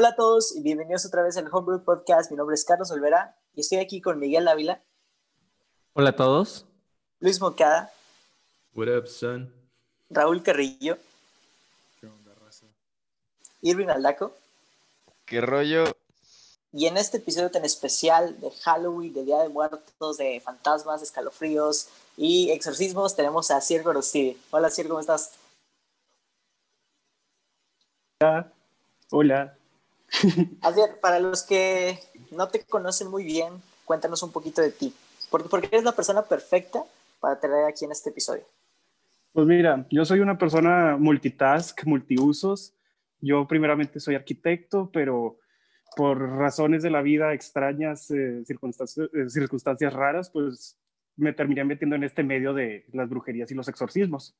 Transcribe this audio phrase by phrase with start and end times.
[0.00, 2.30] Hola a todos y bienvenidos otra vez al Homebrew Podcast.
[2.30, 4.80] Mi nombre es Carlos Olvera y estoy aquí con Miguel Ávila.
[5.92, 6.66] Hola a todos.
[7.18, 7.92] Luis Mocada.
[8.74, 9.52] What up, son?
[10.08, 10.98] Raúl Carrillo.
[12.00, 12.66] ¿Qué onda, raza?
[13.60, 14.32] Irving Aldaco.
[15.24, 15.86] ¿Qué rollo?
[16.72, 21.88] Y en este episodio tan especial de Halloween, de Día de Muertos, de fantasmas, escalofríos
[22.16, 24.40] y exorcismos, tenemos a Ciergo Rosti.
[24.52, 25.32] Hola, Ciergo, ¿cómo estás?
[28.20, 28.52] Hola.
[29.10, 29.57] Hola.
[30.62, 31.98] Así, para los que
[32.30, 33.52] no te conocen muy bien,
[33.84, 34.94] cuéntanos un poquito de ti.
[35.30, 36.82] Porque, porque eres la persona perfecta
[37.20, 38.44] para tener aquí en este episodio.
[39.32, 42.74] Pues mira, yo soy una persona multitask, multiusos.
[43.20, 45.38] Yo primeramente soy arquitecto, pero
[45.96, 50.78] por razones de la vida extrañas, eh, circunstancias, eh, circunstancias raras, pues
[51.16, 54.36] me terminé metiendo en este medio de las brujerías y los exorcismos.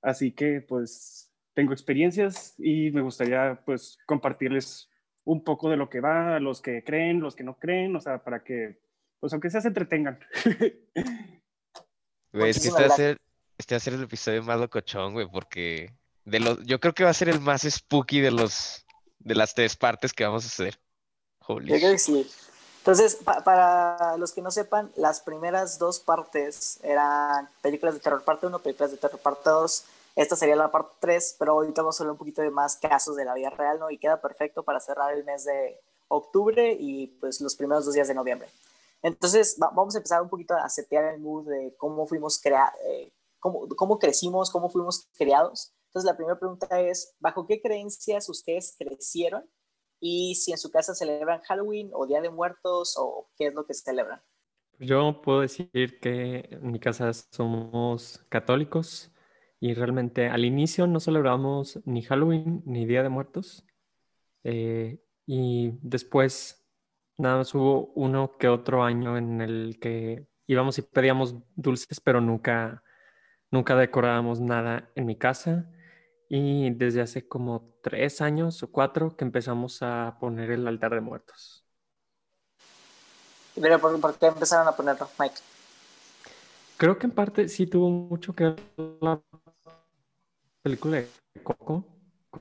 [0.00, 4.87] Así que pues tengo experiencias y me gustaría pues compartirles
[5.28, 8.00] un poco de lo que va, a los que creen, los que no creen, o
[8.00, 8.78] sea, para que
[9.20, 10.18] pues aunque sea se entretengan.
[12.30, 13.16] Güey, es que este va, a ser,
[13.56, 15.94] este va a ser el episodio más locochón, güey, porque
[16.26, 18.84] de los, yo creo que va a ser el más spooky de los
[19.18, 20.78] de las tres partes que vamos a hacer.
[21.46, 21.72] Holy.
[21.72, 22.30] Yo creo que sí.
[22.78, 28.22] Entonces, pa para los que no sepan, las primeras dos partes eran películas de terror
[28.22, 29.84] parte 1, películas de terror parte 2.
[30.18, 33.24] Esta sería la parte 3, pero ahorita vamos a un poquito de más casos de
[33.24, 33.88] la vida real, ¿no?
[33.88, 38.08] Y queda perfecto para cerrar el mes de octubre y pues los primeros dos días
[38.08, 38.48] de noviembre.
[39.00, 42.74] Entonces, va vamos a empezar un poquito a setear el mood de cómo fuimos creados,
[42.84, 45.72] eh, cómo, cómo crecimos, cómo fuimos creados.
[45.86, 49.48] Entonces, la primera pregunta es, ¿bajo qué creencias ustedes crecieron?
[50.00, 53.64] Y si en su casa celebran Halloween o Día de Muertos o qué es lo
[53.66, 54.20] que celebran.
[54.80, 59.12] Yo puedo decir que en mi casa somos católicos
[59.60, 63.64] y realmente al inicio no celebramos ni Halloween ni Día de Muertos.
[64.44, 66.64] Eh, y después
[67.16, 72.20] nada más hubo uno que otro año en el que íbamos y pedíamos dulces, pero
[72.20, 72.82] nunca,
[73.50, 75.70] nunca decorábamos nada en mi casa.
[76.30, 81.00] Y desde hace como tres años o cuatro que empezamos a poner el altar de
[81.00, 81.64] muertos.
[83.60, 85.36] Pero ¿por, qué empezaron a ponerlo, Mike?
[86.76, 88.56] Creo que en parte sí tuvo mucho que ver
[89.00, 89.20] la
[90.62, 91.08] película de
[91.42, 91.86] Coco,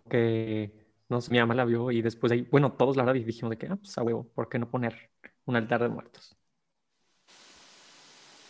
[0.09, 3.51] que no sé, mi mamá la vio y después ahí, bueno, todos la verdad dijimos
[3.51, 5.09] de que, ah, pues a huevo, ¿por qué no poner
[5.45, 6.35] un altar de muertos?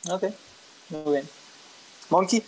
[0.09, 0.23] Ok,
[0.89, 1.25] muy bien.
[2.09, 2.43] Monkey.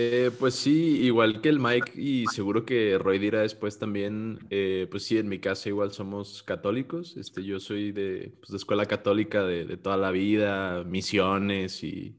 [0.00, 4.86] Eh, pues sí, igual que el Mike y seguro que Roy dirá después también, eh,
[4.88, 8.86] pues sí, en mi casa igual somos católicos, este, yo soy de, pues, de escuela
[8.86, 12.16] católica de, de, toda la vida, misiones y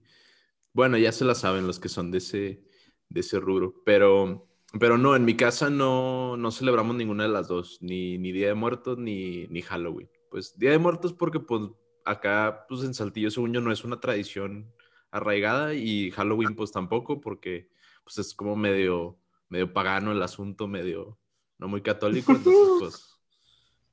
[0.74, 2.69] bueno, ya se la saben los que son de ese,
[3.10, 4.48] de ese rubro, pero,
[4.80, 8.48] pero no, en mi casa no, no celebramos ninguna de las dos, ni, ni Día
[8.48, 10.10] de Muertos ni, ni Halloween.
[10.30, 11.64] Pues Día de Muertos porque pues
[12.06, 14.72] acá pues en Saltillo según yo no es una tradición
[15.12, 17.70] arraigada y Halloween pues tampoco porque
[18.04, 19.18] pues es como medio,
[19.50, 21.18] medio pagano el asunto, medio
[21.58, 23.18] no muy católico, entonces pues,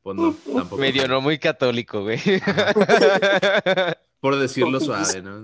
[0.03, 0.81] pues no, tampoco.
[0.81, 2.21] Medio no muy católico, güey.
[4.21, 5.43] Por decirlo suave, ¿no?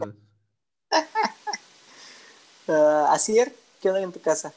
[2.69, 3.51] Uh, así es,
[3.83, 4.55] ¿qué onda en tu casa?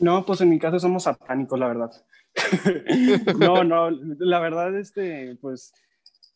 [0.00, 1.92] No, pues en mi casa somos satánicos, la verdad.
[3.38, 5.72] no, no, la verdad, este, pues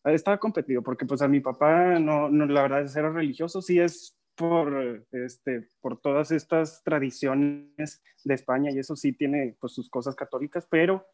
[0.05, 3.81] estaba competido porque pues a mi papá no, no la verdad es ser religioso, sí
[3.81, 9.91] es por, este, por todas estas tradiciones de España y eso sí tiene pues sus
[9.91, 11.05] cosas católicas, pero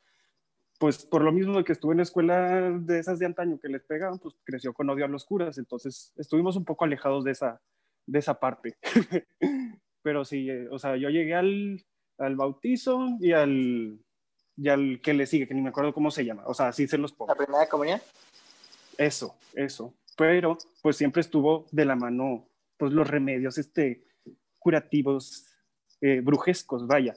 [0.79, 3.83] pues por lo mismo que estuve en la escuela de esas de antaño que les
[3.85, 7.63] pegaban, pues creció con odio a los curas, entonces estuvimos un poco alejados de esa,
[8.07, 8.77] de esa parte.
[10.05, 11.83] pero sí, eh, o sea, yo llegué al,
[12.19, 13.99] al bautizo y al,
[14.55, 16.87] y al que le sigue, que ni me acuerdo cómo se llama, o sea, así
[16.87, 17.33] se los pongo.
[17.33, 18.01] ¿La primera comunión?
[18.99, 19.95] Eso, eso.
[20.17, 22.47] Pero pues siempre estuvo de la mano
[22.77, 24.05] pues los remedios este,
[24.59, 25.47] curativos,
[26.03, 27.17] eh, brujescos, vaya.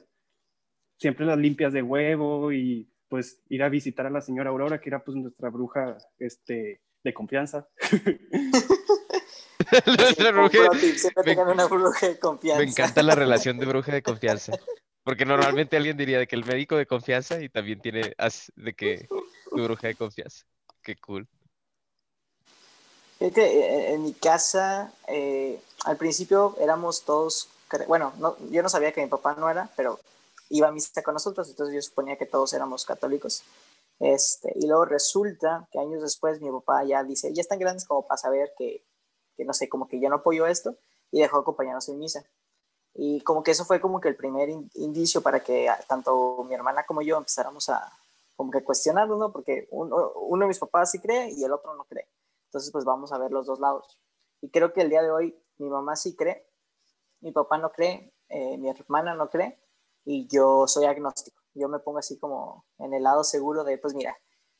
[0.98, 4.88] Siempre las limpias de huevo y pues ir a visitar a la señora Aurora, que
[4.88, 7.68] era pues nuestra bruja este, de confianza.
[10.32, 10.70] bruja.
[11.24, 12.62] Me, una bruja de confianza.
[12.62, 14.52] Me encanta la relación de bruja de confianza.
[15.02, 18.14] Porque normalmente alguien diría de que el médico de confianza y también tiene
[18.56, 19.08] de que
[19.50, 20.44] tu bruja de confianza.
[20.82, 21.26] Qué cool.
[23.18, 27.48] Fíjate, eh, en mi casa, eh, al principio éramos todos,
[27.88, 29.98] bueno, no, yo no sabía que mi papá no era, pero
[30.50, 33.42] iba a misa con nosotros, entonces yo suponía que todos éramos católicos.
[33.98, 38.06] Este, y luego resulta que años después mi papá ya dice, ya están grandes como
[38.06, 38.82] para saber que,
[39.38, 40.76] que no sé, como que ya no apoyo esto,
[41.12, 42.24] y dejó de acompañarnos en misa.
[42.94, 46.54] Y como que eso fue como que el primer in- indicio para que tanto mi
[46.54, 47.92] hermana como yo empezáramos a
[48.36, 49.32] como que cuestionarlo, ¿no?
[49.32, 52.08] Porque uno, uno de mis papás sí cree y el otro no cree.
[52.46, 53.98] Entonces, pues vamos a ver los dos lados.
[54.40, 56.46] Y creo que el día de hoy mi mamá sí cree,
[57.20, 59.60] mi papá no cree, eh, mi hermana no cree
[60.04, 61.42] y yo soy agnóstico.
[61.54, 64.16] Yo me pongo así como en el lado seguro de, pues mira,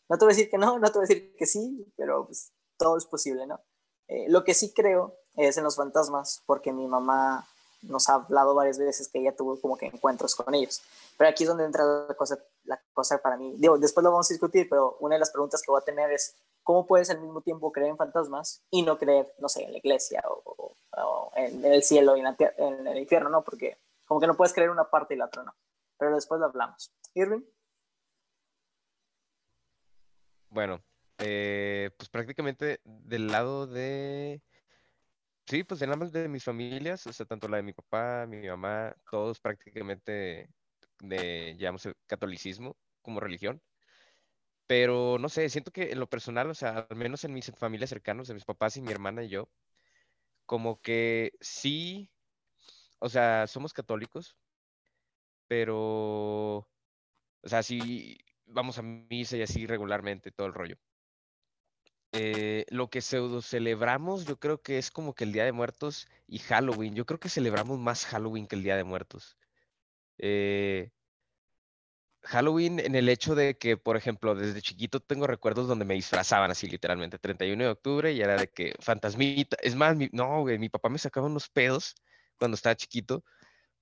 [0.09, 2.27] no te voy a decir que no, no te voy a decir que sí, pero
[2.27, 3.61] pues todo es posible, ¿no?
[4.09, 7.47] Eh, lo que sí creo es en los fantasmas, porque mi mamá
[7.83, 10.83] nos ha hablado varias veces que ella tuvo como que encuentros con ellos.
[11.17, 13.55] Pero aquí es donde entra la cosa, la cosa para mí.
[13.57, 16.11] Digo, después lo vamos a discutir, pero una de las preguntas que voy a tener
[16.11, 19.73] es, ¿cómo puedes al mismo tiempo creer en fantasmas y no creer, no sé, en
[19.73, 20.75] la iglesia o,
[21.37, 22.27] en, el cielo y en,
[22.57, 23.43] en el infierno, ¿no?
[23.43, 25.55] Porque como que no puedes creer una parte y la otra no.
[25.99, 26.91] Pero después lo hablamos.
[27.15, 27.43] Irving,
[30.51, 30.83] Bueno,
[31.19, 34.43] eh, pues prácticamente del lado de...
[35.47, 38.47] Sí, pues en ambas de mis familias, o sea, tanto la de mi papá, mi
[38.47, 40.51] mamá, todos prácticamente
[41.01, 43.63] de, llamamos el catolicismo como religión.
[44.67, 47.91] Pero no sé, siento que en lo personal, o sea, al menos en mis familias
[47.91, 49.51] cercanos, de mis papás y mi hermana y yo,
[50.47, 52.11] como que sí,
[53.01, 54.37] o sea, somos católicos,
[55.47, 56.69] pero, o
[57.45, 60.77] sea, sí vamos a misa y así regularmente, todo el rollo.
[62.13, 66.09] Eh, lo que pseudo celebramos, yo creo que es como que el Día de Muertos
[66.27, 66.95] y Halloween.
[66.95, 69.37] Yo creo que celebramos más Halloween que el Día de Muertos.
[70.19, 70.91] Eh,
[72.23, 76.51] Halloween en el hecho de que, por ejemplo, desde chiquito tengo recuerdos donde me disfrazaban
[76.51, 79.57] así literalmente, 31 de octubre y era de que fantasmita.
[79.63, 81.95] Es más, no, güey, mi papá me sacaba unos pedos
[82.39, 83.25] cuando estaba chiquito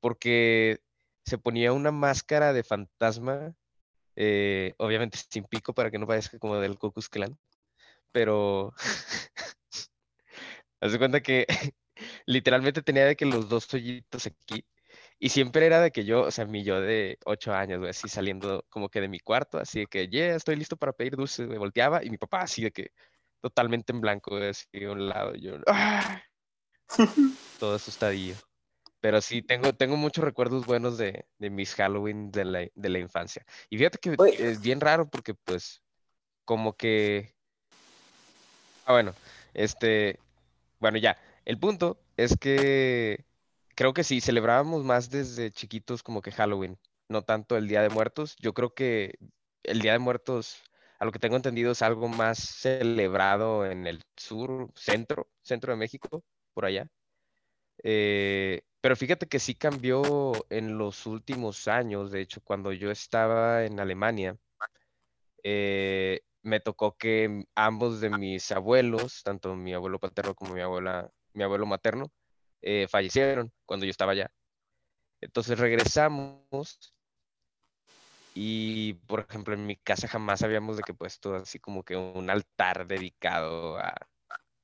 [0.01, 0.81] porque
[1.25, 3.55] se ponía una máscara de fantasma,
[4.17, 7.39] eh, obviamente sin pico para que no parezca como del Klux Klan,
[8.17, 8.73] pero
[10.81, 11.45] haz de cuenta que
[12.25, 14.65] literalmente tenía de que los dos hoyitos aquí
[15.19, 18.09] y siempre era de que yo, o sea, mi yo de ocho años, güey, así
[18.09, 21.47] saliendo como que de mi cuarto, así de que, yeah, estoy listo para pedir dulces,
[21.47, 22.93] me volteaba y mi papá así de que
[23.43, 26.23] totalmente en blanco, güey, así a un lado, yo, ¡ah!
[27.61, 28.37] todo asustadillo.
[29.01, 32.99] Pero sí, tengo, tengo muchos recuerdos buenos de, de mis Halloween de la, de la
[32.99, 33.45] infancia.
[33.69, 35.83] Y fíjate que es bien raro porque pues
[36.47, 37.36] como que...
[38.87, 39.15] Ah, bueno,
[39.53, 40.19] este...
[40.79, 41.19] Bueno, ya.
[41.45, 43.25] El punto es que
[43.75, 46.79] creo que sí, celebrábamos más desde chiquitos como que Halloween,
[47.09, 48.37] no tanto el Día de Muertos.
[48.39, 49.19] Yo creo que
[49.65, 50.63] el Día de Muertos,
[51.01, 55.79] a lo que tengo entendido, es algo más celebrado en el sur, centro, centro de
[55.79, 56.23] México,
[56.55, 56.89] por allá.
[57.83, 62.11] Eh, pero fíjate que sí cambió en los últimos años.
[62.13, 64.37] De hecho, cuando yo estaba en Alemania,
[65.43, 71.11] eh, me tocó que ambos de mis abuelos, tanto mi abuelo paterno como mi abuela,
[71.35, 72.13] mi abuelo materno,
[72.63, 74.31] eh, fallecieron cuando yo estaba allá.
[75.21, 76.95] Entonces regresamos
[78.35, 82.31] y, por ejemplo, en mi casa jamás habíamos de que puesto así como que un
[82.31, 83.95] altar dedicado a,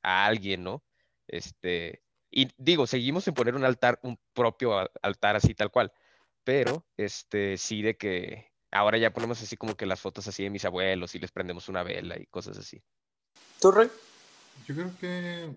[0.02, 0.84] a alguien, ¿no?
[1.26, 5.92] Este, y digo, seguimos en poner un altar, un propio altar así tal cual,
[6.44, 10.50] pero este, sí de que ahora ya ponemos así como que las fotos así de
[10.50, 12.82] mis abuelos y les prendemos una vela y cosas así.
[13.60, 13.88] ¿tú, Roy?
[14.66, 15.54] Yo creo que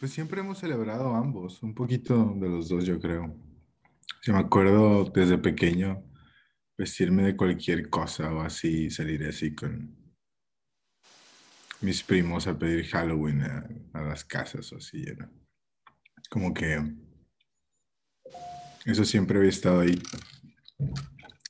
[0.00, 3.34] pues siempre hemos celebrado ambos, un poquito de los dos, yo creo.
[4.22, 6.04] Si me acuerdo desde pequeño
[6.76, 9.96] vestirme de cualquier cosa o así, salir así con
[11.80, 15.28] mis primos a pedir Halloween a, a las casas o así, ¿no?
[16.30, 16.80] Como que
[18.84, 20.00] eso siempre había estado ahí.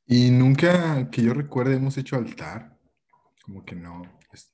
[0.06, 2.78] Y nunca que yo recuerde hemos hecho altar.
[3.44, 4.02] Como que no.
[4.32, 4.50] Es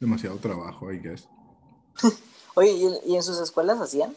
[0.00, 1.28] demasiado trabajo, I guess.
[2.54, 2.72] Oye,
[3.06, 4.14] ¿y, en sus escuelas hacían?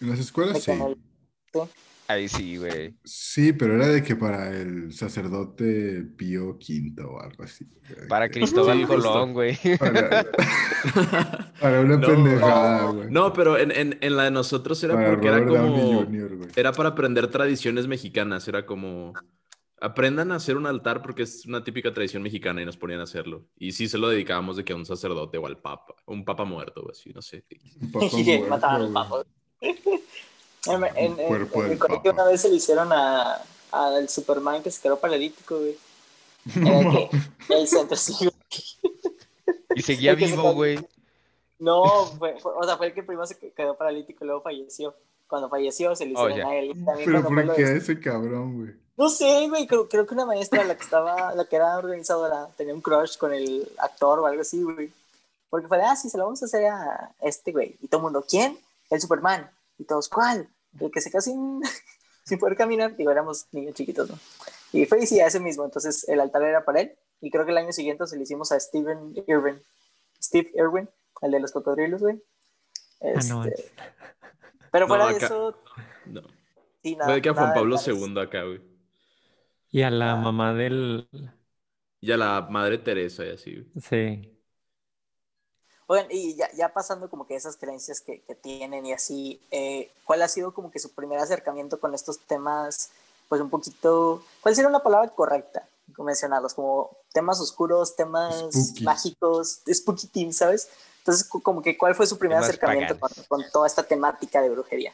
[0.00, 1.60] En las escuelas que sí.
[2.08, 2.94] Ahí sí, güey.
[3.04, 7.66] Sí, pero era de que para el sacerdote Pío V o algo así.
[8.08, 8.84] Para Cristóbal Sí.
[8.84, 9.58] Colón, güey.
[9.78, 10.24] Para,
[11.60, 12.06] para una No.
[12.06, 13.10] pendejada, güey.
[13.10, 15.92] No, pero en, en, en la de nosotros era para porque era Robert como...
[16.04, 16.50] Jr., güey.
[16.54, 19.12] Era para aprender tradiciones mexicanas, era como...
[19.80, 23.02] Aprendan a hacer un altar porque es una típica tradición mexicana y nos ponían a
[23.02, 23.44] hacerlo.
[23.58, 26.44] Y sí se lo dedicábamos de que a un sacerdote o al papa, un papa
[26.44, 27.44] muerto o así, no sé.
[27.82, 28.94] Un papa Y muerto, mataban al güey.
[28.94, 29.22] papa.
[30.68, 33.42] En, en, en- en mi colegio una vez se le hicieron a
[33.72, 35.76] al Superman que se quedó paralítico, güey.
[36.56, 37.10] Era de
[37.48, 38.14] que el centro sí.
[39.74, 40.78] Y seguía se vivo, güey.
[41.58, 41.84] No,
[42.18, 44.94] fue, fue- o sea, fue el que primero se quedó paralítico y luego falleció.
[45.28, 46.54] Cuando falleció se le Oh, hicieron ya.
[46.54, 46.84] a él.
[46.84, 48.74] También Pero ¿por qué de- a ese cabrón, güey?
[48.96, 52.48] No sé, güey, creo, creo que una maestra, la que estaba, la que era organizadora,
[52.56, 54.90] tenía un crush con el actor o algo así, güey.
[55.50, 57.76] Porque fue, ah, sí, se lo vamos a hacer a este güey.
[57.82, 58.58] Y todo el mundo, ¿quién?
[58.88, 59.50] El Superman.
[59.78, 60.48] Y todos, ¿cuál?
[60.80, 61.60] El que se quedó sin,
[62.24, 64.18] sin poder caminar, digo, éramos niños chiquitos, ¿no?
[64.72, 67.52] Y fue sí, a ese mismo, entonces el altar era para él, y creo que
[67.52, 69.60] el año siguiente se lo hicimos a Steven Irwin,
[70.22, 70.88] Steve Irwin,
[71.22, 72.22] el de los cocodrilos, güey.
[73.12, 73.64] Ah, no, Este,
[74.70, 75.56] pero fuera No, de eso,
[76.04, 76.22] No.
[76.82, 77.12] sí, nada.
[77.12, 77.78] Fue de que a Juan Pablo.
[77.78, 78.62] II acá, güey.
[79.70, 80.16] Y a la Ah.
[80.16, 81.08] mamá del...
[82.00, 83.72] Y a la madre Teresa y así, güey.
[83.80, 84.35] Sí.
[85.88, 89.90] Oigan, y ya, ya pasando como que esas creencias que, que tienen y así, eh,
[90.04, 92.90] ¿cuál ha sido como que su primer acercamiento con estos temas,
[93.28, 95.68] pues un poquito, ¿cuál sería una palabra correcta?
[95.94, 98.84] Como mencionarlos, como temas oscuros, temas Spooky.
[98.84, 100.68] mágicos, spooky team, ¿sabes?
[100.98, 104.92] Entonces, como que, ¿cuál fue su primer Temas acercamiento con, toda esta temática de brujería?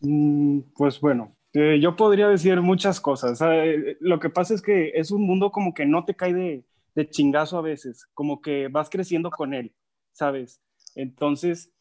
[0.00, 3.40] Mm, Pues bueno, eh, yo podría decir muchas cosas.
[3.42, 6.64] Eh, lo que pasa es que es un mundo como que no te cae de,
[6.94, 9.74] de chingazo a veces, como que vas creciendo con él,
[10.12, 10.62] ¿sabes?
[10.94, 11.72] Entonces,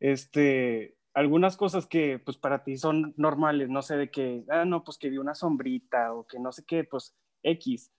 [0.00, 4.84] este, algunas cosas que pues para ti son normales, no sé, de que, ah, no,
[4.84, 7.92] pues que vi una sombrita o que no sé qué, pues X.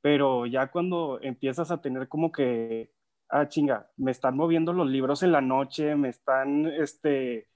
[0.00, 2.92] Pero ya cuando empiezas a tener como que,
[3.28, 7.48] ah, chinga, me están moviendo los libros en la noche, me están, este,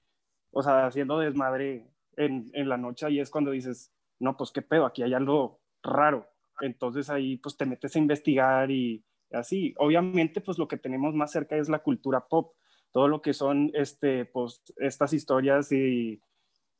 [0.51, 1.87] o sea, haciendo desmadre
[2.17, 5.61] en, en la noche, ahí es cuando dices, no, pues qué pedo, aquí hay algo
[5.83, 6.30] raro.
[6.61, 9.73] Entonces ahí pues te metes a investigar y así.
[9.77, 12.53] Obviamente pues lo que tenemos más cerca es la cultura pop,
[12.91, 16.21] todo lo que son este, pues, estas historias y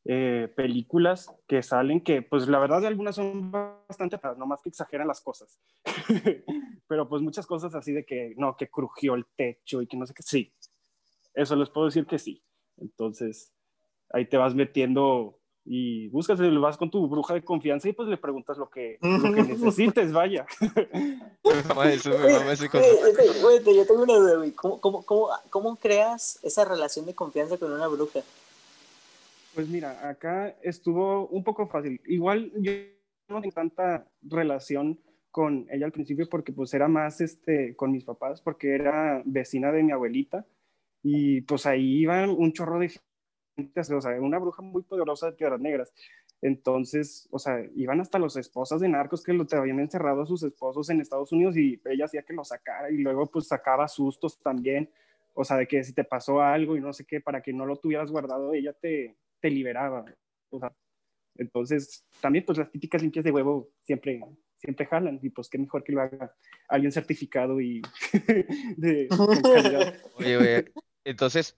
[0.05, 5.07] eh, películas que salen, que pues la verdad algunas son bastante, raras, nomás que exageran
[5.07, 5.59] las cosas.
[6.87, 10.05] Pero pues muchas cosas así de que, no, que crujió el techo y que no
[10.05, 10.53] sé qué, sí.
[11.33, 12.41] Eso les puedo decir que sí.
[12.77, 13.53] Entonces,
[14.09, 18.17] ahí te vas metiendo y buscas, vas con tu bruja de confianza y pues le
[18.17, 20.45] preguntas lo que, lo que necesites, vaya.
[23.73, 24.51] Yo tengo una duda, güey.
[24.51, 28.21] ¿Cómo, cómo, cómo, cómo creas esa relación de confianza con una bruja?
[29.53, 32.01] Pues mira, acá estuvo un poco fácil.
[32.05, 32.71] Igual yo
[33.27, 34.99] no tengo tanta relación
[35.29, 39.71] con ella al principio porque pues era más este, con mis papás, porque era vecina
[39.71, 40.45] de mi abuelita
[41.03, 42.91] y pues ahí iban un chorro de
[44.19, 45.93] una bruja muy poderosa de Piedras Negras.
[46.41, 50.41] Entonces, o sea, iban hasta los esposas de narcos que lo habían encerrado a sus
[50.43, 54.39] esposos en Estados Unidos y ella hacía que lo sacara y luego pues sacaba sustos
[54.39, 54.89] también,
[55.33, 57.65] o sea, de que si te pasó algo y no sé qué, para que no
[57.65, 60.03] lo tuvieras guardado, ella te, te liberaba.
[60.49, 60.73] O sea,
[61.35, 64.19] entonces, también pues las típicas limpias de huevo siempre,
[64.57, 66.35] siempre jalan y pues qué mejor que lo haga
[66.67, 67.81] alguien certificado y
[68.77, 69.07] de.
[70.17, 70.71] Oye, oye,
[71.03, 71.55] entonces,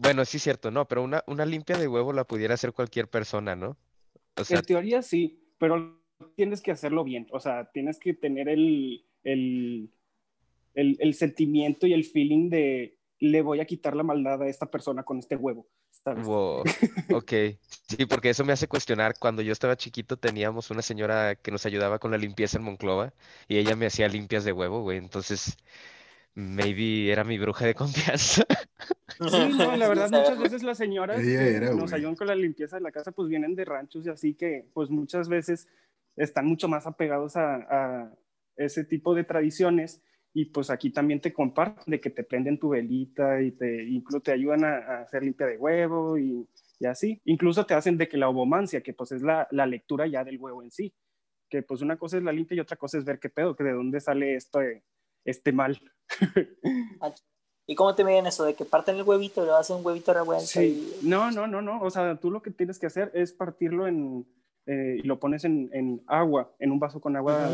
[0.00, 3.08] bueno, sí es cierto, no, pero una, una limpia de huevo la pudiera hacer cualquier
[3.08, 3.76] persona, ¿no?
[4.36, 6.00] O sea, En teoría sí, pero
[6.34, 9.90] tienes que hacerlo bien, o sea, tienes que tener el, el,
[10.74, 14.66] el, el sentimiento y el feeling de le voy a quitar la maldad a esta
[14.66, 15.66] persona con este huevo.
[15.90, 16.26] ¿sabes?
[16.26, 16.62] wow,
[17.14, 17.32] ok.
[17.88, 19.14] Sí, porque eso me hace cuestionar.
[19.18, 23.12] Cuando yo estaba chiquito teníamos una señora que nos ayudaba con la limpieza en Monclova
[23.48, 24.98] y ella me hacía limpias de huevo, güey.
[24.98, 25.56] Entonces,
[26.36, 28.44] maybe era mi bruja de confianza.
[29.18, 32.34] Sí, no, la verdad, muchas veces las señoras Ella que era, nos ayudan con la
[32.34, 35.68] limpieza de la casa, pues vienen de ranchos y así que, pues muchas veces
[36.16, 38.14] están mucho más apegados a, a
[38.56, 40.02] ese tipo de tradiciones
[40.34, 44.20] y pues aquí también te comparten de que te prenden tu velita y te incluso
[44.20, 46.46] te ayudan a, a hacer limpia de huevo y,
[46.78, 47.22] y así.
[47.24, 50.38] Incluso te hacen de que la ovomancia, que pues es la, la lectura ya del
[50.38, 50.92] huevo en sí,
[51.48, 53.64] que pues una cosa es la limpia y otra cosa es ver qué pedo, que
[53.64, 54.60] de dónde sale esto,
[55.26, 55.80] este mal.
[57.68, 58.44] ¿Y cómo te miden eso?
[58.44, 60.46] ¿De que parten el huevito y lo hacen un huevito revuelto?
[60.46, 61.80] Sí, y- no, no, no, no.
[61.82, 64.24] O sea, tú lo que tienes que hacer es partirlo en,
[64.66, 67.50] eh, y lo pones en, en agua, en un vaso con agua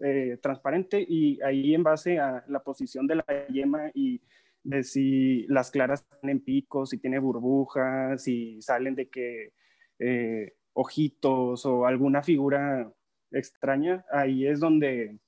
[0.00, 4.20] eh, transparente y ahí en base a la posición de la yema y
[4.64, 9.52] de si las claras tienen picos, si tiene burbujas, si salen de que
[10.00, 12.92] eh, ojitos o alguna figura
[13.30, 15.18] extraña, ahí es donde,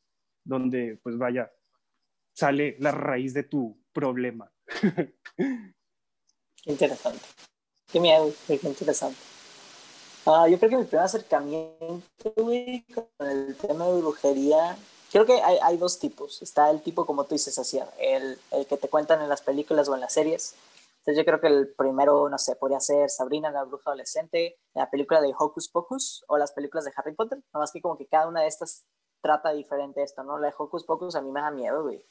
[0.44, 1.52] donde, pues vaya,
[2.34, 4.52] sale la raíz de tu problema.
[6.66, 7.20] Interesante.
[7.90, 9.18] Qué miedo, qué interesante.
[10.26, 14.76] Ah, yo creo que mi primer acercamiento, güey, con el tema de brujería,
[15.12, 16.40] creo que hay, hay dos tipos.
[16.40, 19.88] Está el tipo, como tú dices, así, el, el que te cuentan en las películas
[19.88, 20.54] o en las series.
[21.00, 24.88] Entonces yo creo que el primero, no sé, podría ser Sabrina, la bruja adolescente, la
[24.88, 27.38] película de Hocus Pocus o las películas de Harry Potter.
[27.52, 28.86] Nada más que como que cada una de estas
[29.20, 30.38] trata diferente esto, ¿no?
[30.38, 32.02] La de Hocus Pocus a mí me da miedo, güey.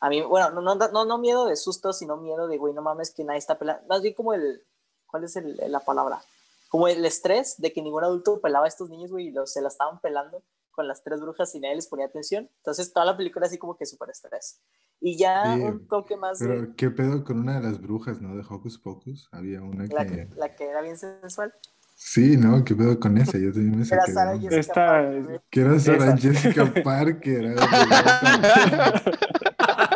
[0.00, 2.82] A mí, bueno, no, no, no, no miedo de susto, sino miedo de, güey, no
[2.82, 3.82] mames, que nadie está pelando.
[3.88, 4.62] Más bien como el,
[5.06, 6.20] ¿cuál es el, la palabra?
[6.68, 9.60] Como el estrés de que ningún adulto pelaba a estos niños, güey, y los, se
[9.62, 12.48] la estaban pelando con las tres brujas y nadie les ponía atención.
[12.58, 14.60] Entonces toda la película así como que súper estrés.
[15.00, 18.20] Y ya Sí, un toque más de Pero, ¿qué pedo con una de las brujas,
[18.20, 18.36] no?
[18.36, 19.28] De Hocus Pocus.
[19.32, 20.28] Había una la, que...
[20.36, 21.52] la que era bien sensual.
[21.96, 22.64] Sí, ¿no?
[22.64, 23.38] ¿Qué pedo con esa?
[23.38, 24.38] Yo también me Era saqué de Sara.
[24.38, 25.42] Jessica Esta- Parker.
[25.50, 26.16] Que era Sarah Esa.
[26.16, 27.56] Jessica Parker.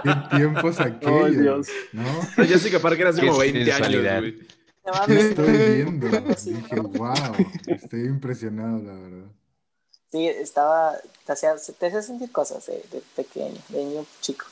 [0.03, 1.25] ¿Qué tiempos aquellos?
[1.25, 1.69] Ay, Dios.
[1.93, 2.23] ¿No?
[2.45, 4.21] Jessica Parker hace como 20 años, sensualidad.
[4.21, 4.39] güey.
[5.07, 6.09] ¿Qué estoy viendo?
[6.09, 7.13] Dije, wow,
[7.67, 9.31] estoy impresionado, la verdad.
[10.11, 14.45] Sí, estaba, te hacía, te hacía sentir cosas de, de pequeño, de niño chico.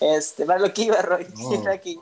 [0.00, 1.54] Este, para lo que iba, Roy, Oh.
[1.62, 1.98] era aquí,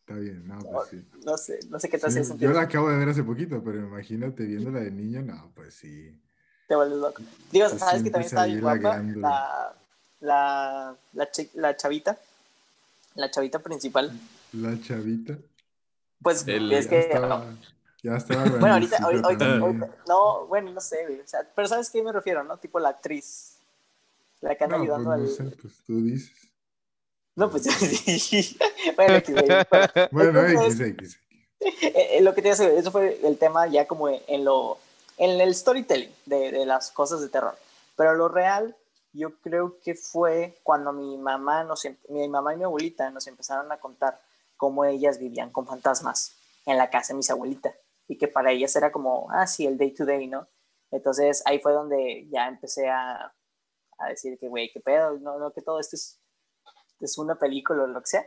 [0.00, 1.04] Está bien, no, pues sí.
[1.24, 3.22] no sé, no sé qué te Sí, hacía sentir, yo la acabo de ver hace
[3.22, 6.18] poquito, pero imagínate viéndola de niño, no, pues sí.
[6.66, 7.22] te vuelves loco.
[7.52, 8.98] Digo, Te ¿sabes que también estaba bien guapa?
[8.98, 9.76] La,
[10.20, 12.18] la, la, la chavita,
[13.14, 14.12] la chavita principal,
[14.52, 15.36] La chavita.
[16.22, 17.00] pues El- es Ya que...
[17.00, 17.44] estaba,
[18.02, 21.68] ya estaba Bueno, ahorita, ahorita, ahorita- ahorita- no, bueno, no sé, güey, o sea, pero
[21.68, 22.56] ¿sabes a qué me refiero, no?
[22.58, 23.56] Tipo la actriz,
[24.40, 25.28] la que anda No, pues ayudando no al...
[25.28, 26.32] sé, pues tú dices.
[27.36, 27.62] No, pues
[28.20, 28.58] sí.
[28.96, 29.34] bueno, X,
[30.10, 31.18] Bueno, X, X.
[31.60, 34.44] Eh, eh, lo que te iba a decir, eso fue el tema ya como en
[34.44, 34.78] lo
[35.18, 37.54] en el storytelling de, de las cosas de terror.
[37.96, 38.74] Pero lo real,
[39.12, 43.26] yo creo que fue cuando mi mamá, nos, em- mi mamá y mi abuelita nos
[43.26, 44.20] empezaron a contar
[44.56, 46.36] cómo ellas vivían con fantasmas
[46.66, 47.74] en la casa de mis abuelitas.
[48.08, 50.48] Y que para ellas era como, ah, sí, el day to day, ¿no?
[50.90, 53.32] Entonces ahí fue donde ya empecé a,
[53.98, 56.20] a decir que, güey, qué pedo, no, no, que todo esto es,
[57.00, 58.26] es una película o lo que sea.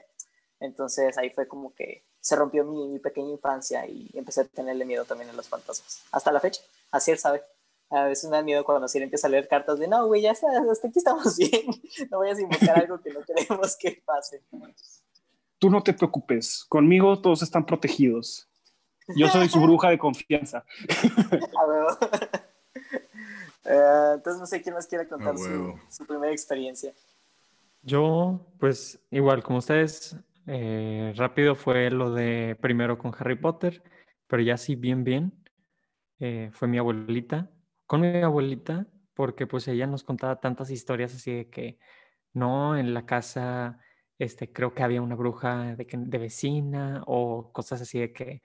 [0.60, 4.86] Entonces ahí fue como que se rompió mi, mi pequeña infancia y empecé a tenerle
[4.86, 6.04] miedo también a los fantasmas.
[6.12, 6.62] Hasta la fecha,
[6.92, 7.44] así él sabe.
[7.94, 10.32] A veces me da miedo cuando Siri empieza a leer cartas de no, güey, ya
[10.32, 11.66] está, hasta aquí estamos bien.
[12.10, 14.42] No vayas a invocar algo que no queremos que pase.
[15.60, 18.50] Tú no te preocupes, conmigo todos están protegidos.
[19.16, 20.66] Yo soy su bruja de confianza.
[21.60, 21.90] A huevo.
[23.66, 26.94] Eh, entonces no sé quién más quiere contar su primera experiencia.
[27.82, 30.16] Yo, pues igual como ustedes,
[30.48, 33.84] eh, rápido fue lo de primero con Harry Potter,
[34.28, 35.34] pero ya sí bien, bien,
[36.20, 37.50] eh, fue mi abuelita,
[37.88, 41.80] con mi abuelita, porque pues ella nos contaba tantas historias así de que,
[42.34, 43.80] no, en la casa,
[44.20, 48.42] este, creo que había una bruja de, de vecina o cosas así de que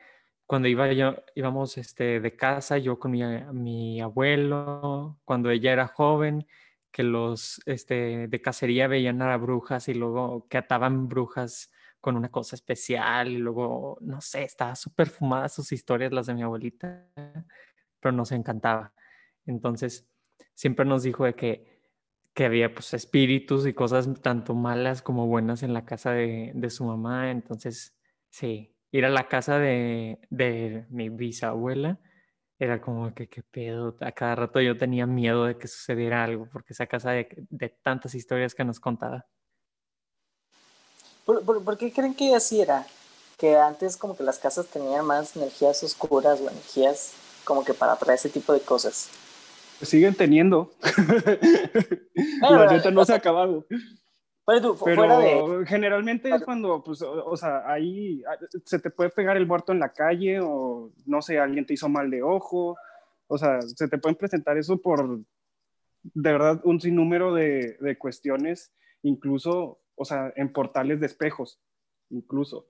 [0.46, 3.22] cuando iba yo, íbamos este, de casa, yo con mi,
[3.52, 6.46] mi abuelo, cuando ella era joven,
[6.90, 11.70] que los este, de cacería veían a brujas y luego que ataban brujas
[12.00, 16.34] con una cosa especial y luego, no sé, estaba súper fumadas sus historias, las de
[16.34, 17.06] mi abuelita,
[18.00, 18.94] pero nos encantaba.
[19.48, 20.08] Entonces,
[20.54, 21.82] siempre nos dijo de que,
[22.34, 26.70] que había pues espíritus y cosas tanto malas como buenas en la casa de, de
[26.70, 27.30] su mamá.
[27.30, 27.96] Entonces,
[28.30, 32.00] sí, ir a la casa de, de mi bisabuela
[32.58, 33.96] era como que qué pedo.
[34.00, 37.68] A cada rato yo tenía miedo de que sucediera algo, porque esa casa de, de
[37.68, 39.26] tantas historias que nos contaba.
[41.24, 42.86] ¿Por, qué creen que así era?
[43.36, 47.12] Que antes como que las casas tenían más energías oscuras o energías
[47.44, 49.10] como que para atraer ese tipo de cosas.
[49.82, 50.72] Siguen teniendo.
[52.40, 53.66] Bueno, La neta no se ha acabado.
[54.46, 55.66] Pero fuera de...
[55.66, 59.72] generalmente es cuando, pues, o, o sea, ahí ah, se te puede pegar el muerto
[59.72, 62.76] en la calle o, no sé, alguien te hizo mal de ojo.
[63.26, 65.20] O sea, se te pueden presentar eso por,
[66.02, 71.60] de verdad, un sinnúmero de, de cuestiones, incluso, o sea, en portales de espejos,
[72.08, 72.68] incluso.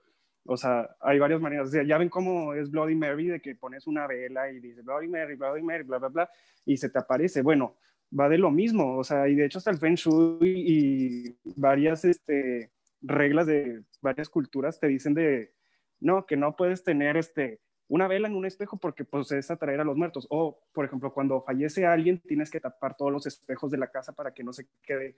[0.50, 1.68] O sea, hay varias maneras.
[1.68, 4.80] O sea, ya ven cómo es Bloody Mary, de que pones una vela y dice
[4.80, 6.30] Bloody Mary, Bloody Mary, bla, bla, bla,
[6.64, 7.42] y se te aparece.
[7.42, 7.76] Bueno,
[8.18, 12.06] va de lo mismo, o sea, y de hecho hasta el Feng Shui y varias
[12.06, 15.52] este, reglas de varias culturas te dicen de,
[16.00, 19.80] no, que no puedes tener este, una vela en un espejo porque pues es atraer
[19.80, 20.26] a los muertos.
[20.30, 24.14] O, por ejemplo, cuando fallece alguien, tienes que tapar todos los espejos de la casa
[24.14, 25.16] para que no se quede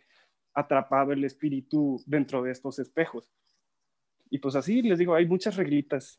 [0.54, 3.32] atrapado el espíritu dentro de estos espejos.
[4.30, 6.18] Y pues así, les digo, hay muchas reglitas.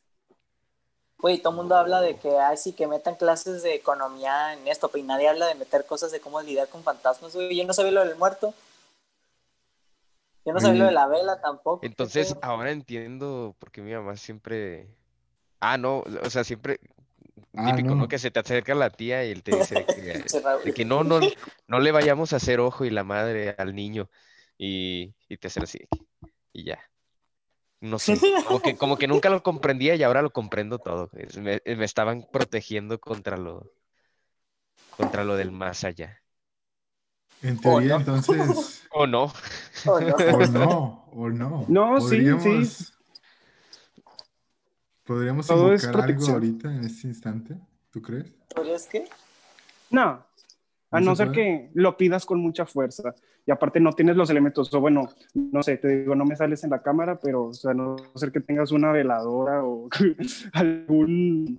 [1.17, 4.67] Güey, todo el mundo habla de que, ay, sí, que metan clases de economía en
[4.67, 7.56] esto, pero nadie habla de meter cosas de cómo lidiar con fantasmas, güey.
[7.56, 8.54] Yo no sabía lo del muerto.
[10.43, 11.82] Yo no sabía lo de la vela tampoco.
[11.82, 14.88] ¿qué Entonces, ahora entiendo por qué mi mamá siempre.
[15.60, 16.80] Ah, no, o sea, siempre.
[17.56, 18.02] Ah, Típico, ¿no?
[18.02, 18.08] no.
[18.08, 19.93] Que se te acerca la tía y él te dice que,
[20.65, 21.19] de que no, no,
[21.67, 24.10] no le vayamos a hacer ojo y la madre al niño.
[24.58, 25.88] Y, y te hacen así.
[26.52, 26.80] Y ya.
[27.82, 28.17] No sé,
[28.48, 31.10] como que, como que nunca lo comprendía y ahora lo comprendo todo.
[31.39, 33.72] Me, me estaban protegiendo contra lo,
[34.96, 36.22] contra lo del más allá.
[37.41, 38.00] En teoría, no.
[38.00, 39.34] entonces, ¿O no?
[39.86, 40.15] Oh, no.
[40.15, 41.65] o no, o no.
[41.67, 42.32] No, sí, sí.
[42.32, 42.94] Podríamos-
[45.04, 46.34] ¿Podríamos Todo es invocar algo protección.
[46.36, 47.58] ahorita en este instante?
[47.89, 48.32] ¿Tú crees?
[48.56, 49.10] ¿Podrías qué?
[49.89, 50.24] No,
[50.92, 51.44] A ¿No no se ser puede?
[51.44, 53.16] que lo pidas con mucha fuerza.
[53.46, 54.72] Y aparte no tienes los elementos.
[54.74, 57.74] O bueno, no sé, te digo, no me sales en la cámara, pero o sea,
[57.74, 59.90] no ser que tengas una veladora o
[60.54, 61.58] algún,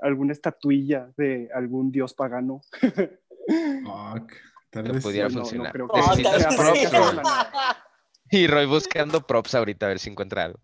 [0.00, 2.62] alguna estatuilla de algún dios pagano.
[2.80, 4.32] Fuck.
[4.70, 5.72] Tal No vez pudiera no funcionar.
[5.72, 6.24] creo que Oh, sí.
[8.30, 10.58] Y Roy buscando props ahorita a ver si encuentra algo.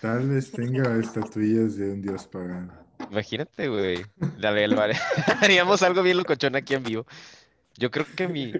[0.00, 2.72] Tal vez tenga estatuillas de un dios pagano.
[3.10, 4.04] Imagínate, güey.
[4.38, 4.64] Dale.
[5.40, 7.06] Haríamos algo bien locochón aquí en vivo.
[7.76, 8.52] Yo creo que mi,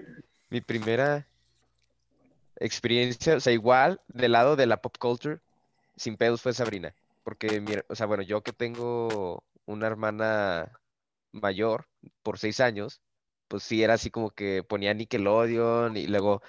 [0.49, 1.27] mi primera
[2.57, 5.39] experiencia, o sea, igual del lado de la pop culture,
[5.97, 6.95] sin pedos fue Sabrina.
[7.23, 10.71] Porque, mi o sea, bueno, yo que tengo una hermana
[11.31, 11.87] mayor
[12.23, 13.01] por seis años,
[13.47, 16.41] pues sí era así como que ponía Nickelodeon y luego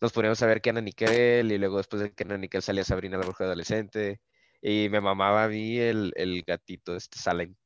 [0.00, 3.24] nos poníamos a ver Kenan Nickel y luego después de Kenan Nickel salía Sabrina la
[3.26, 4.20] bruja adolescente
[4.62, 7.56] y me mamaba a mí el, el gatito, este Salem,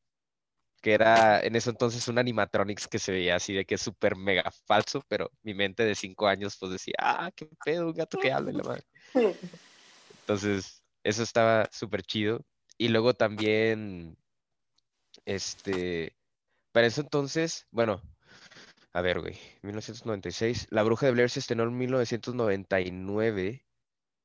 [0.81, 4.51] que era en ese entonces un animatronics que se veía así de que súper mega
[4.67, 8.33] falso, pero mi mente de cinco años pues decía, ah, qué pedo, un gato que
[8.33, 8.85] habla la madre.
[10.21, 12.45] Entonces, eso estaba súper chido.
[12.79, 14.17] Y luego también,
[15.27, 16.17] este,
[16.73, 18.01] para eso entonces, bueno,
[18.93, 23.65] a ver, güey, 1996, La Bruja de Blair se estrenó en 1999.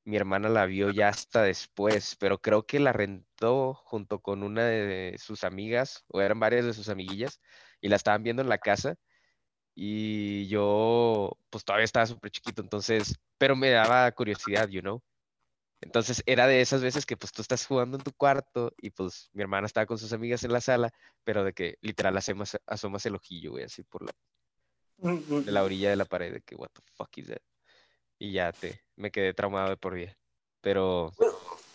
[0.06, 4.64] Mi hermana la vio ya hasta después, pero creo que la rentó junto con una
[4.66, 7.42] de sus amigas, o eran varias de sus amiguillas,
[7.82, 8.96] y la estaban viendo en la casa.
[9.76, 15.02] Y yo, pues todavía estaba súper chiquito, entonces, pero me daba curiosidad, you know.
[15.82, 19.30] Entonces era de esas veces que pues tú estás jugando en tu cuarto y pues
[19.34, 20.92] mi hermana estaba con sus amigas en la sala,
[21.24, 24.12] pero de que literal asomas, asomas el ojillo, güey, así por la,
[24.98, 27.42] de la orilla de la pared, de que what the fuck is that?
[28.20, 30.16] Y ya te, me quedé traumado de por vida.
[30.62, 31.12] Pero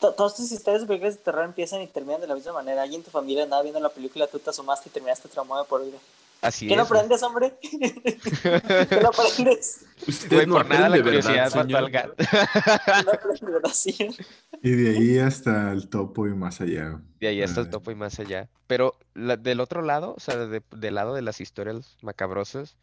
[0.00, 2.82] To- Todas tus historias de películas de terror empiezan y terminan de la misma manera.
[2.82, 5.84] Alguien en tu familia andaba viendo la película, tú te asomaste y terminaste traumado por
[5.84, 5.98] vida.
[6.40, 6.88] así ¿Qué no es.
[6.90, 7.52] aprendes, hombre?
[7.60, 9.84] ¿Qué no aprendes?
[10.08, 11.78] Usted Güey, no por nada la aprende, ¿verdad, curiosidad mató señor?
[11.78, 12.14] al gato.
[12.16, 14.08] ¿Qué no aprendes, así?
[14.62, 17.00] Y de ahí hasta el topo y más allá.
[17.20, 18.48] De ahí hasta el topo y más allá.
[18.66, 22.78] Pero la- del otro lado, o sea, de- del lado de las historias macabrosas,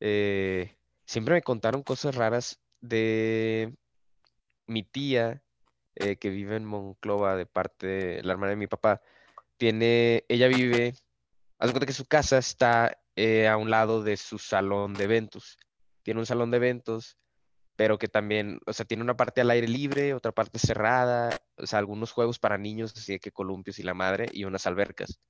[0.00, 0.74] eh,
[1.04, 3.74] siempre me contaron cosas raras de
[4.66, 5.42] mi tía
[5.96, 9.02] eh, que vive en Monclova de parte de la hermana de mi papá.
[9.56, 10.94] Tiene, ella vive,
[11.58, 15.58] haz cuenta que su casa está eh, a un lado de su salón de eventos.
[16.02, 17.18] Tiene un salón de eventos,
[17.76, 21.66] pero que también, o sea, tiene una parte al aire libre, otra parte cerrada, o
[21.66, 25.20] sea, algunos juegos para niños, así de que columpios y la madre, y unas albercas.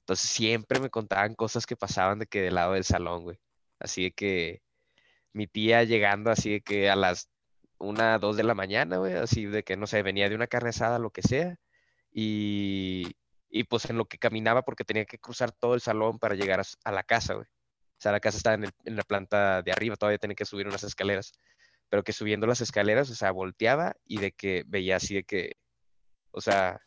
[0.00, 3.38] Entonces siempre me contaban cosas que pasaban de que del lado del salón, güey.
[3.78, 4.62] Así de que
[5.32, 7.30] mi tía llegando así de que a las
[7.78, 10.70] una, dos de la mañana, güey, así de que, no sé, venía de una carne
[10.70, 11.56] asada, lo que sea,
[12.12, 13.16] y,
[13.50, 16.62] y pues en lo que caminaba, porque tenía que cruzar todo el salón para llegar
[16.84, 17.46] a, la casa, güey.
[17.46, 20.44] O sea, la casa estaba en, el- en la planta de arriba, todavía tenía que
[20.46, 21.32] subir unas escaleras,
[21.88, 25.56] pero que subiendo las escaleras, o sea, volteaba y de que veía así de que,
[26.32, 26.80] o sea,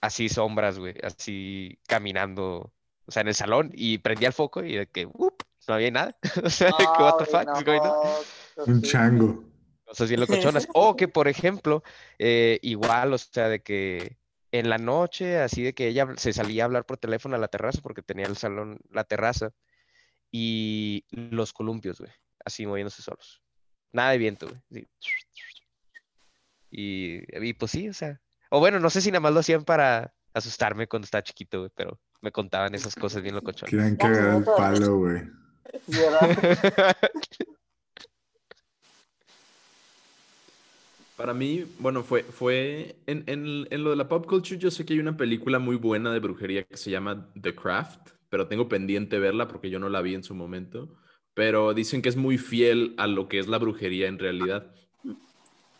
[0.00, 2.72] así sombras, güey, así caminando,
[3.06, 5.08] o sea, en el salón, y prendía el foco y de que.
[5.68, 6.16] No había nada.
[6.44, 8.06] O sea, de que, what the fuck is going on?
[8.56, 9.44] no, Un chango.
[9.84, 10.68] Cosas bien locochonas.
[10.74, 11.82] O que, por ejemplo,
[12.18, 14.18] eh, igual, o sea, de que
[14.52, 17.48] en la noche, así de que ella se salía a hablar por teléfono a la
[17.48, 19.52] terraza porque tenía el salón, la terraza,
[20.30, 22.12] y los columpios, güey,
[22.44, 23.42] así moviéndose solos.
[23.92, 24.86] Nada de viento, güey.
[26.70, 28.20] Y, y pues sí, o sea.
[28.50, 31.70] O bueno, no sé si nada más lo hacían para asustarme cuando estaba chiquito, güey,
[31.74, 33.70] pero me contaban esas cosas bien locochonas.
[33.70, 35.22] Quieran cagar el palo, güey.
[41.14, 44.84] Para mí, bueno, fue, fue en, en- en lo de la pop culture, yo sé
[44.84, 48.68] que hay una película muy buena de brujería que se llama The Craft, pero tengo
[48.68, 50.96] pendiente verla porque yo no la vi en su momento.
[51.34, 54.74] Pero dicen que es muy fiel a lo que es la brujería en realidad.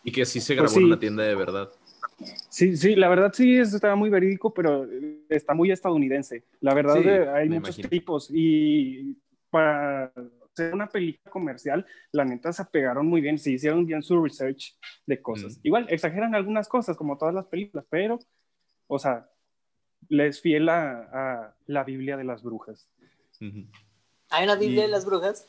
[0.03, 0.85] Y que sí se grabó Pues en sí.
[0.85, 1.71] una tienda de verdad.
[2.49, 4.87] Sí, sí, la verdad sí es- está muy verídico, pero
[5.29, 6.45] está muy estadounidense.
[6.61, 7.89] La verdad Sí, eh, hay muchos imagino.
[7.89, 9.15] tipos y
[9.49, 10.11] para
[10.51, 14.75] hacer una película comercial, la neta se pegaron muy bien, sí hicieron bien su research
[15.05, 15.57] de cosas.
[15.57, 15.61] Mm.
[15.63, 18.19] Igual exageran algunas cosas como todas las películas, pero,
[18.87, 19.29] o sea,
[20.09, 22.87] les fiel a, a la Biblia de las brujas.
[24.29, 25.47] ¿Hay una Biblia de Y- las brujas?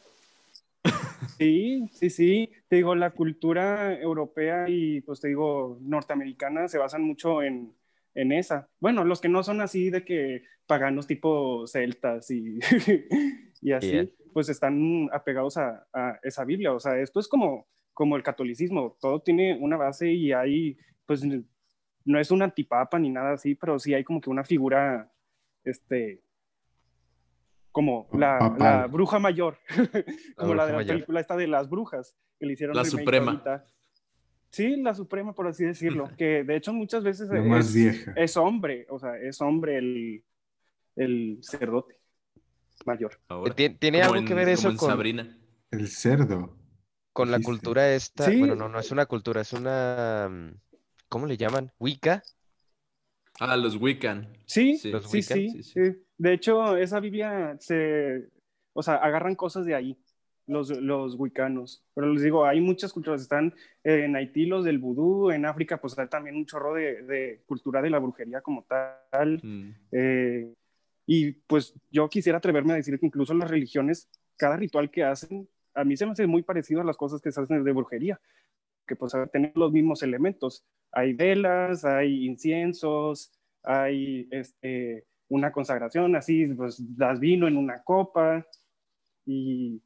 [1.37, 2.51] Sí, sí, sí.
[2.69, 7.75] Te digo, la cultura europea y, pues te digo, norteamericana se basan mucho en,
[8.15, 8.69] en esa.
[8.81, 12.61] Bueno, los que no son así de que paganos tipo celtas y,
[13.61, 14.07] y así, Yeah.
[14.33, 16.73] pues están apegados a, a esa Biblia.
[16.73, 18.97] O sea, esto es como, como el catolicismo.
[19.01, 20.77] Todo tiene una base y hay,
[21.07, 21.25] pues,
[22.05, 25.11] no es un antipapa ni nada así, pero sí hay como que una figura,
[25.65, 26.23] este,
[27.73, 29.59] como la, la bruja mayor,
[30.37, 30.87] como la, bruja de la mayor.
[30.87, 33.33] película esta de las brujas, que le hicieron La Suprema.
[33.33, 33.67] ahorita.
[34.51, 38.13] Sí, la suprema, por así decirlo, que de hecho muchas veces La más es, vieja.
[38.17, 40.25] es hombre, o sea, es hombre el,
[40.99, 41.99] el sacerdote
[42.87, 43.19] mayor.
[43.29, 43.55] Ahora.
[43.55, 45.39] ¿Tiene algo que ver eso con, Sabrina.
[45.71, 46.57] El cerdo.
[47.13, 48.25] con la cultura esta?
[48.25, 48.39] Sí.
[48.39, 50.29] Bueno, no, no es una cultura, es una...
[50.31, 50.55] mm,
[51.09, 51.73] ¿Cómo le llaman?
[51.79, 52.23] ¿Wicca?
[53.41, 54.33] Ah, los Wiccan.
[54.47, 54.79] Sí, Sí.
[54.79, 55.85] sí, Los sí, Wiccan, sí, sí, sí.
[55.93, 56.03] sí.
[56.17, 58.29] De hecho, esa Biblia se,
[58.73, 59.97] o sea, agarran cosas de ahí,
[60.47, 61.85] los, los wiccanos.
[61.95, 63.23] Pero les digo, hay muchas culturas.
[63.23, 67.43] Están en Haití los del vudú, en África, pues hay también un chorro de, de
[67.47, 69.41] cultura de la brujería como tal.
[69.43, 69.71] Mm.
[69.93, 70.53] Eh,
[71.11, 75.49] y pues yo quisiera atreverme a decir que incluso las religiones, cada ritual que hacen,
[75.73, 78.21] a mí se me hace muy parecido a las cosas que se hacen de brujería,
[78.87, 80.67] que pues tienen los mismos elementos.
[80.93, 88.47] Hay velas, hay inciensos, hay este, una consagración, así, pues das vino en una copa
[89.25, 89.81] y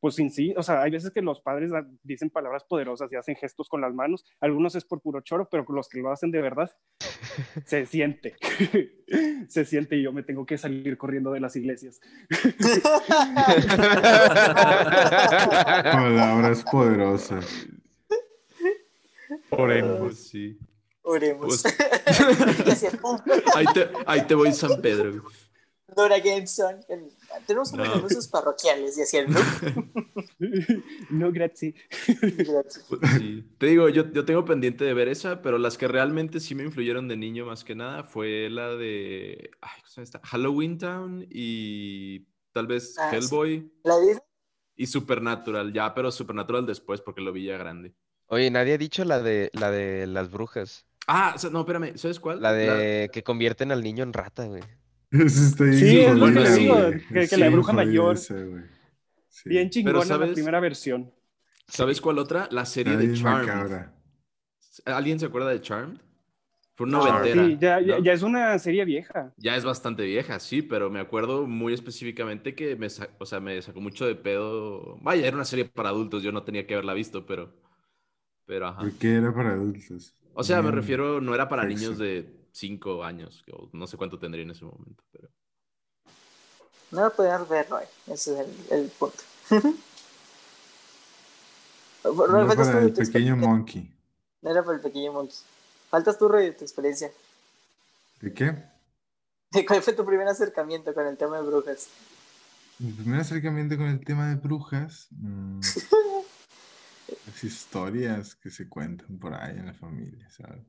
[0.00, 1.70] pues sin sí, o sea, hay veces que los padres
[2.02, 5.64] dicen palabras poderosas y hacen gestos con las manos, algunos es por puro choro, pero
[5.68, 6.70] los que lo hacen de verdad,
[7.66, 8.36] se siente,
[9.48, 12.00] se siente y yo me tengo que salir corriendo de las iglesias.
[15.82, 17.66] Palabras poderosas.
[19.50, 20.58] Oremos, sí.
[21.02, 21.62] Oremos.
[21.62, 21.76] Pues-
[23.54, 25.22] Ahí te, ahí te voy, San Pedro.
[25.96, 26.76] Dora Gameson.
[26.88, 27.08] El-
[27.46, 27.94] Tenemos unos No.
[27.94, 29.40] anuncios parroquiales y así el ¿no?
[31.10, 31.74] no, gracias.
[32.88, 33.44] Pues, sí.
[33.58, 36.64] Te digo, yo, yo tengo pendiente de ver esa, pero las que realmente sí me
[36.64, 40.20] influyeron de niño más que nada fue la de ay, ¿cómo se llama esta?
[40.24, 43.16] Halloween Town y tal vez Ah, sí.
[43.16, 44.18] Hellboy La Disney
[44.76, 45.72] y Supernatural.
[45.72, 47.94] Ya, pero Supernatural después porque lo vi ya grande.
[48.26, 50.86] Oye, nadie ha dicho la de, la de las brujas.
[51.06, 52.40] Ah, o sea, no, espérame, ¿sabes cuál?
[52.40, 54.62] La de que convierten al niño en rata, güey.
[55.10, 58.14] Eso está bien Sí, es lo que les digo, que- que Sí, la bruja mayor-
[58.14, 58.36] esa.
[59.28, 59.48] Sí.
[59.48, 61.12] Bien chingona la primera versión.
[61.66, 62.48] ¿Sabes cuál otra?
[62.50, 63.86] La serie Está de Charmed.
[64.84, 65.98] ¿Alguien se acuerda de Charmed?
[66.74, 67.44] Fue una noventera.
[67.46, 68.04] Sí, ya, ya, ¿no?
[68.04, 69.32] ya es una serie vieja.
[69.36, 73.38] Ya es bastante vieja, sí, pero me acuerdo muy específicamente que me, sa- o sea,
[73.38, 74.96] me sacó mucho de pedo.
[75.02, 77.52] Vaya, era una serie para adultos, yo no tenía que haberla visto, pero,
[78.46, 78.80] pero ajá.
[78.80, 80.14] ¿Por qué era para adultos?
[80.32, 80.74] O sea, me Bien.
[80.76, 81.76] refiero, no era para Sexo.
[81.78, 85.28] niños de 5 años, o no sé cuánto tendría en ese momento, pero...
[86.90, 87.84] no lo podías ver, Roy.
[88.06, 89.22] Ese es el, el punto.
[92.04, 93.94] Roy, tú para de el pequeño monkey.
[94.42, 95.36] No era para el pequeño monkey.
[95.90, 97.10] Faltas tú, Roy, de tu experiencia.
[98.20, 98.54] ¿De qué?
[99.66, 101.88] ¿Cuál fue tu primer acercamiento con el tema de brujas?
[102.78, 105.08] Mi primer acercamiento con el tema de brujas.
[105.10, 105.60] mm,
[107.26, 110.64] las historias que se cuentan por ahí en la familia, ¿sabes?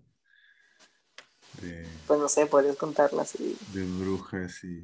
[1.61, 3.35] De, Pues no sé, podrías contarlas.
[3.39, 3.57] Y...
[3.73, 4.83] de brujas y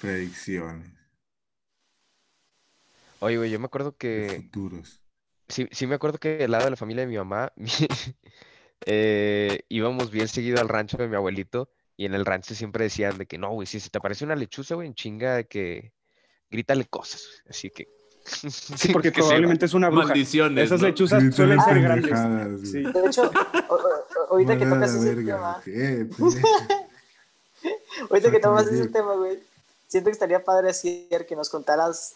[0.00, 0.88] predicciones
[3.20, 4.42] Oye, güey, yo me acuerdo de que...
[4.44, 5.02] futuros.
[5.48, 7.70] Sí, sí me acuerdo que al lado de la familia de mi mamá mi-
[8.84, 13.16] eh, íbamos bien seguido al rancho de mi abuelito y en el rancho siempre decían
[13.16, 15.92] de que no, güey, si se te aparece una lechuza, güey, en chinga de que
[16.50, 17.50] grítale cosas, güey".
[17.50, 17.88] Así que...
[18.26, 20.08] Sí, porque que es una bruja.
[20.08, 20.88] Maldiciones, Esas ¿no?
[20.88, 22.70] lechuzas Grítale suelen ser grandes.
[22.70, 22.82] Sí.
[22.82, 23.30] De hecho,
[24.36, 26.10] ahorita que tocas ese verga, tema,
[28.10, 29.42] ahorita que tomas ese tema, güey,
[29.86, 32.14] siento que estaría padre así que nos contaras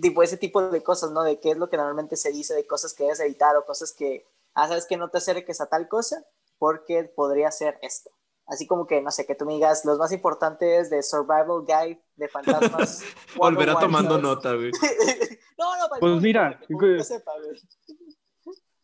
[0.00, 1.22] tipo ese tipo de cosas, ¿no?
[1.22, 3.92] De qué es lo que normalmente se dice, de cosas que debes evitar o cosas
[3.92, 6.24] que, ah, sabes que no te acerques a tal cosa
[6.58, 8.10] porque podría ser esto.
[8.46, 12.00] Así como que, no sé, que tú me digas los más importantes de Survival Guide
[12.16, 13.02] de Fantasmas.
[13.36, 14.22] Volverá 101, tomando ¿sabes?
[14.22, 14.70] nota, güey.
[15.58, 17.60] no, no, para Pues mira, que público sepa, güey.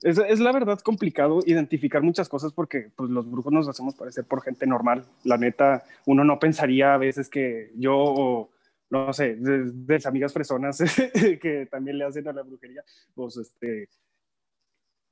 [0.05, 4.25] Es, es la verdad complicado identificar muchas cosas porque pues, los brujos nos hacemos parecer
[4.25, 5.07] por gente normal.
[5.25, 8.51] La neta, uno no pensaría a veces que yo o,
[8.91, 10.77] no sé, de, las amigas fresonas
[11.41, 13.89] que también le hacen a la brujería, pues este,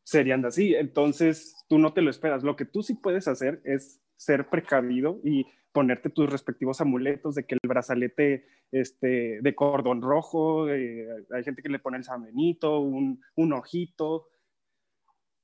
[0.04, 0.74] serían así.
[0.74, 2.42] Entonces, tú no te lo esperas.
[2.42, 7.44] Lo que tú sí puedes hacer es ser precavido y ponerte tus respectivos amuletos de
[7.44, 12.78] que el brazalete este, de cordón rojo, eh, hay gente que le pone el samenito,
[12.80, 14.26] un, un ojito,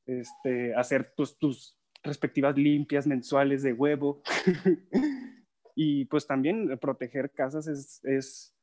[0.08, 4.22] este, hacer tus, respectivas limpias mensuales de huevo.
[5.74, 8.56] y pues también proteger casas es, es,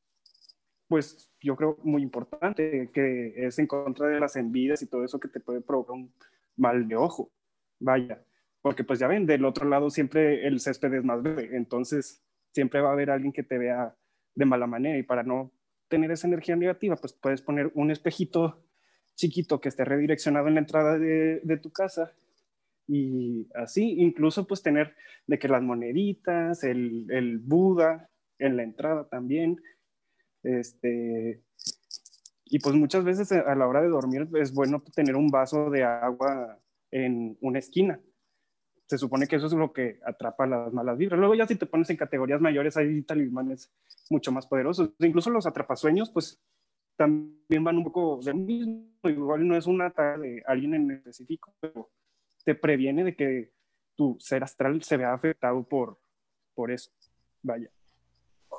[0.87, 5.19] pues yo creo muy importante, que es en contra de las envidias y todo eso
[5.19, 6.13] que te puede provocar un
[6.55, 7.31] mal de ojo.
[7.79, 8.23] Vaya,
[8.61, 12.81] porque pues ya ven, del otro lado siempre el césped es más verde, entonces siempre
[12.81, 13.95] va a haber alguien que te vea
[14.33, 15.51] de mala manera y para no
[15.87, 18.64] tener esa energía negativa, pues puedes poner un espejito
[19.15, 22.11] chiquito que esté redireccionado en la entrada de, tu casa
[22.87, 24.95] y así, incluso pues tener
[25.27, 29.61] de que las moneditas, el, el Buda, en la entrada también.
[30.43, 31.41] Este,
[32.45, 35.83] y pues muchas veces a la hora de dormir es bueno tener un vaso de
[35.83, 36.59] agua
[36.91, 37.99] en una esquina.
[38.87, 41.19] Se supone que eso es lo que atrapa las malas vibras.
[41.19, 43.71] Luego ya si te pones en categorías mayores hay talismanes
[44.11, 44.91] mucho más poderosos.
[44.99, 46.39] Incluso los atrapasueños pues
[46.95, 48.85] también van un poco del mismo.
[49.03, 51.89] Igual no es una tarea de alguien en específico, pero
[52.43, 53.51] te previene de que
[53.95, 55.97] tu ser astral se vea afectado por,
[56.53, 56.91] por eso.
[57.41, 57.69] Vaya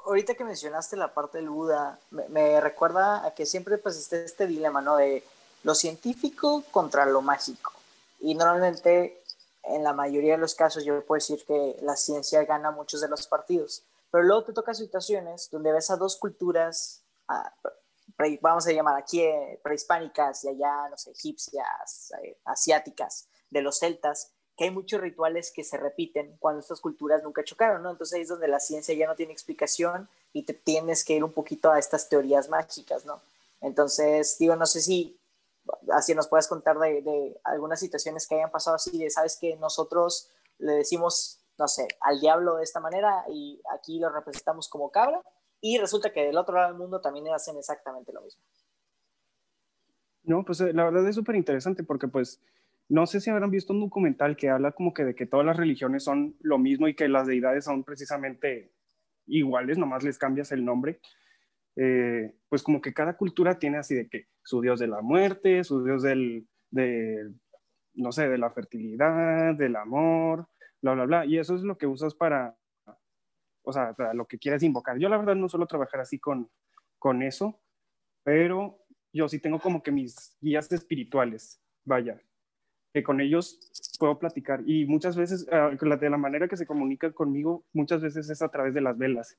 [0.06, 4.46] ahorita que mencionaste la parte del Buda, me, recuerda a que siempre pues está este
[4.46, 4.96] dilema, ¿no?
[4.96, 5.22] De
[5.62, 7.72] lo científico contra lo mágico.
[8.20, 9.22] Y normalmente,
[9.64, 13.08] en la mayoría de los casos, yo puedo decir que la ciencia gana muchos de
[13.08, 13.82] los partidos.
[14.10, 17.02] Pero luego te toca situaciones donde ves a dos culturas,
[18.40, 23.78] vamos a llamar aquí eh, prehispánicas y allá, no sé, egipcias, eh, asiáticas, de los
[23.78, 27.90] celtas, que hay muchos rituales que se repiten cuando estas culturas nunca chocaron, ¿no?
[27.90, 31.32] Entonces ahí es donde la ciencia ya no tiene explicación y tienes que ir un
[31.32, 33.20] poquito a estas teorías mágicas, ¿no?
[33.60, 35.18] Entonces, digo, no sé si
[35.92, 40.30] así nos puedes contar de, algunas situaciones que hayan pasado así, de, sabes que nosotros
[40.58, 45.22] le decimos, no sé, al diablo de esta manera y aquí lo representamos como cabra
[45.60, 48.42] y resulta que del otro lado del mundo también hacen exactamente lo mismo.
[50.24, 52.42] No, pues eh, la verdad es súper interesante porque pues
[52.88, 55.56] no sé si habrán visto un documental que habla como que de que todas las
[55.56, 58.72] religiones son lo mismo y que las deidades son precisamente
[59.26, 61.00] iguales, nomás les cambias el nombre.
[61.76, 65.62] Eh, pues como que cada cultura tiene así de que su dios de la muerte,
[65.62, 67.32] su dios del, de,
[67.94, 70.48] no sé, de la fertilidad, del amor,
[70.80, 71.26] bla, bla, bla.
[71.26, 72.56] Y eso es lo que usas para,
[73.66, 74.96] o sea, lo que quieras invocar.
[74.96, 76.48] Yo la verdad no suelo trabajar así con,
[77.00, 77.60] con eso,
[78.22, 78.78] pero
[79.12, 82.22] yo sí tengo como que mis guías espirituales, vaya,
[82.94, 83.58] que con ellos
[83.98, 84.62] puedo platicar.
[84.66, 88.48] Y muchas veces, ah, de la manera que se comunican conmigo, muchas veces es a
[88.50, 89.36] través de las velas.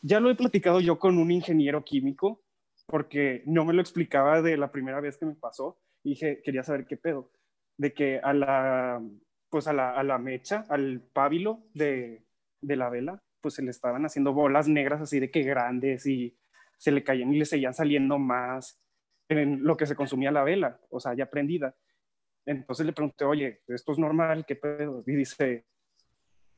[0.00, 2.40] Ya lo he platicado yo con un ingeniero químico,
[2.86, 5.80] porque no me lo explicaba de la primera vez que me pasó.
[6.04, 7.32] Y dije, quería saber qué pedo.
[7.76, 9.02] De que a la,
[9.50, 12.22] pues a la, a la mecha, al pábilo de,
[12.60, 16.36] de la vela, pues se le estaban haciendo bolas negras así de que grandes y
[16.76, 18.80] se le caían y le seguían saliendo más
[19.28, 21.76] en lo que se consumía la vela, o sea, ya prendida.
[22.46, 24.46] Entonces le pregunté, oye, ¿esto es normal?
[24.46, 25.02] ¿Qué pedo?
[25.06, 25.66] Y dice,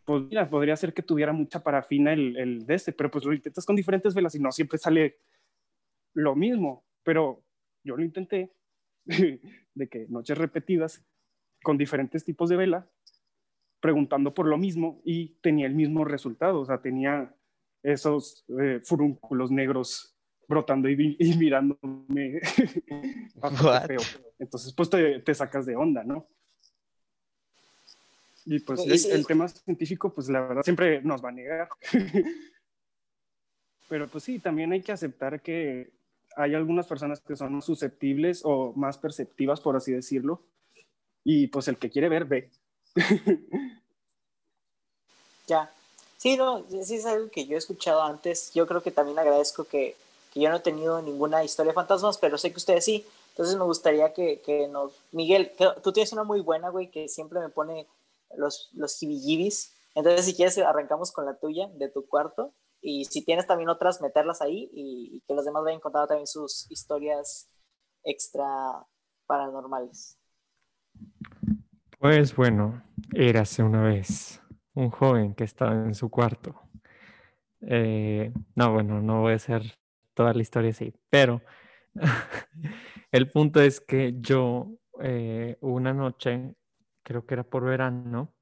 [0.05, 3.33] pues mira, podría ser que tuviera mucha parafina el, el de este, pero pues lo
[3.33, 5.19] intentas con diferentes velas y no siempre sale
[6.15, 6.85] lo mismo.
[7.03, 7.43] Pero
[7.83, 8.53] yo lo intenté
[9.07, 11.05] de que noches repetidas
[11.63, 12.89] con diferentes tipos de vela,
[13.81, 17.35] preguntando por lo mismo y tenía el mismo resultado, o sea, tenía
[17.83, 20.14] esos eh, furúnculos negros
[20.47, 20.97] brotando y,
[21.38, 22.40] mirándome
[23.87, 24.01] feo.
[24.38, 26.27] Entonces, pues te, sacas de onda, ¿no?
[28.45, 31.69] Y pues el, tema científico, pues la verdad siempre nos va a negar.
[33.88, 35.93] Pero pues sí, también hay que aceptar que
[36.37, 40.43] hay algunas personas que son susceptibles o más perceptivas, por así decirlo.
[41.23, 42.51] Y pues el que quiere ver, ve.
[45.46, 45.70] ya.
[46.18, 48.53] Sí, no, sí es algo que yo he escuchado antes.
[48.53, 49.96] Yo creo que también agradezco que
[50.33, 53.07] que yo no he tenido ninguna historia de fantasmas, pero sé que ustedes sí.
[53.31, 54.92] Entonces me gustaría que, que nos...
[55.12, 57.87] Miguel, tú tienes una muy buena, güey, que siempre me pone
[58.37, 62.53] los, los Entonces, si quieres, arrancamos con la tuya, de tu cuarto.
[62.81, 66.70] Y si tienes también otras, meterlas ahí y, que los demás vayan contando también sus
[66.70, 67.48] historias
[68.05, 68.87] extra
[69.26, 70.16] paranormales.
[72.01, 72.83] Pues bueno,
[73.13, 74.41] érase una vez
[74.73, 76.59] un joven que estaba en su cuarto.
[77.61, 79.79] Eh, no, bueno, no voy a ser
[80.15, 81.43] toda la historia sí, pero
[83.13, 86.55] el punto es que yo eh, una noche,
[87.03, 88.33] creo que era por verano,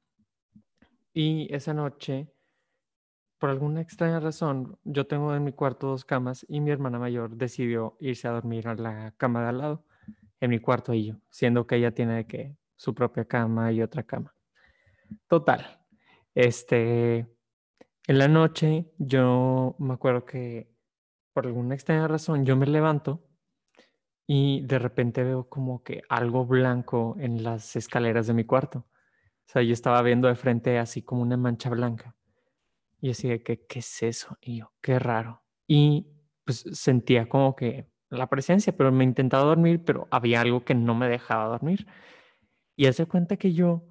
[1.13, 2.33] y esa noche,
[3.39, 7.37] por alguna extraña razón, yo tengo en mi cuarto dos camas y mi hermana mayor
[7.37, 9.85] decidió irse a dormir a la cama de al lado,
[10.41, 14.03] en mi cuarto y yo, siendo que ella tiene que su propia cama y otra
[14.05, 14.35] cama.
[15.27, 15.85] Total.
[16.35, 17.27] Este,
[18.07, 20.73] en la noche yo me acuerdo que
[21.35, 23.25] por alguna extraña razón, yo me levanto
[24.27, 28.81] y de repente veo como que algo blanco en las escaleras de mi cuarto.
[28.81, 32.17] O sea, yo estaba viendo de frente así como una mancha blanca.
[33.01, 34.37] Y así de que, ¿qué es eso?
[34.41, 35.43] Y yo, qué raro.
[35.67, 36.09] Y
[36.45, 40.95] pues sentía como que la presencia, pero me intentaba dormir, pero había algo que no
[40.95, 41.87] me dejaba dormir.
[42.79, 43.89] Y hace cuenta que yo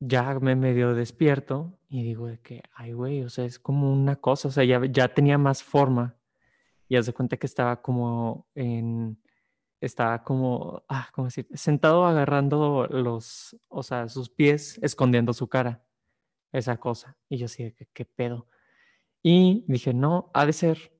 [0.00, 4.16] ya me medio despierto y digo de que, ay, güey, o sea, es como una
[4.16, 6.16] cosa, o sea, ya, ya tenía más forma
[6.88, 9.22] y haz de cuenta que estaba como en,
[9.78, 11.46] estaba como, ah, ¿cómo decir?
[11.52, 15.84] Sentado agarrando los, o sea, sus pies, escondiendo su cara,
[16.50, 17.18] esa cosa.
[17.28, 18.48] Y yo así, ¿qué, qué pedo?
[19.22, 20.94] Y dije, no, ha de ser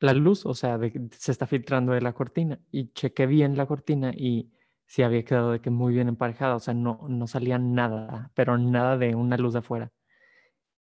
[0.00, 2.60] la luz, o sea, que se está filtrando de la cortina.
[2.70, 4.52] Y chequé bien la cortina y
[4.88, 8.58] sí había quedado de que muy bien emparejada, o sea, no, no salía nada, pero
[8.58, 9.92] nada de una luz de afuera.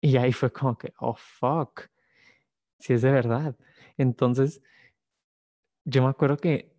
[0.01, 1.89] Y ahí fue como que, oh, fuck,
[2.79, 3.57] si es de verdad.
[3.97, 4.61] Entonces,
[5.85, 6.75] yo me acuerdo que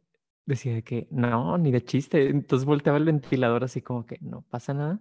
[0.46, 2.28] decía de que no, ni de chiste.
[2.28, 5.00] Entonces volteaba el ventilador así como que no pasa nada.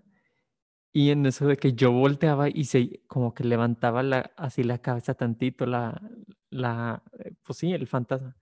[0.94, 4.80] Y en eso de que yo volteaba y se como que levantaba la, así la
[4.80, 6.02] cabeza tantito, la,
[6.50, 8.38] la, eh, pues sí, el fantasma.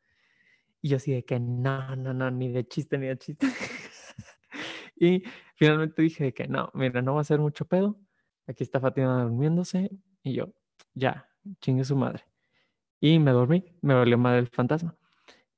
[0.84, 3.48] Y yo así de que no, no, no, ni de chiste, ni de chiste.
[4.98, 5.24] y
[5.56, 7.98] finalmente dije de que no, mira, no va a ser mucho pedo.
[8.48, 9.90] Aquí está Fátima durmiéndose.
[10.24, 10.54] Y yo,
[10.94, 11.30] ya,
[11.62, 12.26] chingue su madre.
[13.00, 14.98] Y me dormí, me dolió madre el fantasma.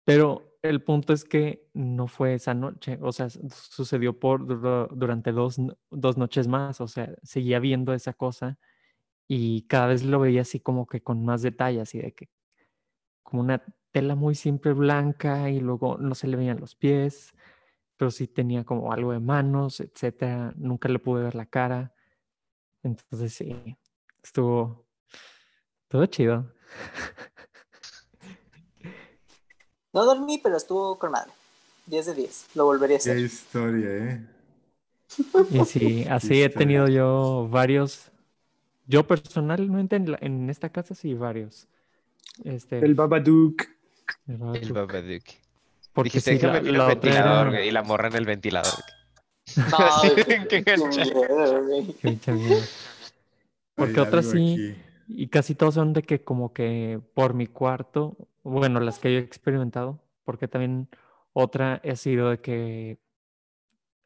[0.03, 4.45] Pero el punto es que no fue esa noche, o sea, sucedió por
[4.95, 5.57] durante dos,
[5.89, 8.59] dos noches más, o sea, seguía viendo esa cosa
[9.27, 12.29] y cada vez lo veía así como que con más detalle, así de que
[13.23, 13.63] como una
[13.95, 17.33] tela muy simple blanca y luego no se le veían los pies,
[17.97, 20.53] pero sí tenía como algo de manos, etcétera.
[20.57, 21.93] Nunca le pude ver la cara.
[22.83, 23.77] Entonces sí,
[24.23, 24.87] estuvo
[25.87, 26.51] todo chido.
[29.93, 31.31] No dormí, pero estuvo con madre.
[31.87, 32.45] 10 de 10.
[32.53, 33.17] Lo volvería a Qué hacer.
[33.21, 34.27] historia, ¿eh?
[35.49, 38.11] Y sí, así he tenido yo varios.
[38.87, 41.67] Yo personalmente en, la- en esta casa sí varios.
[42.45, 43.67] Este, El Babadook.
[44.27, 44.71] El El Babadook.
[44.73, 45.23] Babadook.
[45.93, 48.25] Porque Dijiste, sí, la, déjame la el otra ventilador, era- y la morra en el
[48.25, 48.73] ventilador.
[49.55, 49.77] No,
[50.49, 50.65] qué-.
[53.75, 54.75] Porque otras sí,
[55.07, 59.19] y casi todos son de que como que por mi cuarto, bueno, las que yo
[59.19, 60.89] he experimentado, porque también
[61.33, 62.99] otra ha sido de que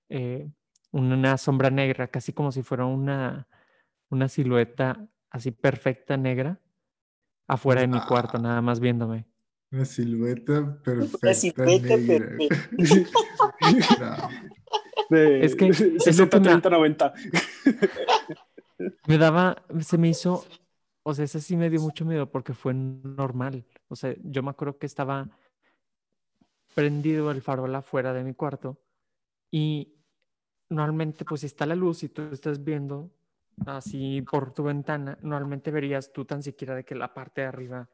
[0.10, 0.50] eh,
[0.92, 3.48] una sombra negra, casi como si fuera una,
[4.10, 6.60] una silueta así perfecta negra,
[7.48, 8.42] afuera de mi cuarto, Ah.
[8.42, 9.26] nada más viéndome.
[9.72, 12.38] Una silueta Una perfecta silueta negra.
[12.38, 12.70] perfecta.
[14.00, 14.30] No,
[15.10, 17.14] De Es que es lo que 60, me- 30, 90.
[19.08, 20.46] Me daba, se me hizo,
[21.04, 23.66] o sea, ese sí me dio mucho miedo porque fue normal.
[23.88, 25.28] O sea, yo me acuerdo que estaba
[26.76, 28.80] prendido el farol afuera de mi cuarto
[29.52, 29.96] y
[30.70, 33.12] normalmente pues si está la luz y tú estás viendo
[33.66, 37.90] así por tu ventana, normalmente verías tú tan siquiera de que la parte de arriba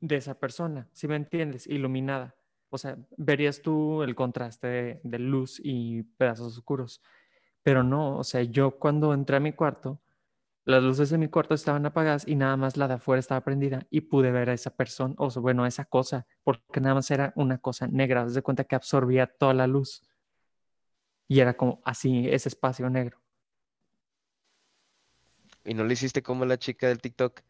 [0.00, 2.34] de esa persona, si me entiendes, iluminada.
[2.70, 7.02] O sea, verías tú el contraste de, luz y pedazos oscuros.
[7.62, 10.00] Pero no, o sea, yo cuando entré a mi cuarto,
[10.64, 13.86] las luces de mi cuarto estaban apagadas y nada más la de afuera estaba prendida
[13.90, 17.10] y pude ver a esa persona, o sea, bueno, a esa cosa, porque nada más
[17.10, 20.02] era una cosa negra, haz de cuenta que absorbía toda la luz.
[21.26, 23.18] Y era como así, ese espacio negro.
[25.64, 27.42] Y no le hiciste como la chica del TikTok.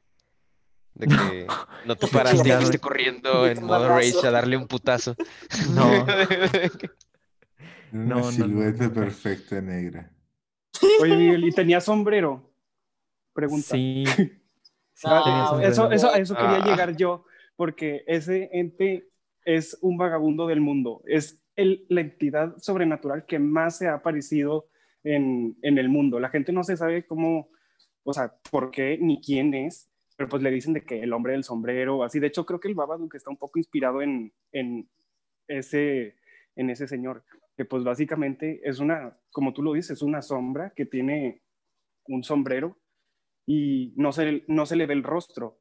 [0.98, 1.46] De que
[1.86, 5.14] no te paraste y fuiste corriendo en modo rage a darle un putazo.
[5.74, 6.04] No.
[7.92, 8.92] Una No, no, no, silueta no.
[8.94, 10.10] perfecta negra.
[11.00, 12.52] Oye, Miguel, ¿y tenía sombrero?
[13.32, 13.68] Pregunta.
[13.70, 14.04] Sí.
[15.04, 16.64] Ah, Ah, eso, eso, a eso quería Ah.
[16.66, 17.24] llegar yo,
[17.54, 19.06] porque ese ente
[19.44, 21.02] es un vagabundo del mundo.
[21.06, 24.66] Es el, la entidad sobrenatural que más se ha aparecido
[25.04, 26.18] en, en el mundo.
[26.18, 27.48] La gente no se sabe cómo,
[28.02, 29.88] o sea, por qué ni quién es,
[30.18, 32.18] pero pues le dicen de que el hombre del sombrero, así.
[32.18, 34.88] De hecho, creo que el Babadook está un poco inspirado en, en,
[35.46, 36.16] ese,
[36.56, 37.22] en ese señor,
[37.56, 41.40] que pues básicamente es una, como tú lo dices, es una sombra que tiene
[42.08, 42.76] un sombrero
[43.46, 45.60] y no se, no se le ve el rostro.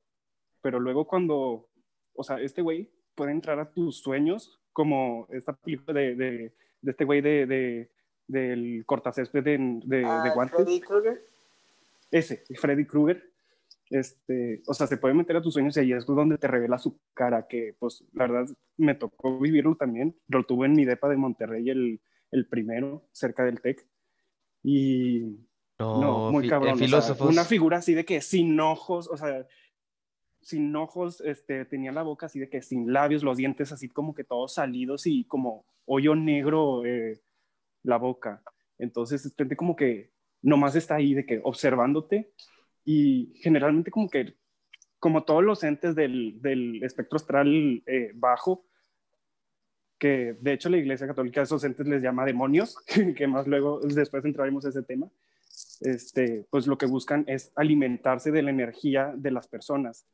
[0.63, 1.69] Pero luego cuando,
[2.15, 6.91] o sea, este güey puede entrar a tus sueños, como esta película de, de, de
[6.91, 7.91] este güey de, de,
[8.25, 10.55] del cortacésped de, de, de Ah, guantes.
[10.55, 11.21] Freddy Krueger.
[12.09, 13.36] Ese, Freddy Krueger.
[13.89, 16.77] Este, o sea, se puede meter a tus sueños y ahí es donde te revela
[16.77, 20.15] su cara, que pues la verdad me tocó vivirlo también.
[20.27, 23.88] Lo tuve en mi depa de Monterrey, el, el primero, cerca del TEC.
[24.63, 25.38] Y
[25.79, 26.81] no, muy fi- cabrón.
[26.81, 29.47] o sea, una figura así de que sin ojos, o sea,
[30.41, 34.13] sin ojos, este, tenía la boca así de que sin labios, los dientes así como
[34.13, 37.21] que todos salidos y como hoyo negro eh,
[37.83, 38.43] la boca.
[38.77, 40.11] Entonces, este, como que
[40.41, 42.31] nomás está ahí de que observándote
[42.89, 44.38] y generalmente como que,
[44.97, 48.65] como todos los entes del, del espectro astral eh, bajo,
[49.99, 52.77] que de hecho la Iglesia Católica a esos entes les llama demonios,
[53.17, 55.11] que más luego, después entraremos a ese tema,
[55.81, 60.07] este, pues lo que buscan es alimentarse de la energía de las personas,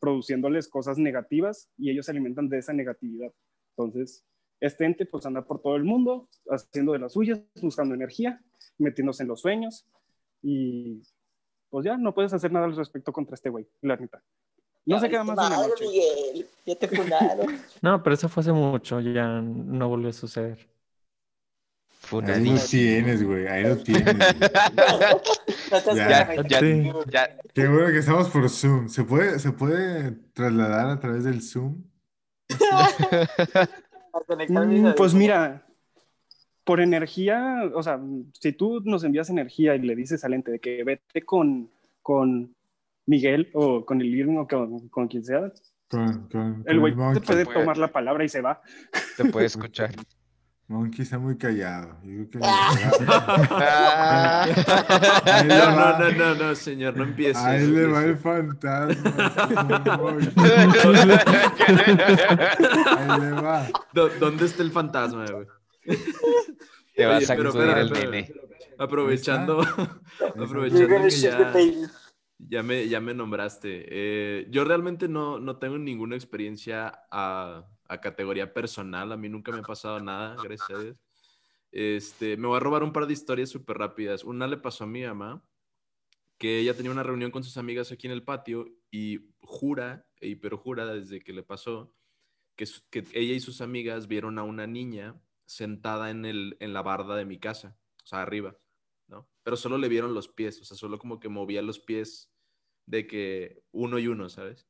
[0.00, 3.32] produciéndoles cosas negativas y ellos se alimentan de esa negatividad.
[3.70, 4.26] Entonces,
[4.60, 8.42] este ente pues anda por todo el mundo haciendo de las suyas, buscando energía,
[8.76, 9.86] metiéndose en los sueños
[10.42, 11.00] y
[11.70, 14.22] pues ya no puedes hacer nada al respecto contra este güey, la neta.
[14.86, 15.84] No se queda más de una Madre, noche.
[15.86, 17.46] Miguel, ya te fundaron.
[17.82, 20.68] No, pero eso fue hace mucho, ya no volvió a suceder.
[22.12, 23.46] Ahí lo tienes, güey.
[23.46, 24.04] Ahí lo tienes.
[25.94, 26.90] Ya, Ya, Sí.
[27.08, 28.88] ya, Qué bueno que estamos por Zoom.
[28.88, 31.84] ¿Se puede, ¿Se puede trasladar a través del Zoom?
[34.48, 35.64] Mm, Pues mira,
[36.70, 37.98] por energía, o sea,
[38.38, 41.68] si tú nos envías energía y le dices al ente de que vete con,
[42.00, 42.54] con
[43.06, 45.50] Miguel o con el Irving o con, con quien sea,
[45.88, 47.58] Con, con, el güey te puede puede.
[47.58, 48.62] tomar la palabra y se va.
[49.16, 49.90] te puede escuchar.
[50.68, 51.96] Monkey está muy callado.
[52.04, 54.46] Yo creo que Ah.
[55.48, 57.36] No, no, no, no, no, señor, no empieces.
[57.44, 58.94] Ahí le va el fantasma.
[62.96, 63.66] Ahí le va.
[63.92, 65.48] ¿Dónde está el fantasma, güey?
[66.94, 68.10] Te Oye, vas a pero espera, el espera.
[68.10, 68.32] nene.
[68.78, 69.60] Aprovechando,
[70.38, 71.52] aprovechando que ya,
[72.38, 73.84] ya me, ya me nombraste.
[73.88, 79.12] eh, yo realmente no, no tengo ninguna experiencia a, a categoría personal.
[79.12, 80.96] A mí nunca me ha pasado nada, gracias a Dios.
[81.72, 84.24] Este, me voy a robar un par de historias súper rápidas.
[84.24, 85.44] Una le pasó a mi mamá,
[86.38, 90.36] que ella tenía una reunión con sus amigas aquí en el patio y jura, y
[90.36, 91.94] pero jura desde que le pasó,
[92.56, 95.20] que, que ella y sus amigas vieron a una niña
[95.50, 98.56] sentada en, el, en la barda de mi casa, o sea, arriba,
[99.08, 99.28] ¿no?
[99.42, 102.32] Pero solo le vieron los pies, o sea, solo como que movía los pies
[102.86, 104.68] de que uno y uno, ¿sabes?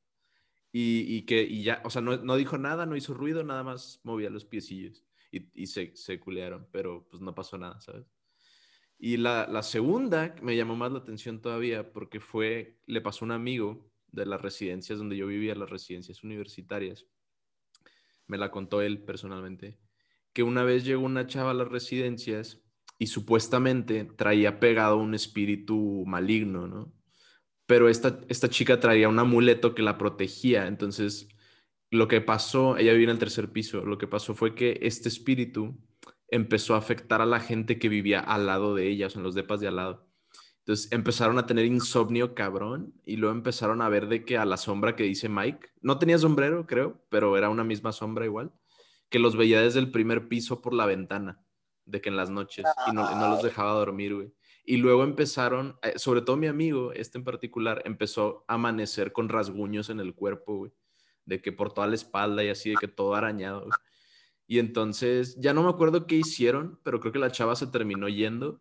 [0.72, 3.62] Y, y que, y ya, o sea, no, no dijo nada, no hizo ruido, nada
[3.62, 8.06] más movía los piecillos y, y se, se culearon, pero pues no pasó nada, ¿sabes?
[8.98, 13.26] Y la, la segunda me llamó más la atención todavía porque fue, le pasó a
[13.26, 17.06] un amigo de las residencias donde yo vivía, las residencias universitarias.
[18.26, 19.78] Me la contó él personalmente,
[20.32, 22.62] que una vez llegó una chava a las residencias
[22.98, 26.92] y supuestamente traía pegado un espíritu maligno, ¿no?
[27.66, 31.28] Pero esta, esta chica traía un amuleto que la protegía, entonces
[31.90, 35.08] lo que pasó, ella vivía en el tercer piso, lo que pasó fue que este
[35.08, 35.76] espíritu
[36.28, 39.24] empezó a afectar a la gente que vivía al lado de ella, o sea, en
[39.24, 40.06] los depas de al lado.
[40.60, 44.56] Entonces empezaron a tener insomnio cabrón y luego empezaron a ver de que a la
[44.56, 48.52] sombra que dice Mike, no tenía sombrero, creo, pero era una misma sombra igual,
[49.10, 51.44] que los veía desde el primer piso por la ventana,
[51.84, 54.32] de que en las noches, y no, no los dejaba dormir, güey.
[54.64, 59.28] Y luego empezaron, eh, sobre todo mi amigo, este en particular, empezó a amanecer con
[59.28, 60.72] rasguños en el cuerpo, güey,
[61.24, 63.72] de que por toda la espalda y así, de que todo arañado, güey.
[64.46, 68.08] Y entonces, ya no me acuerdo qué hicieron, pero creo que la chava se terminó
[68.08, 68.60] yendo.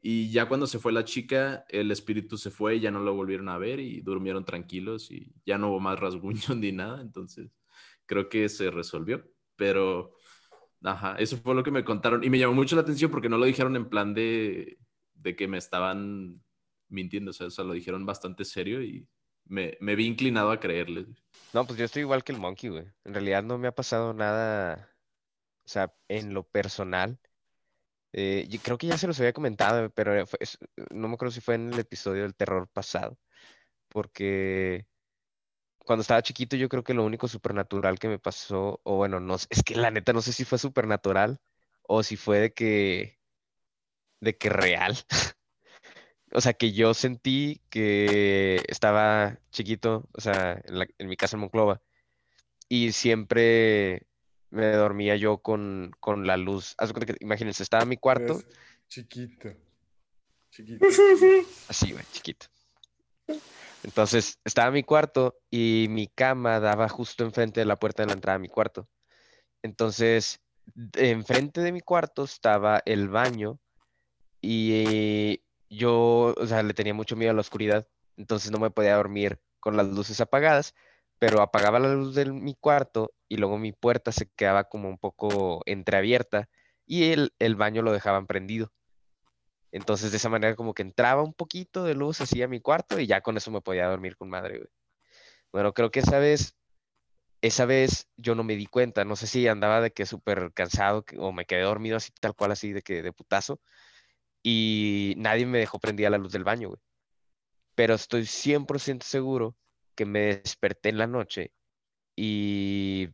[0.00, 3.14] Y ya cuando se fue la chica, el espíritu se fue y ya no lo
[3.14, 7.00] volvieron a ver y durmieron tranquilos y ya no hubo más rasguños ni nada.
[7.00, 7.50] Entonces,
[8.06, 9.24] creo que se resolvió.
[9.56, 10.14] Pero,
[10.82, 12.24] ajá, eso fue lo que me contaron.
[12.24, 14.78] Y me llamó mucho la atención porque no lo dijeron en plan de,
[15.14, 16.42] de que me estaban
[16.88, 17.30] mintiendo.
[17.30, 19.06] O sea, o sea, lo dijeron bastante serio y
[19.46, 21.06] me, me vi inclinado a creerles.
[21.52, 22.86] No, pues yo estoy igual que el Monkey, güey.
[23.04, 24.90] En realidad no me ha pasado nada,
[25.64, 27.18] o sea, en lo personal.
[28.12, 30.24] Eh, creo que ya se los había comentado, pero
[30.90, 33.18] no me acuerdo si fue en el episodio del terror pasado,
[33.88, 34.86] porque
[35.84, 39.36] cuando estaba chiquito yo creo que lo único supernatural que me pasó, o bueno, no,
[39.50, 41.40] es que la neta no sé si fue supernatural
[41.82, 43.18] o si fue de que,
[44.20, 44.96] de que real.
[46.36, 51.36] O sea, que yo sentí que estaba chiquito, o sea, en, la- en mi casa
[51.36, 51.80] en Monclova,
[52.68, 54.08] y siempre
[54.50, 56.74] me dormía yo con, con la luz.
[56.76, 58.42] Haz de cuenta que, imagínense, estaba en mi cuarto,
[58.88, 59.48] Chiquito.
[60.50, 60.86] Chiquito.
[61.68, 62.46] así, güey, chiquito.
[63.84, 68.08] Entonces, estaba en mi cuarto y mi cama daba justo enfrente de la puerta de
[68.08, 68.88] la entrada a mi cuarto.
[69.62, 70.40] Entonces,
[70.94, 73.60] enfrente de mi cuarto estaba el baño
[74.40, 78.96] y yo, o sea, le tenía mucho miedo a la oscuridad, entonces no me podía
[78.96, 80.74] dormir con las luces apagadas,
[81.18, 84.98] pero apagaba la luz de mi cuarto y luego mi puerta se quedaba como un
[84.98, 86.48] poco entreabierta
[86.86, 88.72] y el, el baño lo dejaban prendido.
[89.74, 93.00] Entonces, de esa manera, como que entraba un poquito de luz así a mi cuarto
[93.00, 94.68] y ya con eso me podía dormir con madre, güey.
[95.50, 96.56] Bueno, creo que esa vez,
[97.42, 101.04] esa vez yo no me di cuenta, no sé si andaba de que súper cansado
[101.18, 103.60] o me quedé dormido así, tal cual, así de que de putazo,
[104.44, 106.80] y nadie me dejó prendida la luz del baño, güey.
[107.74, 109.56] Pero estoy 100% seguro
[109.96, 111.52] que me desperté en la noche
[112.14, 113.08] y,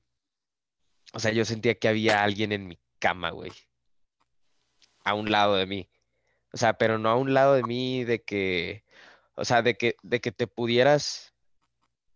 [1.15, 3.53] o sea, yo sentía que había alguien en mi cama, güey,
[5.05, 5.89] a un lado de mí.
[6.53, 8.85] O sea, pero no a un lado de mí de que,
[9.35, 11.35] o sea, de que, de que te pudieras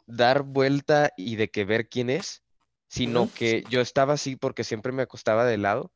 [0.06, 2.42] dar vuelta y de que ver quién es,
[2.88, 5.92] sino que yo estaba así porque siempre me acostaba de lado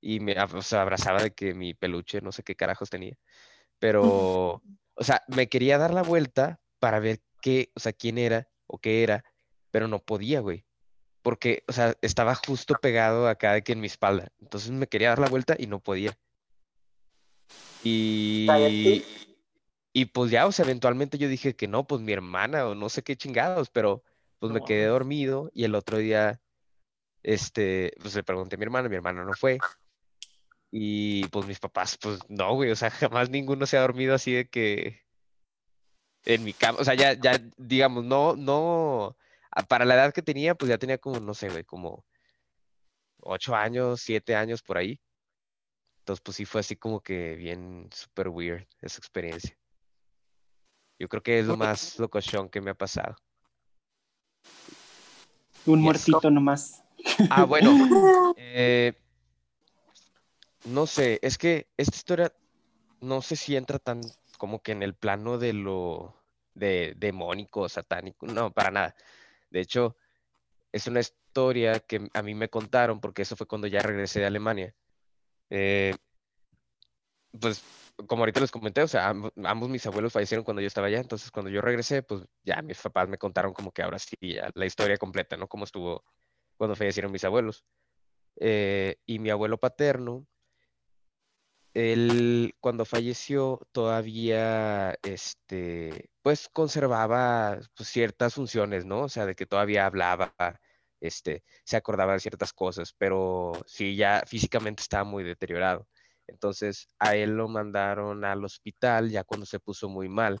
[0.00, 3.16] y me o sea, abrazaba de que mi peluche, no sé qué carajos tenía.
[3.78, 4.62] Pero,
[4.94, 8.78] o sea, me quería dar la vuelta para ver qué, o sea, quién era o
[8.78, 9.24] qué era,
[9.70, 10.66] pero no podía, güey.
[11.22, 14.28] Porque, o sea, estaba justo pegado acá de que en mi espalda.
[14.40, 16.18] Entonces me quería dar la vuelta y no podía.
[17.84, 19.04] Y,
[19.92, 22.88] y pues ya, o sea, eventualmente yo dije que no, pues mi hermana o no
[22.88, 24.02] sé qué chingados, pero
[24.38, 26.40] pues me quedé dormido y el otro día,
[27.22, 29.58] este, pues le pregunté a mi hermana, mi hermana no fue.
[30.70, 34.32] Y pues mis papás, pues no, güey, o sea, jamás ninguno se ha dormido así
[34.32, 35.04] de que
[36.24, 39.16] en mi cama, o sea, ya, ya, digamos, no, no,
[39.68, 42.04] para la edad que tenía, pues ya tenía como, no sé, güey, como
[43.20, 45.00] ocho años, siete años por ahí.
[46.04, 49.56] Entonces, pues sí fue así como que bien super weird esa experiencia.
[50.98, 53.16] Yo creo que es lo más locochón que me ha pasado.
[55.64, 56.84] Un muertito nomás.
[57.30, 57.70] Ah, bueno,
[58.36, 58.92] eh,
[60.66, 62.32] no sé, es que esta historia
[63.00, 64.02] no sé si entra tan
[64.36, 68.94] como que en el plano de lo de demónico, satánico, no, para nada.
[69.48, 69.96] De hecho,
[70.70, 74.26] es una historia que a mí me contaron porque eso fue cuando ya regresé de
[74.26, 74.74] Alemania.
[75.50, 75.94] Eh,
[77.40, 77.62] pues
[78.06, 81.00] como ahorita les comenté, o sea, amb- ambos mis abuelos fallecieron cuando yo estaba allá,
[81.00, 84.50] entonces cuando yo regresé, pues ya mis papás me contaron como que ahora sí, ya
[84.54, 85.48] la historia completa, ¿no?
[85.48, 86.04] Cómo estuvo
[86.56, 87.64] cuando fallecieron mis abuelos.
[88.36, 90.26] Eh, y mi abuelo paterno,
[91.74, 99.02] él cuando falleció todavía, este, pues conservaba pues, ciertas funciones, ¿no?
[99.02, 100.34] O sea, de que todavía hablaba,
[101.00, 105.88] este, se acordaba de ciertas cosas, pero sí, ya físicamente estaba muy deteriorado.
[106.26, 110.40] Entonces a él lo mandaron al hospital ya cuando se puso muy mal.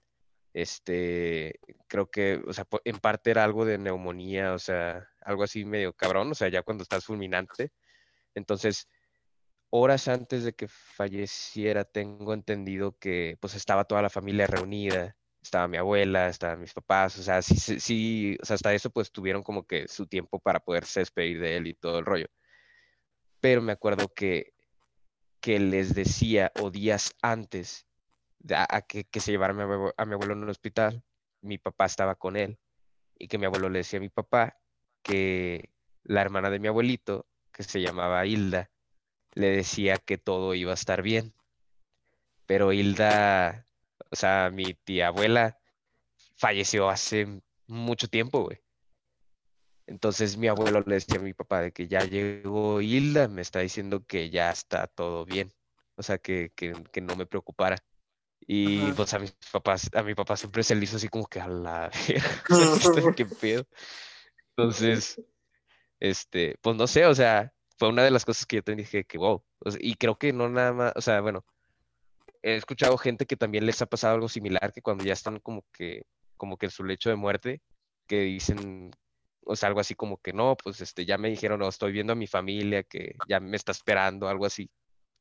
[0.54, 5.64] Este, creo que, o sea, en parte era algo de neumonía, o sea, algo así
[5.64, 7.72] medio cabrón, o sea, ya cuando estás fulminante.
[8.34, 8.88] Entonces,
[9.70, 15.68] horas antes de que falleciera, tengo entendido que pues estaba toda la familia reunida, estaba
[15.68, 19.42] mi abuela, estaban mis papás, o sea, sí, sí, o sea, hasta eso pues tuvieron
[19.42, 22.26] como que su tiempo para poderse despedir de él y todo el rollo.
[23.40, 24.54] Pero me acuerdo que,
[25.40, 27.86] que les decía, o días antes
[28.50, 31.04] a, que, que se llevara a mi, abue- a mi abuelo en el hospital,
[31.42, 32.58] mi papá estaba con él
[33.18, 34.58] y que mi abuelo le decía a mi papá
[35.02, 35.70] que
[36.04, 38.70] la hermana de mi abuelito, que se llamaba Hilda,
[39.34, 41.34] le decía que todo iba a estar bien.
[42.46, 43.66] Pero Hilda,
[44.14, 45.58] o sea, mi tía abuela
[46.36, 48.60] falleció hace mucho tiempo, güey.
[49.86, 53.58] Entonces mi abuelo le decía a mi papá de que ya llegó Hilda, me está
[53.58, 55.52] diciendo que ya está todo bien.
[55.96, 57.76] O sea, que, que, que no me preocupara.
[58.46, 58.94] Y Ajá.
[58.94, 61.48] pues a mis papás, a mi papá siempre se le hizo así como que a
[61.48, 61.90] la
[63.16, 63.66] qué pedo.
[64.50, 65.20] Entonces,
[65.98, 69.04] este, pues no sé, o sea, fue una de las cosas que yo te dije
[69.04, 69.44] que wow.
[69.58, 71.44] o sea, y creo que no nada más, o sea, bueno,
[72.44, 75.64] he escuchado gente que también les ha pasado algo similar, que cuando ya están como
[75.72, 76.02] que,
[76.36, 77.62] como que en su lecho de muerte,
[78.06, 78.90] que dicen,
[79.46, 82.12] o sea, algo así como que no, pues este, ya me dijeron, no, estoy viendo
[82.12, 84.70] a mi familia, que ya me está esperando, algo así,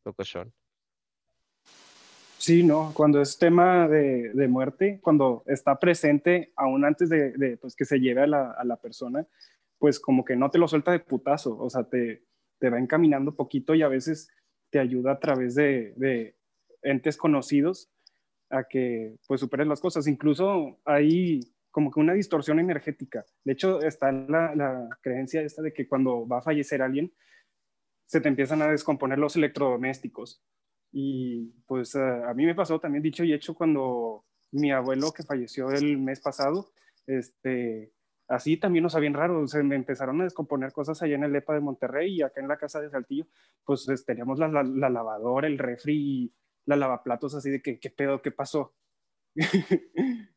[0.04, 0.54] locochón.
[2.38, 7.56] Sí, no, cuando es tema de, de muerte, cuando está presente aún antes de, de,
[7.56, 9.26] pues, que se lleve a la, a la persona,
[9.80, 12.26] pues como que no te lo suelta de putazo, o sea, te,
[12.60, 14.30] te va encaminando poquito y a veces
[14.70, 16.36] te ayuda a través de, de
[16.84, 17.90] entes conocidos
[18.50, 20.08] a que pues superes las cosas.
[20.08, 21.40] Incluso hay
[21.72, 23.26] como que una distorsión energética.
[23.44, 27.12] De hecho, está la, la creencia esta de que cuando va a fallecer alguien,
[28.06, 30.44] se te empiezan a descomponer los electrodomésticos.
[30.92, 35.24] Y pues uh, a mí me pasó también dicho y hecho cuando mi abuelo que
[35.24, 36.70] falleció el mes pasado,
[37.08, 37.92] este,
[38.28, 41.56] así también nos bien raro, se me empezaron a descomponer cosas allá en el EPA
[41.56, 43.26] de Monterrey y acá en la casa de Saltillo,
[43.66, 46.32] pues, teníamos la, la, la, lavadora, el refri
[46.66, 48.22] la lavaplatos así de que, ¿qué pedo?
[48.22, 48.74] ¿Qué pasó?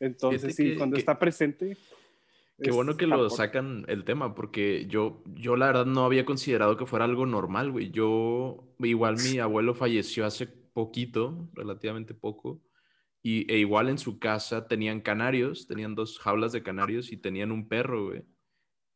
[0.00, 1.76] Entonces, sí, que, cuando que, está presente.
[2.60, 6.76] Qué bueno que lo sacan el tema, porque yo, yo la verdad no había considerado
[6.76, 7.90] que fuera algo normal, güey.
[7.90, 12.60] Yo, igual mi abuelo falleció hace poquito, relativamente poco,
[13.22, 17.52] y, e igual en su casa tenían canarios, tenían dos jaulas de canarios y tenían
[17.52, 18.24] un perro, güey.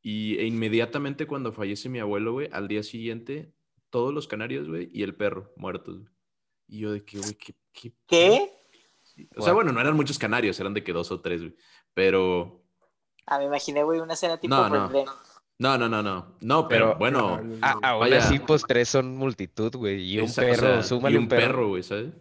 [0.02, 3.52] Y e inmediatamente cuando fallece mi abuelo, güey, al día siguiente,
[3.90, 6.00] todos los canarios, güey, y el perro muertos.
[6.00, 6.12] Güey.
[6.66, 7.54] Y yo de que, güey, ¿qué?
[7.72, 7.92] ¿Qué?
[8.06, 8.52] ¿Qué?
[9.02, 9.28] Sí.
[9.36, 11.54] O sea, bueno, no eran muchos canarios, eran de que dos o tres, güey.
[11.94, 12.62] Pero
[13.26, 14.90] Ah, me imaginé, güey, una escena tipo no, no.
[15.58, 16.36] no, no, no, no.
[16.40, 17.40] No, pero, pero bueno.
[17.60, 18.18] A, aún vaya.
[18.18, 20.02] así, pues tres son multitud, güey.
[20.02, 21.42] Y un Esa, perro, o sea, súmale y un, un perro.
[21.42, 22.12] perro, güey, ¿sabes?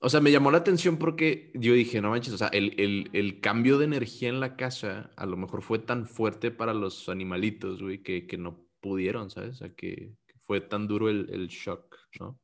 [0.00, 3.10] O sea, me llamó la atención porque yo dije, no manches, o sea, el, el,
[3.12, 7.08] el, cambio de energía en la casa a lo mejor fue tan fuerte para los
[7.08, 9.50] animalitos, güey, que, que no pudieron, ¿sabes?
[9.50, 12.38] O sea, que, que fue tan duro el, el shock, ¿no?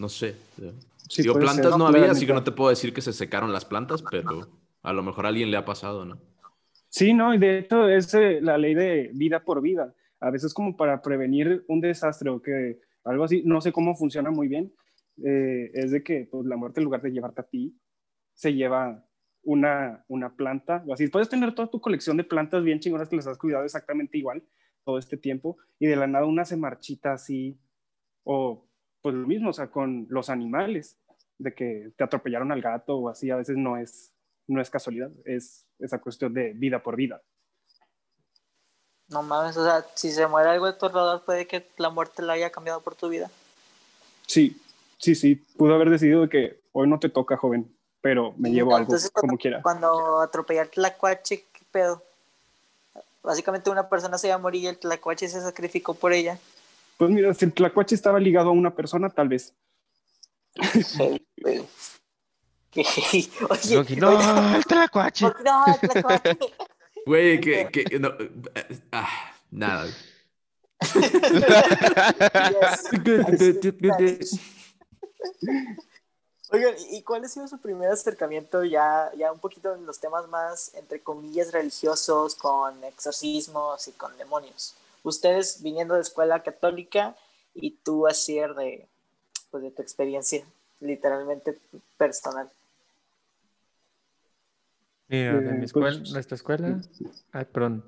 [0.00, 0.34] No sé.
[1.10, 1.78] Sí, Digo, plantas ser.
[1.78, 4.48] no Puede había, así que no te puedo decir que se secaron las plantas, pero
[4.82, 6.18] a lo mejor a alguien le ha pasado, ¿no?
[6.88, 9.94] Sí, no, y de hecho es eh, la ley de vida por vida.
[10.18, 14.30] A veces como para prevenir un desastre o que algo así, no sé cómo funciona
[14.30, 14.72] muy bien,
[15.22, 17.76] eh, es de que pues, la muerte en lugar de llevarte a ti,
[18.32, 19.04] se lleva
[19.42, 21.08] una, una planta o así.
[21.08, 24.42] Puedes tener toda tu colección de plantas bien chingonas que les has cuidado exactamente igual
[24.82, 27.58] todo este tiempo y de la nada una se marchita así
[28.24, 28.69] o
[29.02, 30.96] pues lo mismo, o sea, con los animales,
[31.38, 34.12] de que te atropellaron al gato o así, a veces no es,
[34.46, 37.22] no es casualidad, es esa cuestión de vida por vida.
[39.08, 42.22] No mames, o sea, si se muere algo de tu alrededor, puede que la muerte
[42.22, 43.30] la haya cambiado por tu vida.
[44.26, 44.60] Sí,
[44.98, 48.88] sí, sí, pudo haber decidido que hoy no te toca, joven, pero me llevo algo
[48.88, 49.62] cuando- como quiera.
[49.62, 52.04] Cuando atropellar tlacuache, ¿qué pedo?
[53.22, 56.38] Básicamente una persona se iba a morir y el tlacuache se sacrificó por ella.
[57.00, 59.54] Pues mira, si el tlacuache estaba ligado a una persona, tal vez.
[62.72, 65.24] No, oye, el tlacuache.
[65.24, 66.38] ¿por qué no, el tlacuache.
[67.06, 68.10] Güey, que, que no,
[68.92, 69.88] ah, nada.
[76.52, 80.28] Oigan, ¿y cuál ha sido su primer acercamiento ya, ya un poquito en los temas
[80.28, 84.76] más, entre comillas, religiosos, con exorcismos y con demonios?
[85.02, 87.16] Ustedes viniendo de escuela católica
[87.54, 88.86] y tú así de,
[89.50, 90.44] pues, de tu experiencia
[90.80, 91.58] literalmente
[91.96, 92.50] personal.
[95.08, 96.80] Mira, de Eh, mi escuela, pues- nuestra escuela.
[97.32, 97.84] Ay, perdón.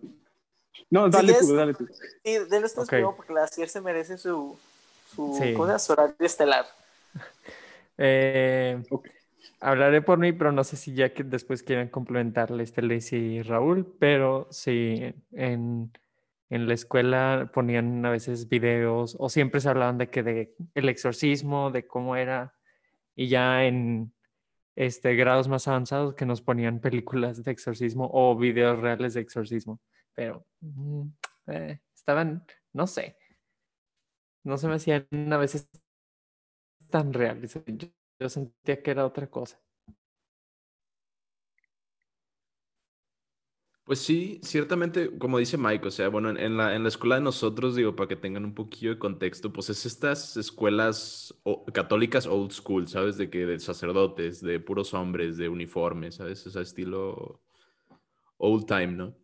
[0.90, 1.86] No, dale tú, dale tú.
[2.24, 2.88] Sí, de ustedes Ok.
[2.88, 4.56] primero porque la CIR se merece su,
[5.14, 5.54] su, Sí.
[5.78, 6.66] su horario estelar.
[7.98, 8.82] Eh.
[9.60, 13.42] Hablaré por mí, pero no sé si ya que después quieran complementarle este Lacey y
[13.42, 15.92] Raúl, pero sí, en,
[16.52, 20.90] en la escuela ponían a veces videos o siempre se hablaban de que de el
[20.90, 22.54] exorcismo, de cómo era,
[23.16, 24.12] y ya en
[24.76, 29.80] este grados más avanzados que nos ponían películas de exorcismo o videos reales de exorcismo,
[30.12, 31.06] pero mm,
[31.46, 32.44] eh, estaban,
[32.74, 33.16] no sé,
[34.44, 35.70] no se me hacían a veces
[36.90, 37.58] tan reales.
[37.66, 37.88] Yo,
[38.20, 39.58] yo sentía que era otra cosa.
[43.84, 47.20] Pues sí, ciertamente, como dice Mike, o sea, bueno, en, la, en la escuela de
[47.20, 51.34] nosotros, digo, para que tengan un poquillo de contexto, pues es estas escuelas
[51.74, 53.16] católicas old school, ¿sabes?
[53.16, 56.46] De que de sacerdotes, de puros hombres, de uniformes, ¿sabes?
[56.46, 57.42] O sea, estilo
[58.38, 59.16] old time, ¿no?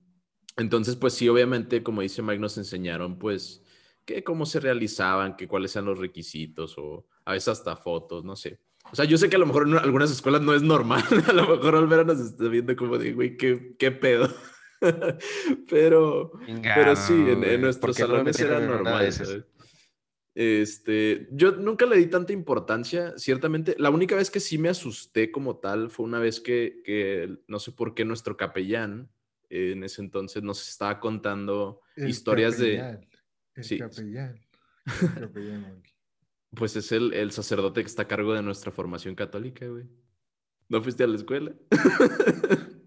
[0.57, 3.65] Entonces, pues sí, obviamente, como dice Mike, nos enseñaron, pues,
[4.05, 8.37] que cómo se realizaban, que cuáles eran los requisitos, o a veces hasta fotos, no
[8.37, 8.61] sé.
[8.93, 11.33] O sea, yo sé que a lo mejor en algunas escuelas no es normal, a
[11.33, 14.29] lo mejor Olvera nos está viendo como de, güey, ¿qué, qué pedo?
[15.69, 16.33] pero,
[16.63, 19.45] pero sí, en, en nuestros ¿por qué no me salones era de normal.
[20.35, 23.75] Este, yo nunca le di tanta importancia, ciertamente.
[23.79, 27.59] La única vez que sí me asusté como tal fue una vez que, que no
[27.59, 29.11] sé por qué nuestro capellán
[29.51, 33.09] eh, en ese entonces nos estaba contando El historias de, capellán,
[33.57, 33.79] El Sí.
[33.79, 34.41] capellán.
[34.87, 35.83] El capellán.
[36.55, 39.85] pues es el, el sacerdote que está a cargo de nuestra formación católica, güey.
[40.69, 41.53] ¿No fuiste a la escuela?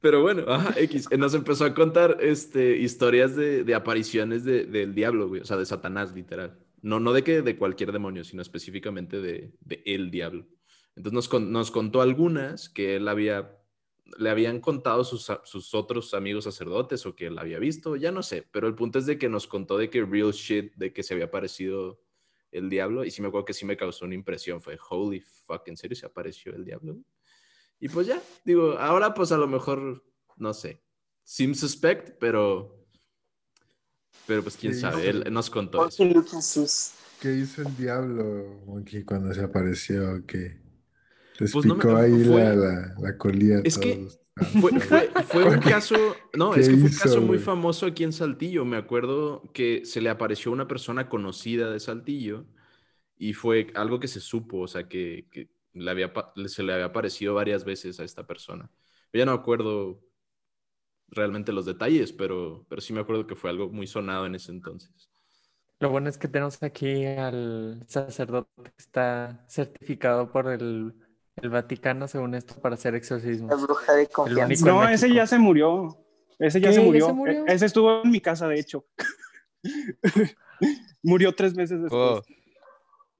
[0.00, 4.66] Pero bueno, ajá, X, eh, nos empezó a contar este, historias de, de apariciones de-
[4.66, 6.58] del diablo, güey, o sea, de Satanás, literal.
[6.82, 10.46] No, no de que de cualquier demonio, sino específicamente de, de el diablo.
[10.94, 13.56] Entonces nos, nos contó algunas que él había,
[14.18, 18.22] le habían contado sus, sus otros amigos sacerdotes o que él había visto, ya no
[18.22, 21.02] sé, pero el punto es de que nos contó de que real shit, de que
[21.02, 22.00] se había aparecido
[22.50, 25.66] el diablo, y sí me acuerdo que sí me causó una impresión, fue, holy fuck,
[25.66, 26.98] ¿en serio se apareció el diablo?
[27.80, 30.04] Y pues ya, digo, ahora pues a lo mejor,
[30.36, 30.80] no sé,
[31.22, 32.86] sim suspect, pero,
[34.26, 36.04] pero pues quién sabe, él nos contó eso.
[37.20, 40.24] ¿Qué hizo el diablo, Monkey, cuando se apareció?
[40.26, 40.63] ¿Qué?
[41.40, 44.20] Les Pues no me- picó ahí fue- la, la, la colilla a Es que todos.
[44.60, 45.94] Fue, fue, fue un caso,
[46.34, 48.64] no, ¿Qué es que fue un caso muy famoso aquí en Saltillo.
[48.64, 52.46] Me acuerdo que se le apareció una persona conocida de Saltillo
[53.16, 56.12] y fue algo que se supo, o sea, que, que le había,
[56.46, 58.70] se le había aparecido varias veces a esta persona.
[59.12, 60.00] Yo ya no acuerdo
[61.08, 64.50] realmente los detalles, pero, pero sí me acuerdo que fue algo muy sonado en ese
[64.52, 65.08] entonces.
[65.80, 70.94] Lo bueno es que tenemos aquí al sacerdote que está certificado por el,
[71.36, 73.62] el Vaticano, según esto, para hacer La exorcismos.
[73.62, 74.66] bruja de confianza.
[74.66, 75.98] No, ese ya se murió.
[76.38, 76.74] Ese ya ¿Qué?
[76.74, 77.06] se ¿Ya murió.
[77.06, 77.46] se murió?
[77.46, 78.84] E- Ese estuvo en mi casa, de hecho.
[81.02, 82.00] murió tres meses después.
[82.02, 82.22] Oh,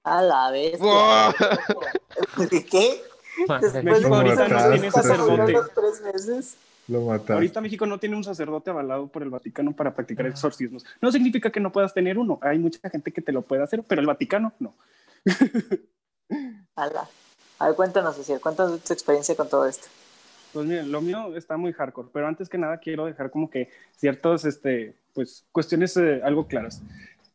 [0.05, 0.79] A la vez.
[0.79, 1.33] Wow.
[2.71, 3.01] ¿Qué?
[3.49, 5.31] Madre Después de México ahorita no tiene sacerdote.
[5.43, 6.57] muriendo tres meses.
[6.87, 7.33] Lo mataste.
[7.33, 10.85] Ahorita México no tiene un sacerdote avalado por el Vaticano para practicar exorcismos.
[11.01, 12.39] No significa que no puedas tener uno.
[12.43, 14.77] Hay mucha gente que te lo puede hacer, pero el Vaticano no.
[16.77, 17.09] Ala.
[17.65, 19.87] A ver, cuéntanos, Cecilia, cuéntanos tu experiencia con todo esto.
[20.53, 23.71] Pues miren, lo mío está muy hardcore, pero antes que nada quiero dejar como que
[23.97, 26.83] ciertas, este, pues, cuestiones eh, algo claras.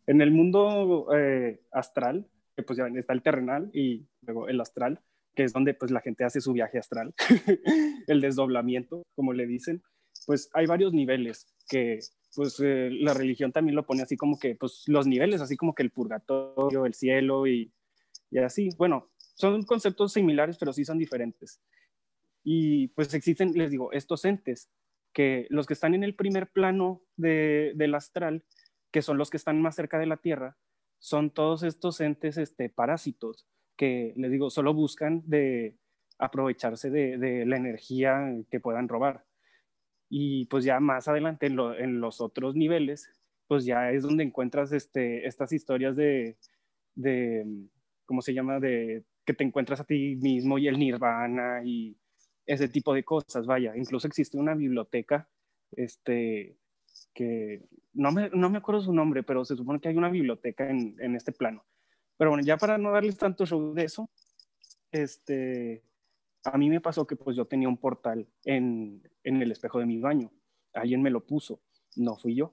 [0.05, 5.01] En el mundo eh, astral, que pues ya está el terrenal y luego el astral,
[5.33, 7.15] que es donde pues la gente hace su viaje astral,
[8.05, 9.81] el desdoblamiento, como le dicen,
[10.27, 12.01] pues hay varios niveles que
[12.35, 15.73] pues eh, la religión también lo pone así como que pues los niveles, así como
[15.73, 17.73] que el purgatorio, el cielo y,
[18.29, 18.69] y así.
[18.77, 19.09] Bueno,
[19.39, 21.61] son conceptos similares, pero sí son diferentes.
[22.43, 24.69] Y pues existen, les digo, estos entes,
[25.13, 28.43] que los que están en el primer plano de, del astral,
[28.91, 30.57] que son los que están más cerca de la Tierra,
[30.99, 35.77] son todos estos entes este, parásitos que, les digo, solo buscan de
[36.17, 39.25] aprovecharse de, la energía que puedan robar.
[40.09, 43.09] Y pues ya más adelante en, lo- en los otros niveles,
[43.47, 46.37] pues ya es donde encuentras este, estas historias de,
[46.95, 47.45] de,
[48.05, 48.59] ¿cómo se llama?
[48.59, 51.95] De que te encuentras a ti mismo y el nirvana y
[52.47, 53.77] ese tipo de cosas, vaya.
[53.77, 55.29] Incluso existe una biblioteca,
[55.71, 56.57] este,
[57.13, 57.61] que
[57.93, 60.95] no me, no me acuerdo su nombre, pero se supone que hay una biblioteca en,
[60.97, 61.63] en este plano.
[62.17, 64.09] Pero bueno, ya para no darles tanto show de eso,
[64.91, 65.83] este,
[66.43, 69.85] a mí me pasó que pues yo tenía un portal en, en el espejo de
[69.85, 70.31] mi baño.
[70.73, 71.61] Alguien me lo puso,
[71.97, 72.51] no fui yo.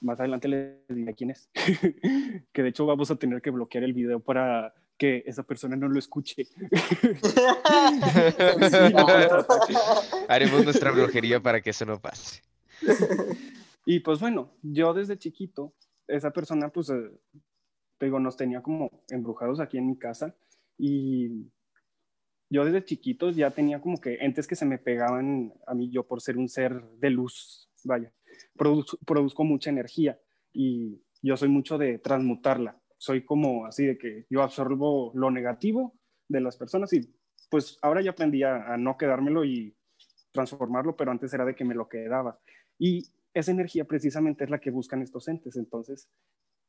[0.00, 1.48] Más adelante les diré quién es.
[2.52, 5.88] que de hecho vamos a tener que bloquear el video para que esa persona no
[5.88, 6.46] lo escuche.
[10.28, 12.42] Haremos nuestra brujería para que eso no pase.
[13.84, 15.74] Y pues bueno, yo desde chiquito,
[16.08, 17.10] esa persona pues, eh,
[17.98, 20.34] te digo, nos tenía como embrujados aquí en mi casa
[20.78, 21.50] y
[22.48, 26.06] yo desde chiquito ya tenía como que entes que se me pegaban a mí yo
[26.06, 28.10] por ser un ser de luz, vaya,
[28.56, 30.18] Produz- produzco mucha energía
[30.52, 35.94] y yo soy mucho de transmutarla, soy como así de que yo absorbo lo negativo
[36.26, 37.14] de las personas y
[37.50, 39.76] pues ahora ya aprendí a, no quedármelo y
[40.32, 42.40] transformarlo, pero antes era de que me lo quedaba.
[42.78, 45.56] Y esa energía precisamente es la que buscan estos entes.
[45.56, 46.08] Entonces,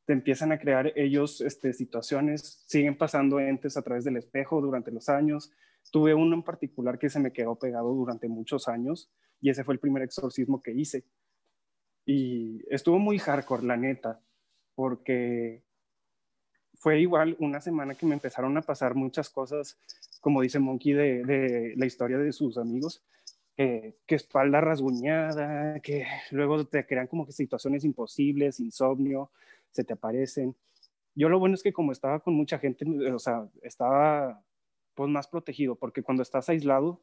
[0.06, 4.92] te empiezan a crear ellos este, situaciones, siguen pasando entes a través del espejo durante
[4.92, 5.52] los años.
[5.90, 9.10] Tuve uno en particular que se me quedó pegado durante muchos años
[9.40, 11.06] y ese fue el primer exorcismo que hice.
[12.06, 14.22] Y estuvo muy hardcore, la neta,
[14.76, 15.64] porque
[16.86, 19.76] fue igual una semana que me empezaron a pasar muchas cosas,
[20.22, 23.02] como dice Monkey, de, la historia de sus amigos,
[23.58, 29.32] que, espalda rasguñada, que luego te crean como que situaciones imposibles, insomnio,
[29.72, 30.56] se te aparecen.
[31.16, 34.44] Yo lo bueno es que como estaba con mucha gente, o sea, estaba
[34.94, 37.02] pues más protegido, porque cuando estás aislado,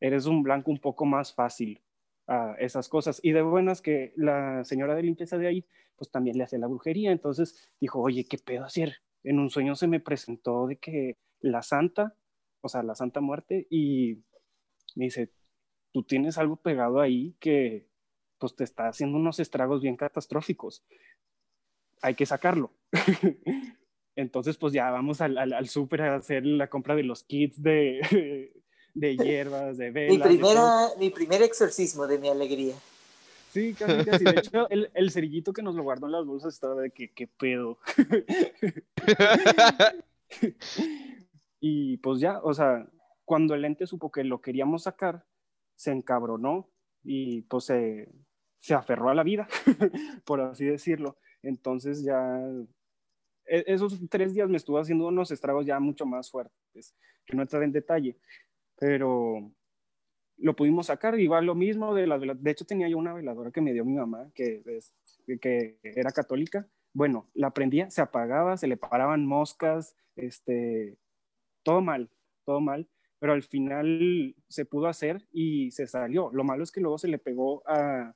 [0.00, 1.82] eres un blanco un poco más fácil
[2.26, 3.20] a esas cosas.
[3.22, 5.66] Y de buenas que la señora de limpieza de ahí,
[5.96, 7.12] pues también le hace la brujería.
[7.12, 8.96] Entonces dijo, oye, ¿qué pedo hacer?
[9.22, 12.14] En un sueño se me presentó de que la santa,
[12.60, 14.22] o sea, la santa muerte, y
[14.94, 15.32] me dice,
[15.92, 17.88] tú tienes algo pegado ahí que
[18.38, 20.84] pues te está haciendo unos estragos bien catastróficos.
[22.02, 22.72] Hay que sacarlo.
[24.16, 27.62] Entonces, pues ya vamos al, al, al súper a hacer la compra de los kits
[27.62, 28.52] de,
[28.96, 30.28] de hierbas, de velas.
[30.28, 32.74] Mi, primera, mi primer exorcismo de mi alegría.
[33.52, 34.24] Sí, casi, casi.
[34.24, 37.12] De hecho, el, el cerillito que nos lo guardó en las bolsas estaba de que,
[37.12, 37.78] ¿qué pedo?
[41.60, 42.88] y pues ya, o sea,
[43.24, 45.26] cuando el ente supo que lo queríamos sacar,
[45.74, 46.70] se encabronó
[47.04, 48.08] y pues se,
[48.58, 49.46] se aferró a la vida,
[50.24, 51.18] por así decirlo.
[51.42, 52.40] Entonces ya,
[53.44, 56.94] e- esos tres días me estuvo haciendo unos estragos ya mucho más fuertes,
[57.26, 58.16] que no entraré en detalle,
[58.78, 59.50] pero
[60.38, 62.20] lo pudimos sacar, igual lo mismo de las.
[62.20, 64.94] De hecho, tenía yo una veladora que me dio mi mamá, que, es-
[65.40, 66.68] que era católica.
[66.92, 70.96] Bueno, la prendía, se apagaba, se le paraban moscas, este,
[71.62, 72.10] todo mal,
[72.44, 76.30] todo mal, pero al final se pudo hacer y se salió.
[76.32, 78.14] Lo malo es que luego se le pegó a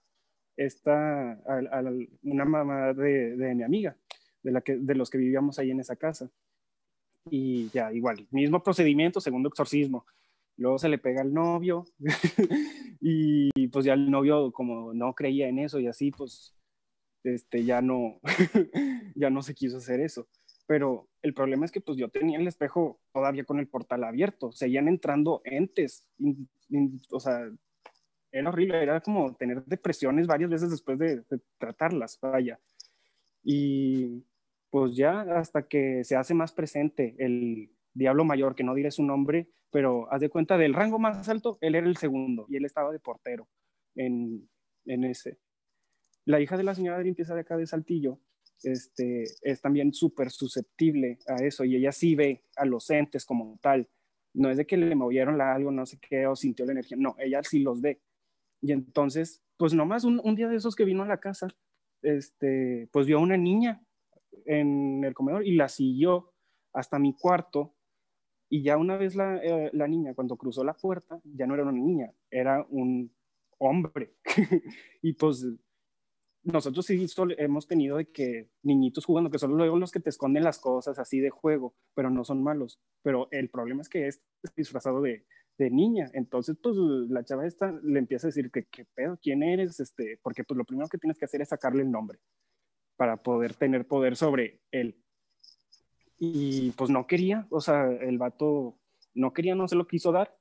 [0.56, 1.82] esta, a, a
[2.22, 3.96] una mamá de, de mi amiga,
[4.42, 6.30] de, la que, de los que vivíamos ahí en esa casa.
[7.30, 10.06] Y ya, igual, mismo procedimiento, segundo exorcismo.
[10.60, 11.86] Luego se le pega al novio
[13.00, 16.54] y pues ya el novio como no creía en eso y así pues
[17.24, 18.20] este ya no
[19.16, 20.28] ya no se quiso hacer eso.
[20.66, 24.52] Pero el problema es que pues yo tenía el espejo todavía con el portal abierto,
[24.52, 27.50] seguían entrando entes, in- in- o sea,
[28.32, 32.60] era horrible, era como tener depresiones varias veces después de, de tratarlas, vaya.
[33.42, 34.24] Y
[34.70, 39.02] pues ya hasta que se hace más presente el, diablo mayor, que no diré su
[39.02, 42.64] nombre, pero haz de cuenta del rango más alto, él era el segundo y él
[42.64, 43.48] estaba de portero
[43.94, 44.48] en,
[44.86, 45.38] en ese.
[46.24, 48.20] La hija de la señora de limpieza de acá de Saltillo
[48.62, 53.58] este, es también súper susceptible a eso y ella sí ve a los entes como
[53.60, 53.88] tal.
[54.32, 56.96] No es de que le movieron la algo, no sé qué, o sintió la energía,
[57.00, 58.00] no, ella sí los ve.
[58.60, 61.48] Y entonces, pues nomás un, un día de esos que vino a la casa,
[62.02, 63.82] este, pues vio a una niña
[64.46, 66.32] en el comedor y la siguió
[66.72, 67.74] hasta mi cuarto.
[68.50, 71.62] Y ya una vez la, eh, la niña, cuando cruzó la puerta, ya no era
[71.62, 73.10] una niña, era un
[73.58, 74.14] hombre.
[75.02, 75.46] y pues
[76.42, 77.06] nosotros sí
[77.38, 80.98] hemos tenido de que niñitos jugando, que son luego los que te esconden las cosas
[80.98, 82.80] así de juego, pero no son malos.
[83.02, 84.20] Pero el problema es que es
[84.56, 85.24] disfrazado de,
[85.60, 86.10] de niña.
[86.14, 90.18] Entonces, pues la chava esta le empieza a decir que qué pedo, quién eres, este,
[90.22, 92.18] porque pues lo primero que tienes que hacer es sacarle el nombre
[92.96, 94.99] para poder tener poder sobre él.
[96.22, 98.78] Y pues no quería, o sea, el vato
[99.14, 100.36] no quería, no se lo quiso dar.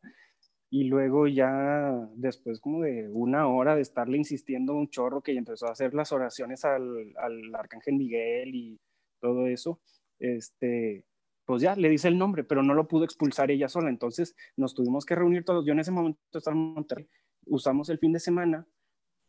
[0.70, 5.68] Y luego ya después como de una hora de estarle insistiendo un chorro que empezó
[5.68, 8.80] a hacer las oraciones al, al arcángel Miguel y
[9.22, 9.80] todo eso,
[10.20, 11.06] este,
[11.46, 13.90] pues ya le dice el nombre, pero no lo pudo expulsar ella sola.
[13.90, 15.66] Entonces nos tuvimos que reunir todos.
[15.66, 17.08] Yo en ese momento estaba en Monterrey.
[17.46, 18.68] Usamos el fin de semana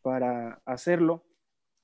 [0.01, 1.25] para hacerlo.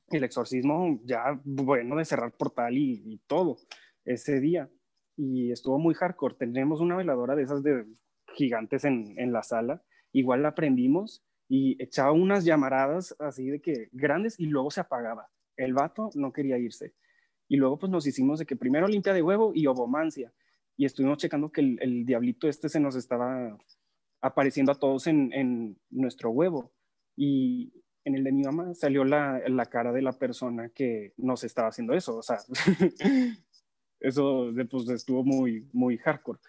[0.10, 3.58] El exorcismo ya, bueno, de cerrar portal y, y todo
[4.08, 4.70] ese día.
[5.16, 6.36] Y estuvo muy hardcore.
[6.36, 7.86] Tenemos una veladora de esas de
[8.34, 9.84] gigantes en, en la sala.
[10.12, 15.30] Igual la prendimos y echaba unas llamaradas así de que grandes y luego se apagaba.
[15.56, 16.94] El vato no quería irse.
[17.48, 20.34] Y luego pues nos hicimos de que primero limpia de huevo y ovomancia.
[20.76, 23.58] Y estuvimos checando que el, diablito este se nos estaba
[24.22, 26.72] apareciendo a todos en, en, nuestro huevo.
[27.16, 31.44] Y en el de mi mamá salió la, la, cara de la persona que nos
[31.44, 32.18] estaba haciendo eso.
[32.18, 32.38] O sea,
[34.00, 36.40] eso pues, estuvo muy, muy hardcore.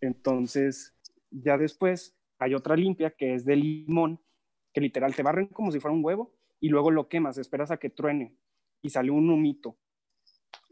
[0.00, 0.94] Entonces,
[1.30, 4.20] ya después hay otra limpia que es de limón,
[4.72, 7.78] que literal te barren como si fuera un huevo y luego lo quemas, esperas a
[7.78, 8.34] que truene
[8.82, 9.76] y sale un humito.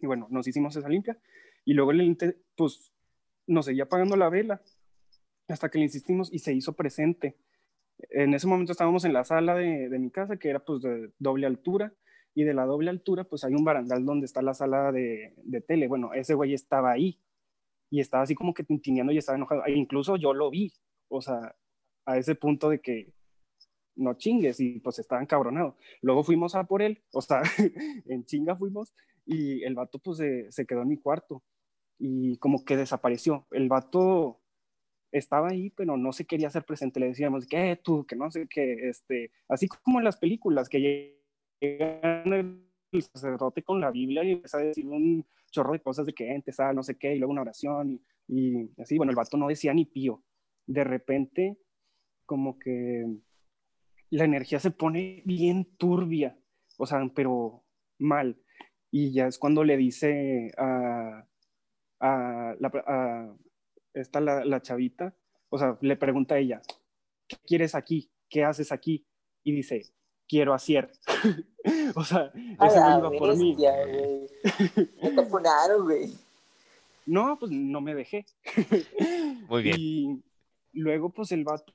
[0.00, 1.18] Y bueno, nos hicimos esa limpia
[1.64, 2.16] y luego el
[2.56, 2.92] pues
[3.46, 4.62] nos seguía apagando la vela
[5.48, 7.36] hasta que le insistimos y se hizo presente.
[8.10, 11.10] En ese momento estábamos en la sala de, de mi casa, que era pues de
[11.18, 11.92] doble altura,
[12.34, 15.60] y de la doble altura pues hay un barandal donde está la sala de, de
[15.60, 15.88] tele.
[15.88, 17.20] Bueno, ese güey estaba ahí
[17.90, 19.64] y estaba así como que tintineando y estaba enojado.
[19.66, 20.72] E incluso yo lo vi,
[21.08, 21.56] o sea,
[22.06, 23.12] a ese punto de que
[23.96, 25.76] no chingues y pues estaba encabronado.
[26.02, 27.42] Luego fuimos a por él, o sea,
[28.06, 28.94] en chinga fuimos
[29.26, 31.42] y el vato pues se, se, quedó en mi cuarto
[31.98, 33.46] y como que desapareció.
[33.50, 34.40] El vato
[35.12, 37.00] estaba ahí, pero no se quería hacer presente.
[37.00, 38.06] Le decíamos, ¿qué tú?
[38.06, 41.17] Que no sé qué, este, así como en las películas que
[41.60, 46.32] el sacerdote con la Biblia y empieza a decir un chorro de cosas de que
[46.32, 48.96] entes, ah, no sé qué, y luego una oración y, y así.
[48.96, 50.22] Bueno, el vato no decía ni pío.
[50.66, 51.58] De repente,
[52.26, 53.06] como que
[54.10, 56.38] la energía se pone bien turbia,
[56.76, 57.64] o sea, pero
[57.98, 58.38] mal
[58.90, 61.26] y ya es cuando le dice a,
[62.00, 63.36] a, la,
[63.94, 65.14] esta, la, chavita,
[65.50, 66.62] o sea, le pregunta a ella,
[67.26, 68.10] ¿qué quieres aquí?
[68.28, 69.06] ¿Qué haces aquí?
[69.44, 69.82] Y dice,
[70.28, 70.92] quiero hacer.
[71.94, 73.56] o sea, ese güey iba por mí.
[73.56, 76.12] te funaron, güey.
[77.06, 78.26] No, pues no me dejé.
[79.48, 79.76] Muy bien.
[79.78, 80.22] Y
[80.72, 81.72] luego, pues el vato,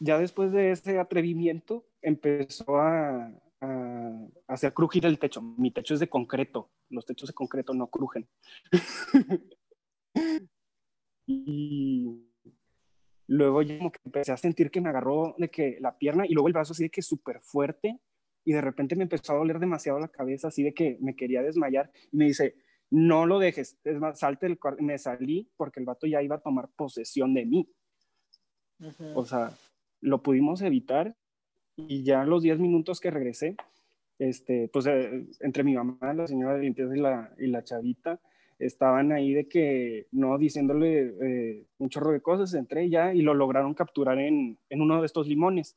[0.00, 5.40] ya después de ese atrevimiento, empezó a, a hacer crujir el techo.
[5.40, 8.28] Mi techo es de concreto, los techos de concreto no crujen.
[11.26, 12.33] y
[13.26, 16.34] luego yo como que empecé a sentir que me agarró de que la pierna y
[16.34, 18.00] luego el brazo así de que súper fuerte
[18.44, 21.42] y de repente me empezó a doler demasiado la cabeza, así de que me quería
[21.42, 22.56] desmayar y me dice,
[22.90, 24.82] no lo dejes, es más, salte del cuarto.
[24.82, 27.68] Me salí porque el vato ya iba a tomar posesión de mí.
[29.14, 29.50] O sea,
[30.00, 31.16] lo pudimos evitar
[31.76, 33.56] y ya los 10 minutos que regresé,
[34.18, 38.20] este, pues eh, entre mi mamá, la señora de limpieza y la, y la chavita,
[38.58, 43.34] estaban ahí de que, no, diciéndole eh, un chorro de cosas, entré ya y lo
[43.34, 45.76] lograron capturar en, en, uno de estos limones.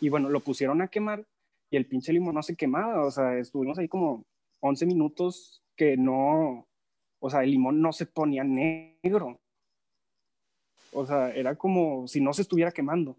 [0.00, 1.26] Y bueno, lo pusieron a quemar
[1.70, 4.24] y el pinche limón no se quemaba, o sea, estuvimos ahí como
[4.60, 6.68] 11 minutos que no,
[7.18, 9.40] o sea, el limón no se ponía negro.
[10.92, 13.16] O sea, era como si no se estuviera quemando.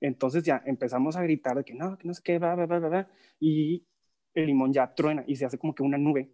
[0.00, 3.08] Entonces ya empezamos a gritar de que no, que no sé qué, va, va, va,
[3.40, 3.86] y
[4.34, 6.30] el limón ya truena y se hace como que una nube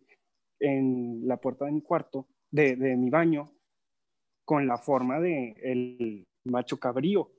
[0.61, 3.53] en la puerta de mi cuarto, de, de mi baño,
[4.45, 7.31] con la forma de el macho cabrío.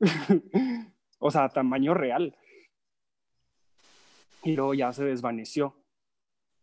[1.18, 2.36] o sea, tamaño real.
[4.42, 5.74] Y luego ya se desvaneció.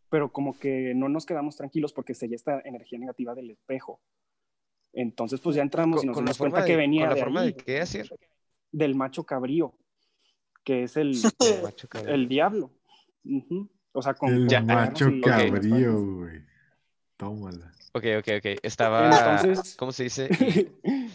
[0.10, 4.02] pero como que no nos quedamos tranquilos porque seguía esta energía negativa del espejo.
[4.94, 7.16] Entonces, pues ya entramos y nos con dimos cuenta forma que de, venía con la
[7.16, 8.10] de forma ahí, de qué hacer.
[8.74, 9.74] del macho cabrío,
[10.66, 11.14] que es el,
[11.90, 12.10] cabrón.
[12.14, 12.72] el diablo.
[13.24, 13.70] Ujú.
[13.94, 16.42] O sea, con El macho y- cabrío, güey.
[17.18, 17.72] Tómala.
[17.94, 18.60] Ok, ok, ok.
[18.64, 19.10] Estaba.
[19.42, 20.30] Entonces- ¿Cómo se dice?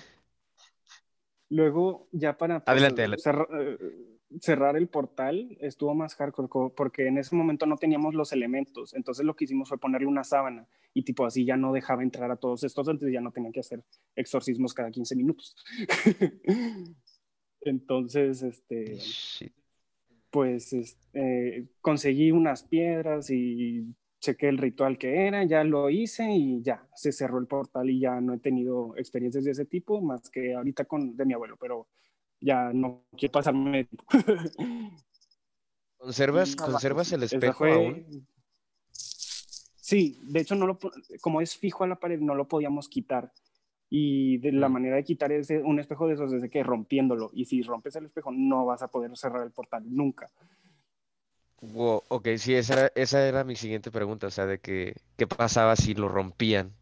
[1.49, 3.23] Luego, ya para pues, Adelante, adelante.
[3.23, 3.79] cerra- eh,
[4.41, 8.95] cerrar el portal, estuvo más hardcore co- porque en ese momento no teníamos los elementos.
[8.95, 12.31] Entonces, lo que hicimos fue ponerle una sábana y, tipo, así ya no dejaba entrar
[12.33, 13.85] a todos estos, entonces ya no tenían que hacer
[14.17, 15.57] exorcismos cada 15 minutos.
[17.61, 19.53] Entonces, este, Shit.
[20.37, 23.87] Pues es- eh, conseguí unas piedras y
[24.21, 28.01] chequé el ritual que era, ya lo hice y ya se cerró el portal y
[28.01, 31.57] ya no he tenido experiencias de ese tipo más que ahorita con de mi abuelo,
[31.59, 31.89] pero
[32.39, 33.89] ya no quiero pasarme.
[35.97, 38.29] ¿Conservas, No, ¿conservas el espejo fue- aún?
[38.91, 40.79] Sí, de hecho no lo
[41.23, 43.33] como es fijo a la pared no lo podíamos quitar.
[43.89, 47.31] Y de la manera de quitar ese, un espejo de esos es de que rompiéndolo.
[47.33, 50.29] Y si rompes el espejo, no vas a poder cerrar el portal nunca.
[51.61, 55.27] Wow, ok, sí, esa era, esa era mi siguiente pregunta, o sea, de que, ¿qué
[55.27, 56.73] pasaba si lo rompían?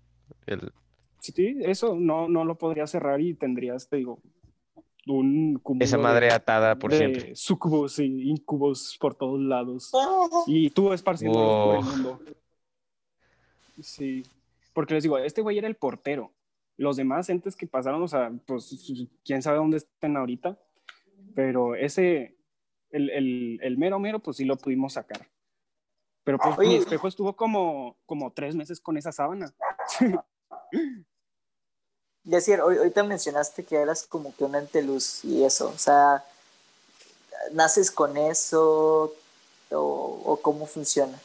[0.46, 0.72] El,
[1.20, 4.18] Sí, eso no, no lo podrías cerrar y tendrías, te digo,
[5.06, 7.36] un esa de- madre atada por de siempre.
[7.36, 9.90] Sucubos y incubos por todos lados.
[10.46, 11.90] Y tú esparciéndolos por el Wow.
[11.90, 12.20] mundo.
[13.80, 14.22] Sí.
[14.72, 16.32] Porque les digo, este güey era el portero.
[16.76, 18.92] Los demás entes que pasaron, o sea, pues
[19.24, 20.58] quién sabe dónde estén ahorita.
[21.34, 22.36] Pero ese,
[22.90, 25.28] el, el, el mero mero, pues sí lo pudimos sacar.
[26.24, 26.68] Pero pues Oye.
[26.68, 29.52] mi espejo estuvo como, como tres meses con esa sábana.
[32.24, 36.24] Decir, hoy, ahorita mencionaste que eras como que un ente luz y eso, o sea,
[37.52, 39.14] ¿naces con eso
[39.70, 41.20] o, o cómo funciona?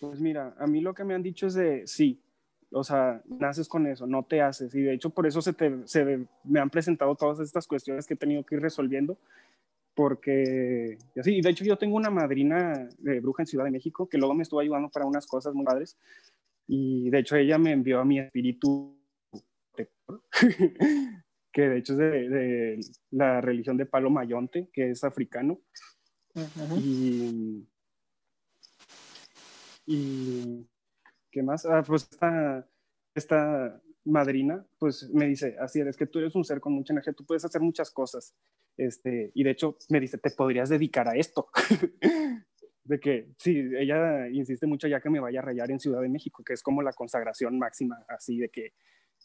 [0.00, 2.22] Pues mira, a mí lo que me han dicho es de sí,
[2.72, 4.74] o sea, naces con eso, no te haces.
[4.74, 8.14] Y de hecho por eso se, te, se me han presentado todas estas cuestiones que
[8.14, 9.18] he tenido que ir resolviendo,
[9.94, 13.70] porque y así, y de hecho yo tengo una madrina de bruja en Ciudad de
[13.70, 15.98] México que luego me estuvo ayudando para unas cosas muy padres.
[16.66, 18.96] Y de hecho ella me envió a mi espíritu
[21.52, 25.60] que de hecho es de, de la religión de Palo Mayonte, que es africano.
[26.78, 27.66] Y,
[29.86, 30.69] y
[31.30, 31.66] ¿qué más?
[31.66, 32.68] Ah, pues esta,
[33.14, 37.12] esta madrina, pues me dice, así es que tú eres un ser con mucha energía,
[37.12, 38.34] tú puedes hacer muchas cosas.
[38.76, 41.48] Este, y de hecho me dice, te podrías dedicar a esto.
[42.84, 46.08] de que, sí, ella insiste mucho ya que me vaya a rayar en Ciudad de
[46.08, 48.72] México, que es como la consagración máxima, así de que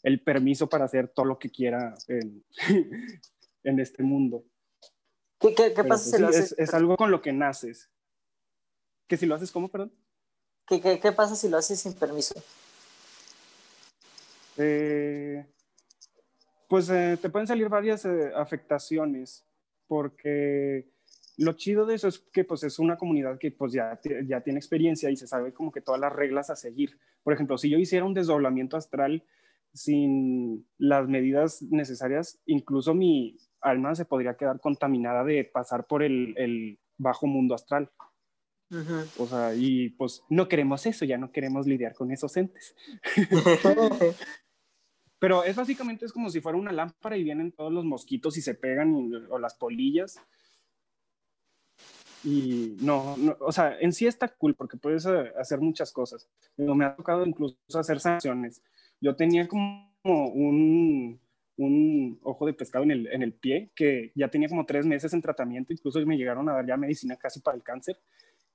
[0.02, 2.44] el permiso para hacer todo lo que quiera en,
[3.64, 4.44] en este mundo.
[5.40, 6.52] ¿Qué, qué, qué pasa pues, si sí, lo haces?
[6.52, 7.90] es, es algo con lo que naces.
[9.08, 9.92] Que si lo haces, ¿cómo, perdón?
[10.66, 12.34] ¿Qué, qué, qué pasa si lo haces sin permiso?
[14.58, 15.44] Eh,
[16.68, 19.44] pues eh, te pueden salir varias eh, afectaciones,
[19.86, 20.88] porque
[21.36, 24.58] lo chido de eso es que pues es una comunidad que pues ya, ya tiene
[24.58, 26.98] experiencia y se sabe como que todas las reglas a seguir.
[27.22, 29.24] Por ejemplo, si yo hiciera un desdoblamiento astral
[29.72, 36.34] sin las medidas necesarias, incluso mi alma se podría quedar contaminada de pasar por el,
[36.38, 37.90] el bajo mundo astral.
[39.18, 42.74] O sea, y pues no queremos eso, ya no queremos lidiar con esos entes.
[45.18, 48.42] Pero es básicamente es como si fuera una lámpara y vienen todos los mosquitos y
[48.42, 50.20] se pegan y- o las polillas.
[52.24, 56.28] Y no, no, o sea, en sí está cool porque puedes eh, hacer muchas cosas.
[56.56, 58.62] Pero me ha tocado incluso hacer sanciones.
[59.00, 61.20] Yo tenía como un,
[61.56, 65.12] un ojo de pescado en el, en el pie que ya tenía como tres meses
[65.14, 67.98] en tratamiento, incluso me llegaron a dar ya medicina casi para el cáncer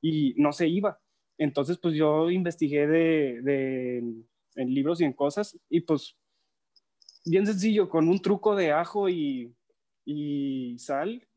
[0.02, 1.00] y no se iba.
[1.38, 3.98] Entonces, pues yo investigué de, de,
[4.56, 6.18] en libros y en cosas y pues
[7.26, 9.56] bien sencillo, con un truco de ajo y,
[10.06, 11.28] y sal,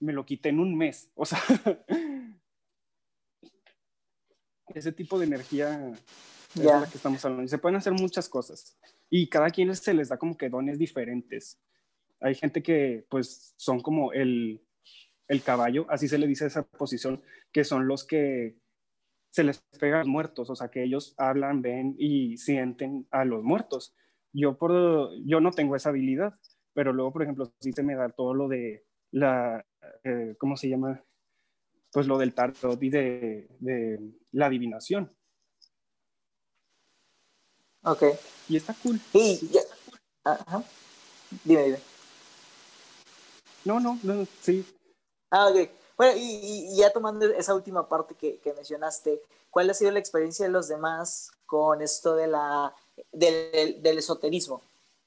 [0.00, 1.10] me lo quité en un mes.
[1.14, 1.38] O sea,
[4.74, 5.94] ese tipo de energía
[6.54, 7.44] es de la que estamos hablando.
[7.44, 8.78] Y se pueden hacer muchas cosas.
[9.10, 11.60] Y cada quien se les da como que dones diferentes.
[12.20, 14.65] Hay gente que pues son como el,
[15.28, 17.22] el caballo, así se le dice a esa posición,
[17.52, 18.56] que son los que
[19.30, 23.24] se les pega a los muertos, o sea, que ellos hablan, ven y sienten a
[23.24, 23.94] los muertos.
[24.32, 26.34] Yo, por, yo no tengo esa habilidad,
[26.72, 29.64] pero luego, por ejemplo, sí se me da todo lo de la,
[30.04, 31.02] eh, ¿cómo se llama?
[31.92, 33.98] Pues lo del tarot y de, de
[34.32, 35.12] la adivinación.
[37.82, 38.02] ok.
[38.48, 39.00] Y está cool.
[39.12, 39.60] Y ya-
[40.24, 40.62] Ajá.
[41.44, 41.78] Dime, dime.
[43.64, 44.64] No, no, no, sí.
[45.30, 45.70] Ah, ok.
[45.96, 49.98] Bueno, y, y ya tomando esa última parte que, que, mencionaste, ¿cuál ha sido la
[49.98, 52.74] experiencia de los demás con esto de la,
[53.12, 54.62] del, del esoterismo?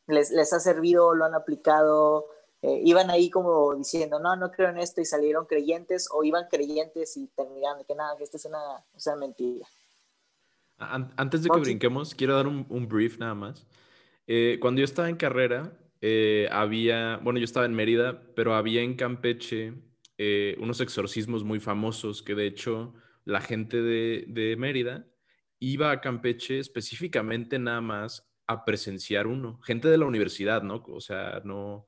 [0.08, 2.28] ¿Les, ¿Les, ha servido, lo han aplicado?
[2.62, 6.10] Eh, ¿Iban ahí como diciendo, no, no creo en esto y salieron creyentes?
[6.12, 9.68] ¿O iban creyentes y terminaron que nada, que esto es una, o sea, mentira?
[10.78, 13.66] Antes de que brinquemos, quiero dar un, un brief nada más.
[14.28, 15.72] Eh, cuando yo estaba en carrera,
[16.02, 19.74] eh, había, bueno, yo estaba en Mérida, pero había en Campeche
[20.22, 22.94] eh, unos exorcismos muy famosos que de hecho
[23.24, 25.08] la gente de, de, Mérida
[25.60, 29.62] iba a Campeche específicamente nada más a presenciar uno.
[29.62, 30.84] Gente de la universidad, ¿no?
[30.90, 31.88] O sea, no,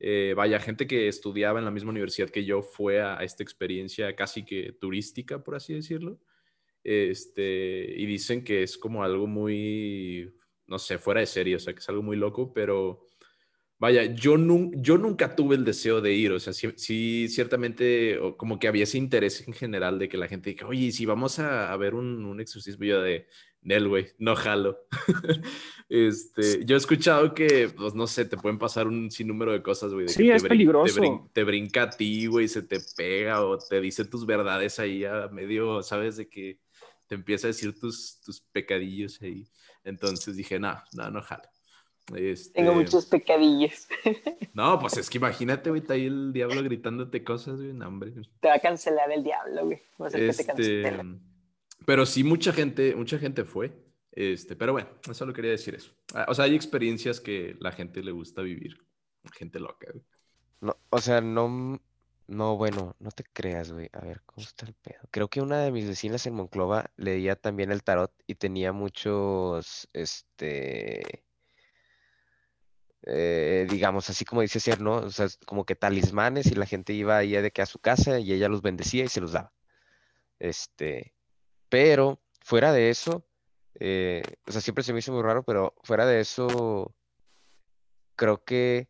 [0.00, 3.44] eh, vaya, gente que estudiaba en la misma universidad que yo fue a, a esta
[3.44, 6.18] experiencia casi que turística, por así decirlo.
[6.82, 10.34] Este, y dicen que es como algo muy,
[10.66, 13.06] no sé, fuera de serie, o sea, que es algo muy loco, pero
[13.78, 14.36] vaya, yo,
[14.72, 18.98] yo nunca tuve el deseo de ir, o sea, sí, ciertamente como que había ese
[18.98, 22.40] interés en general de que la gente diga, oye, si vamos a, ver un, un,
[22.40, 23.26] exorcismo, yo de,
[23.62, 24.86] Nel, güey, no jalo.
[25.88, 29.92] este, yo he escuchado que, pues no sé, te pueden pasar un sinnúmero de cosas,
[29.92, 30.08] güey.
[30.08, 31.00] Sí, es te peligroso.
[31.00, 35.04] Te, te, brinca a ti, güey, se te pega o te dice tus verdades ahí
[35.04, 36.16] a medio, ¿sabes?
[36.16, 36.60] De que
[37.06, 39.48] te empieza a decir tus, tus pecadillos ahí.
[39.84, 41.48] Entonces dije, no, no, no jalo.
[42.14, 42.60] Este...
[42.60, 43.88] Tengo muchos pecadillos.
[44.54, 48.12] No, pues es que imagínate, güey, está ahí el diablo gritándote cosas, güey, no, hombre.
[48.40, 49.80] Te va a cancelar el diablo, güey.
[50.02, 50.44] Va a ser este...
[50.44, 51.20] que te cancele.
[51.86, 53.72] Pero sí, mucha gente, mucha gente fue.
[54.10, 55.92] Este, pero bueno, solo quería decir eso.
[56.12, 58.84] Ah, O sea, hay experiencias que la gente le gusta vivir.
[59.32, 60.04] Gente loca, güey.
[60.60, 61.80] No, o sea, no,
[62.26, 63.88] no, bueno, no te creas, güey.
[63.92, 65.00] A ver, ¿cómo está el pedo?
[65.12, 69.88] Creo que una de mis vecinas en Monclova leía también el tarot y tenía muchos,
[69.92, 71.24] este,
[73.02, 74.96] eh, digamos, así como dice Cier, ¿no?
[74.96, 78.18] O sea, como que talismanes y la gente iba ahí de que a su casa
[78.18, 79.52] y ella los bendecía y se los daba.
[80.38, 81.14] Este,
[81.68, 83.26] pero fuera de eso,
[83.80, 86.94] eh, o sea, siempre se me hizo muy raro, pero fuera de eso,
[88.16, 88.88] creo que,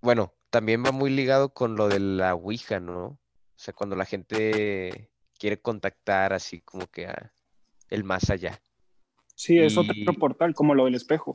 [0.00, 3.06] bueno, también va muy ligado con lo de la Ouija, ¿no?
[3.06, 3.18] O
[3.56, 7.32] sea, cuando la gente quiere contactar así como que a
[7.90, 8.60] el más allá.
[9.42, 11.34] Sí, es Y- otro portal, como lo del espejo.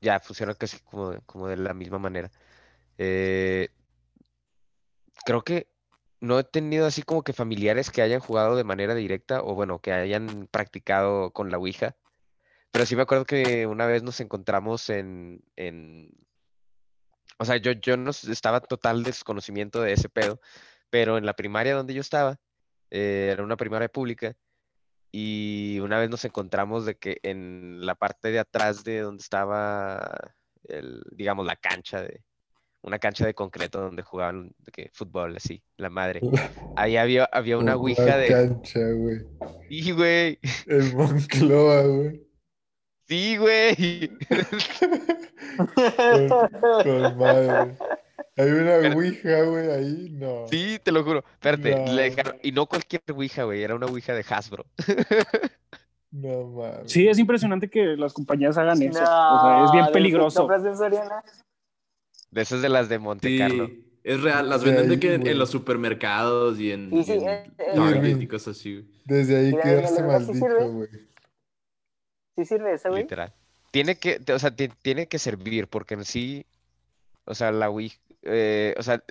[0.00, 2.30] Ya, funciona casi como, de- como de la misma manera.
[2.98, 3.70] Eh,
[5.24, 5.66] creo que
[6.20, 9.80] no he tenido así como que familiares que hayan jugado de manera directa o bueno,
[9.80, 11.96] que hayan practicado con la Ouija.
[12.70, 16.12] Pero sí me acuerdo que una vez nos encontramos en, en...
[17.38, 20.40] O sea, yo, yo no estaba total desconocimiento de ese pedo,
[20.90, 22.38] pero en la primaria donde yo estaba,
[22.92, 24.36] eh, era una primaria pública,
[25.12, 30.34] y una vez nos encontramos de que en la parte de atrás de donde estaba,
[30.64, 32.22] el, digamos, la cancha de,
[32.82, 36.20] una cancha de concreto donde jugaban que, fútbol, así, la madre.
[36.76, 38.28] Ahí había, había una ouija de...
[38.28, 39.18] cancha, güey.
[39.68, 40.38] Sí, güey.
[40.66, 42.22] El Moncloa, güey.
[43.06, 44.10] Sí, güey.
[45.56, 46.48] Con,
[46.84, 47.76] con madre.
[48.38, 50.08] Hay una Pero- ouija, güey, ahí.
[50.12, 50.46] No.
[50.48, 51.24] Sí, te lo juro.
[51.32, 51.92] Espérate, No.
[51.92, 54.64] le dejaron- y no cualquier ouija, güey, era una ouija de Hasbro.
[56.10, 56.90] No mames.
[56.90, 59.02] Sí, es impresionante que las compañías hagan eso.
[59.02, 60.48] o sea, es bien No, peligroso.
[62.30, 63.70] De esas de las de Monte Sí, Carlo.
[64.04, 64.48] es real.
[64.48, 67.52] Las De venden de ahí, que en, los supermercados y en, Y sí, en eh,
[67.58, 68.22] eh, Target güey.
[68.22, 68.86] y cosas así, güey.
[69.04, 70.02] Desde ahí Mira, sirve.
[70.06, 70.88] maldito, güey.
[72.36, 73.02] ¿Sí sirve esa, güey?
[73.02, 73.32] Literal.
[73.70, 76.46] Tiene que, o sea, ti- tiene que servir, porque en sí,
[77.26, 79.02] o sea, la Wii, eh, o sea,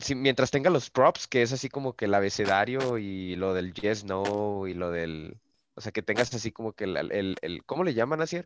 [0.00, 3.72] si- mientras tenga los props, que es así como que el abecedario y lo del
[3.74, 5.38] yes, no, y lo del,
[5.74, 8.40] o sea, que tengas así como que el, el, el- ¿cómo le llaman así?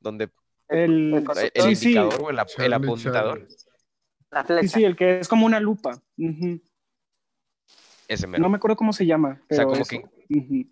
[0.00, 0.30] Donde
[0.68, 1.24] El,
[1.54, 3.48] El Sí, indicador o el, Charlie, apuntador,
[4.30, 4.62] Charlie.
[4.62, 6.00] Sí, sí, el que es como una lupa.
[6.18, 6.60] Ujú.
[8.08, 8.42] ese mero.
[8.42, 9.90] No me acuerdo cómo se llama, sea, pero como eso.
[9.90, 10.64] que- Ujú.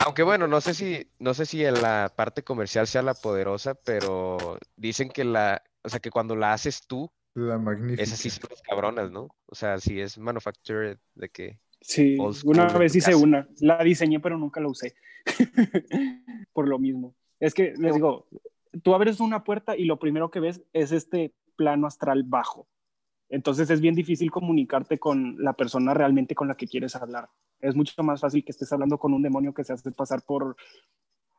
[0.00, 3.74] Aunque bueno, no sé si, no sé si en la parte comercial sea la poderosa,
[3.74, 8.02] pero dicen que la, o sea, que cuando la haces tú, La magnífica.
[8.02, 9.34] esas sí son las cabronas, ¿no?
[9.46, 13.22] O sea, si es manufactured de que Sí, una vez hice casa.
[13.22, 13.46] una.
[13.60, 14.94] La diseñé, pero nunca la usé.
[16.54, 17.14] Por lo mismo.
[17.40, 18.26] Es que les digo,
[18.82, 22.66] tú abres una puerta y lo primero que ves es este plano astral bajo.
[23.28, 27.28] Entonces es bien difícil comunicarte con la persona realmente con la que quieres hablar.
[27.60, 30.56] Es mucho más fácil que estés hablando con un demonio que se hace pasar por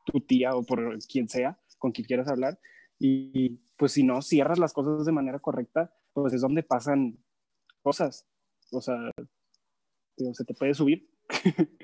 [0.06, 2.60] tu tía o por quien sea con quien quieras hablar.
[3.00, 7.18] Y pues si no cierras las cosas de manera correcta, pues es donde pasan
[7.82, 8.26] cosas.
[8.72, 9.12] O sea,
[10.18, 11.10] digo, se te puede subir.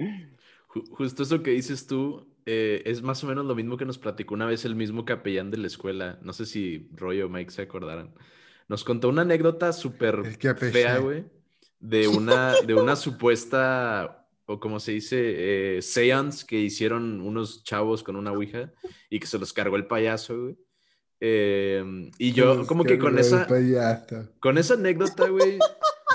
[0.68, 3.98] Ju- Justo eso que dices tú eh, es más o menos lo mismo que nos
[3.98, 6.20] platicó una vez el mismo capellán de la escuela.
[6.24, 8.14] No sé si Roy o Mike se acordaran.
[8.68, 10.24] Nos contó una anécdota súper
[10.72, 11.26] fea, güey,
[11.80, 18.02] de una, de una supuesta, o como se dice, eh, seance que hicieron unos chavos
[18.02, 18.72] con una ouija
[19.10, 20.58] y que se los cargó el payaso, güey.
[21.23, 24.27] Eh, y yo, como que con esa, payaso.
[24.39, 25.60] con esa anécdota, güey,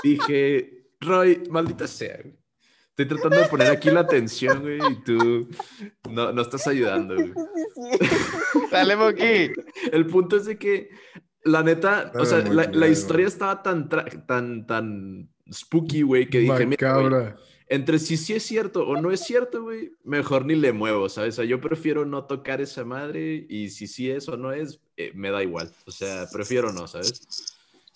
[0.03, 2.35] dije, Roy, maldita sea, güey.
[2.89, 5.47] Estoy tratando de poner aquí la atención, güey, y tú
[6.09, 7.31] no, no estás ayudando, güey.
[8.71, 9.51] Dale, Monkey.
[9.91, 10.89] El punto es de que,
[11.43, 16.39] la neta, o sea, la, la historia estaba tan, tra- tan, tan spooky, güey, que
[16.39, 17.37] dije, mira, güey, Macabra.
[17.67, 21.35] entre si sí es cierto o no es cierto, güey, mejor ni le muevo, ¿sabes?
[21.35, 24.81] O sea, yo prefiero no tocar esa madre y si sí es o no es,
[24.97, 25.71] eh, me da igual.
[25.85, 27.21] O sea, prefiero no, ¿sabes?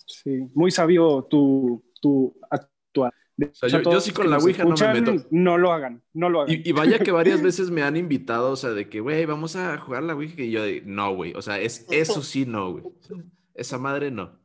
[0.06, 3.12] Sí, muy sabio tu, tu actuar.
[3.36, 5.26] De sea, yo- yo sí con la ouija no me meto.
[5.30, 6.54] No lo hagan, no lo hagan.
[6.54, 9.56] Y, y vaya que varias veces me han invitado, o sea, de que, güey, vamos
[9.56, 12.72] a jugar la Ouija, y yo de, no, güey, o sea, es, eso sí no,
[12.72, 12.84] güey.
[12.84, 12.92] O
[13.54, 14.38] Esa madre no.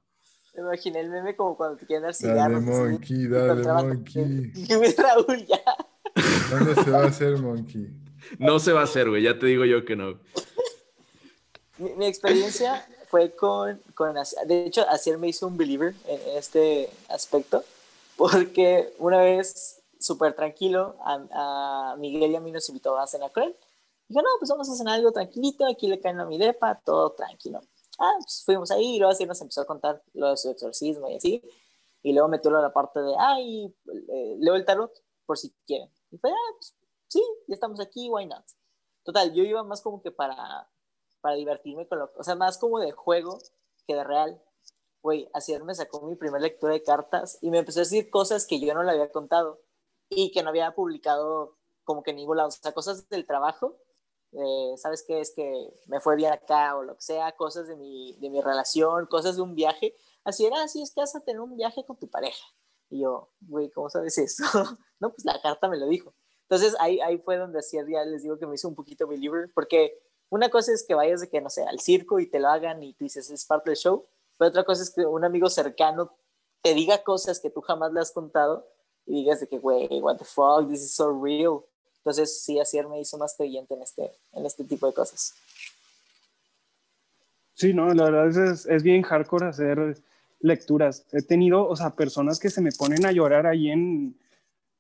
[0.56, 2.64] Me imaginé el meme como cuando te quieren dar Dale, cigarros.
[2.64, 4.52] así, Monkey, dale, Monkey.
[4.98, 5.62] Raúl, ya.
[6.50, 7.88] ¿Dónde se va a hacer, Monkey?
[8.40, 10.20] No se va a hacer, güey, ya te digo yo que no.
[11.78, 14.16] Mi, mi experiencia fue con, con...
[14.45, 17.64] De hecho, Asier me hizo un believer en este aspecto,
[18.16, 23.32] porque una vez, súper tranquilo, a, a Miguel y a mí nos invitó a cenar
[23.32, 23.56] con él.
[24.08, 27.12] Dijo, no, pues vamos a cenar algo tranquilito, aquí le caen a mi depa, todo
[27.12, 27.62] tranquilo.
[27.99, 31.10] Ah, pues fuimos ahí y luego así nos empezó a contar lo de su exorcismo
[31.10, 31.44] y así.
[32.04, 34.91] Y luego metió la parte de, ay, eh, leo el tarot
[35.26, 35.91] por si quieren.
[36.12, 36.76] Y fue, ah, pues
[37.08, 38.45] sí, ya estamos aquí, why not?
[39.04, 40.70] Total, yo iba más como que para,
[41.28, 43.38] para divertirme con lo, o sea, más como de juego
[43.86, 44.41] que de real.
[45.04, 48.48] Güey, ayer me sacó mi primera lectura de cartas y me empezó a decir cosas
[48.48, 49.60] que yo no le había contado
[50.08, 53.76] y que no había publicado como que en ningún lado, o sea, cosas del trabajo,
[54.78, 55.20] ¿sabes qué?
[55.20, 58.40] Es que me fue bien acá o lo que sea, cosas de mi, de mi
[58.40, 59.95] relación, cosas de un viaje.
[60.24, 62.45] Así era, así es que vas a tener un viaje con tu pareja.
[62.90, 64.44] Y yo, güey, ¿cómo sabes eso?
[65.02, 66.14] no, pues la carta me lo dijo.
[66.44, 69.52] Entonces ahí, ahí fue donde hacía ya les digo que me hizo un poquito believer,
[69.54, 72.49] porque una cosa es que vayas de que, no sé, al circo y te lo
[72.49, 74.06] hagan y tú dices, es parte del show,
[74.38, 76.16] pero otra cosa es que un amigo cercano
[76.62, 78.68] te diga cosas que tú jamás le has contado
[79.06, 81.62] y digas de que, güey, what the fuck, this is so real.
[81.99, 85.34] Entonces, sí, Asier me hizo más creyente en este, en este tipo de cosas.
[87.54, 89.98] Sí, no, la verdad es, es, bien hardcore hacer
[90.40, 91.06] lecturas.
[91.12, 94.16] He tenido, o sea, personas que se me ponen a llorar ahí en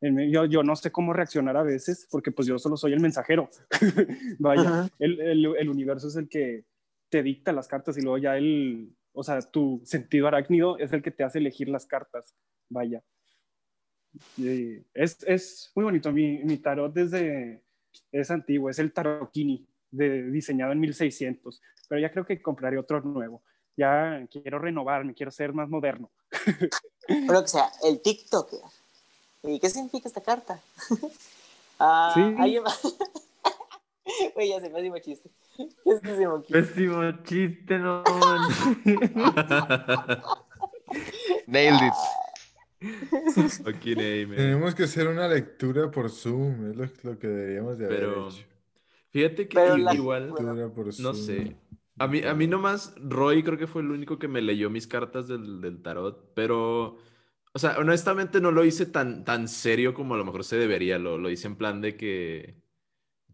[0.01, 3.49] yo, yo no sé cómo reaccionar a veces, porque pues yo solo soy el mensajero.
[4.39, 6.65] Vaya, el, el, el universo es el que
[7.09, 11.01] te dicta las cartas y luego ya el, o sea, tu sentido arácnido es el
[11.01, 12.35] que te hace elegir las cartas.
[12.69, 13.03] Vaya.
[14.37, 16.11] Y es, es muy bonito.
[16.11, 17.63] Mi, mi tarot desde,
[18.11, 23.01] es antiguo, es el Tarokini, de, diseñado en 1600, pero ya creo que compraré otro
[23.01, 23.43] nuevo.
[23.75, 26.11] Ya quiero renovarme, quiero ser más moderno.
[27.07, 28.59] Pero que sea, el TikToker.
[29.43, 30.59] ¿Y qué significa esta carta?
[31.79, 32.21] ah, Sí.
[32.37, 32.81] alguien más-
[34.35, 35.29] Güey, ya se hace chiste.
[35.57, 36.51] ¿Qué es ese monkey?
[36.53, 38.03] Pésimo chiste, no.
[41.47, 41.93] Nailed it.
[43.67, 44.35] Aquí, name.
[44.35, 48.29] Tenemos que hacer una lectura por Zoom, es lo, lo que deberíamos de haber Pero
[48.29, 48.43] hecho.
[49.09, 51.55] fíjate que Pero la- igual, por no sé.
[51.99, 54.85] A mí, a mí nomás, Roy creo que fue el único que me leyó mis
[54.85, 56.97] cartas del, del tarot, pero,
[57.57, 60.99] o sea, honestamente no lo hice tan, tan serio como a lo mejor se debería,
[60.99, 62.61] lo, lo hice en plan de que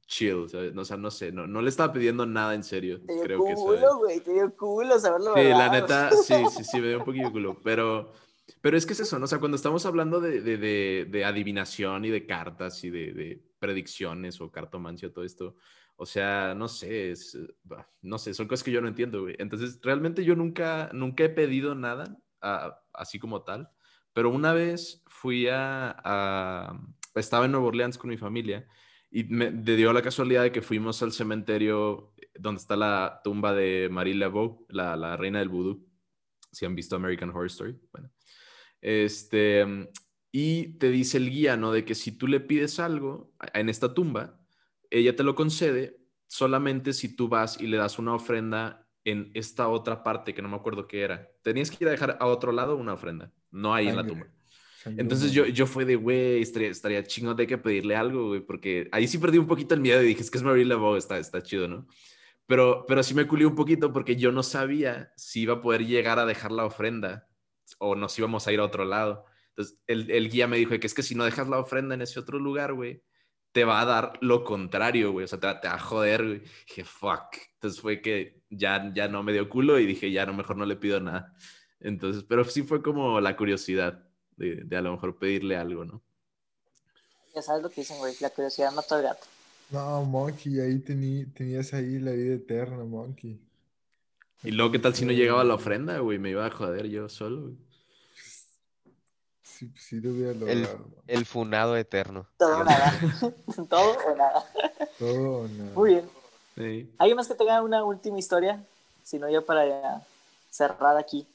[0.08, 3.24] chill, o sea, no sé, no, no le estaba pidiendo nada en serio, Te dio
[3.24, 5.34] creo que culo, güey, te dio culo saberlo.
[5.36, 8.14] Sí, la neta, sí, sí, sí, me dio un poquillo de culo, pero,
[8.62, 9.26] pero es que es eso, ¿no?
[9.26, 13.12] O sea, cuando estamos hablando de, de, de, de adivinación y de cartas y de,
[13.12, 15.58] de predicciones o cartomancia, todo esto,
[15.98, 17.38] o sea, no sé, es,
[18.02, 19.36] no sé, son cosas que yo no entiendo, güey.
[19.38, 23.70] Entonces, realmente yo nunca, nunca he pedido nada ah, así como tal,
[24.14, 26.80] pero una vez fui a,
[27.15, 28.68] estaba en Nueva Orleans con mi familia
[29.11, 33.90] y me dio la casualidad de que fuimos al cementerio donde está la tumba de
[33.91, 35.88] Marie Laveau, la, la reina del vudú.
[36.52, 37.80] Si han visto American Horror Story.
[37.91, 38.11] Bueno.
[38.81, 39.65] Este,
[40.31, 41.72] y te dice el guía, ¿no?
[41.72, 44.40] De que si tú le pides algo en esta tumba,
[44.90, 49.67] ella te lo concede solamente si tú vas y le das una ofrenda en esta
[49.67, 51.30] otra parte que no me acuerdo qué era.
[51.41, 54.27] Tenías que ir a dejar a otro lado una ofrenda, no ahí en la tumba.
[54.85, 58.89] Entonces yo, yo fue de, güey, estaría, estaría chingón de que pedirle algo, güey, porque
[58.91, 61.17] ahí sí perdí un poquito el miedo y dije, es que es Marie Laveau, está,
[61.17, 61.88] está chido, ¿no?
[62.45, 65.85] Pero, pero sí me culé un poquito porque yo no sabía si iba a poder
[65.85, 67.30] llegar a dejar la ofrenda
[67.80, 69.25] o nos íbamos a ir a otro lado.
[69.49, 72.01] Entonces el, el guía me dijo que es que si no dejas la ofrenda en
[72.01, 73.01] ese otro lugar, güey,
[73.53, 76.25] te va a dar lo contrario, güey, o sea, te va, te va a joder,
[76.25, 76.39] güey.
[76.67, 77.38] Dije, fuck.
[77.55, 80.65] Entonces fue que ya, ya no me dio culo y dije, ya no, mejor no
[80.65, 81.34] le pido nada.
[81.81, 84.03] Entonces, pero sí fue como la curiosidad.
[84.38, 86.03] de, de a lo mejor pedirle algo, ¿no?
[87.35, 88.15] Ya sabes lo que dicen, güey.
[88.21, 89.27] La curiosidad mata al gato.
[89.69, 93.41] No, Monkey, ahí tení- tenías ahí la vida eterna, Monkey.
[94.43, 96.19] Y luego, ¿qué tal si no llegaba la ofrenda, güey?
[96.19, 97.57] Me iba a joder yo solo, güey.
[99.53, 100.80] Sí, sí lo hubiera El, logrado.
[100.80, 101.15] Monkey.
[101.15, 102.27] el funado eterno.
[102.38, 102.91] Todo o nada.
[103.69, 104.43] Todo o nada.
[104.97, 105.73] Todo o nada.
[105.75, 106.09] Muy bien.
[106.55, 106.91] Sí.
[106.97, 108.65] ¿Alguien más que tenga una última historia?
[109.03, 110.07] Si no, ya para ya
[110.49, 111.27] cerrar aquí.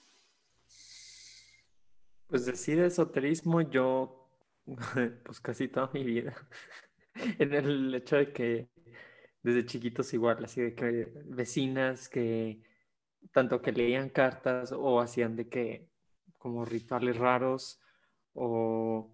[2.27, 4.29] Pues decir esoterismo yo,
[5.25, 6.35] pues casi toda mi vida,
[7.39, 8.69] en el hecho de que
[9.43, 12.61] desde chiquitos igual, así de que vecinas que
[13.33, 15.89] tanto que leían cartas o hacían de que
[16.37, 17.81] como rituales raros
[18.39, 19.11] o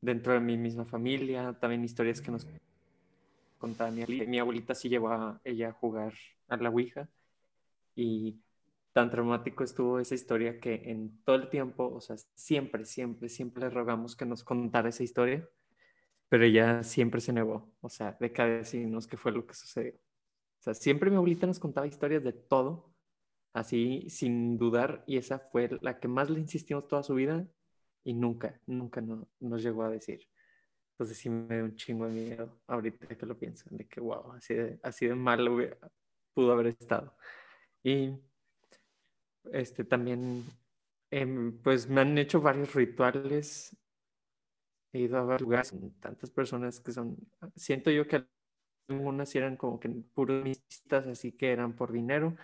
[0.00, 2.46] dentro de mi misma familia, también historias que nos
[3.58, 4.30] contaba mi abuelita.
[4.30, 6.12] Mi abuelita sí llevó a ella a jugar
[6.48, 7.08] a la Ouija
[7.94, 8.38] y
[8.92, 13.64] tan traumático estuvo esa historia que en todo el tiempo, o sea, siempre, siempre, siempre
[13.64, 15.48] le rogamos que nos contara esa historia,
[16.28, 19.94] pero ella siempre se negó, o sea, de cada decirnos qué fue lo que sucedió.
[19.94, 22.92] O sea, siempre mi abuelita nos contaba historias de todo,
[23.52, 27.46] así sin dudar, y esa fue la que más le insistimos toda su vida
[28.06, 30.28] y nunca, nunca no- nos llegó a decir.
[30.92, 34.32] Entonces sí me da un chingo de miedo ahorita que lo pienso, de que wow,
[34.34, 35.78] así de, así de mal hubiera-
[36.34, 37.16] pudo haber estado.
[37.84, 38.14] Y
[39.52, 40.44] este también,
[41.10, 43.76] em, pues me han hecho varios rituales.
[44.92, 47.16] He ido a varios lugares con tantas personas que son,
[47.54, 48.24] siento yo que
[48.88, 52.36] algunas eran como que puros mistas, así que eran por dinero,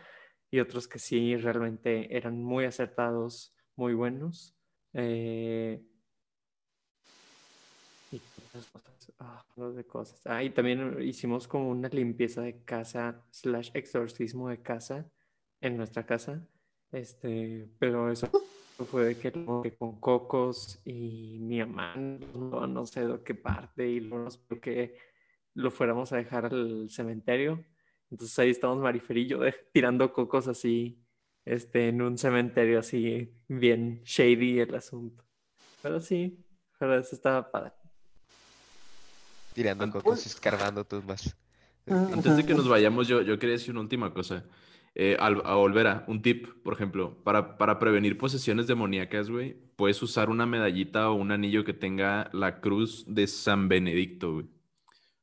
[0.51, 4.57] y otros que sí realmente eran muy acertados, muy buenos.
[4.95, 5.83] Eh,
[8.11, 8.21] y
[8.53, 10.27] cosas, ah, de cosas.
[10.27, 15.11] Ah, y también hicimos como una limpieza de casa, slash exorcismo de casa,
[15.61, 16.47] en nuestra casa.
[16.91, 18.29] Este, pero eso
[18.91, 23.89] fue de que, que con cocos y mi mamá no, no sé de qué parte
[23.89, 24.97] y luego nos que
[25.55, 27.65] lo fuéramos a dejar al cementerio.
[28.11, 31.02] Entonces ahí estamos Mariferillo de, tirando cocos así,
[31.45, 35.25] este, en un cementerio así, bien shady el asunto.
[35.83, 36.39] Pero sí,
[36.79, 37.73] pero eso estaba padre.
[39.55, 41.37] Tirando cocos y escarbando tumbas.
[41.87, 44.45] Antes de que nos vayamos, yo, yo quería decir una última cosa.
[44.95, 50.01] Eh, al- a Olvera, un tip, por ejemplo, para, para prevenir posesiones demoníacas, güey, puedes
[50.03, 54.47] usar una medallita o un anillo que tenga la cruz de San Benedicto, güey.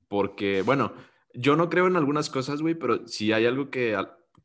[0.07, 0.93] Porque, bueno,
[1.33, 3.95] yo no creo en algunas cosas, güey, pero si hay algo que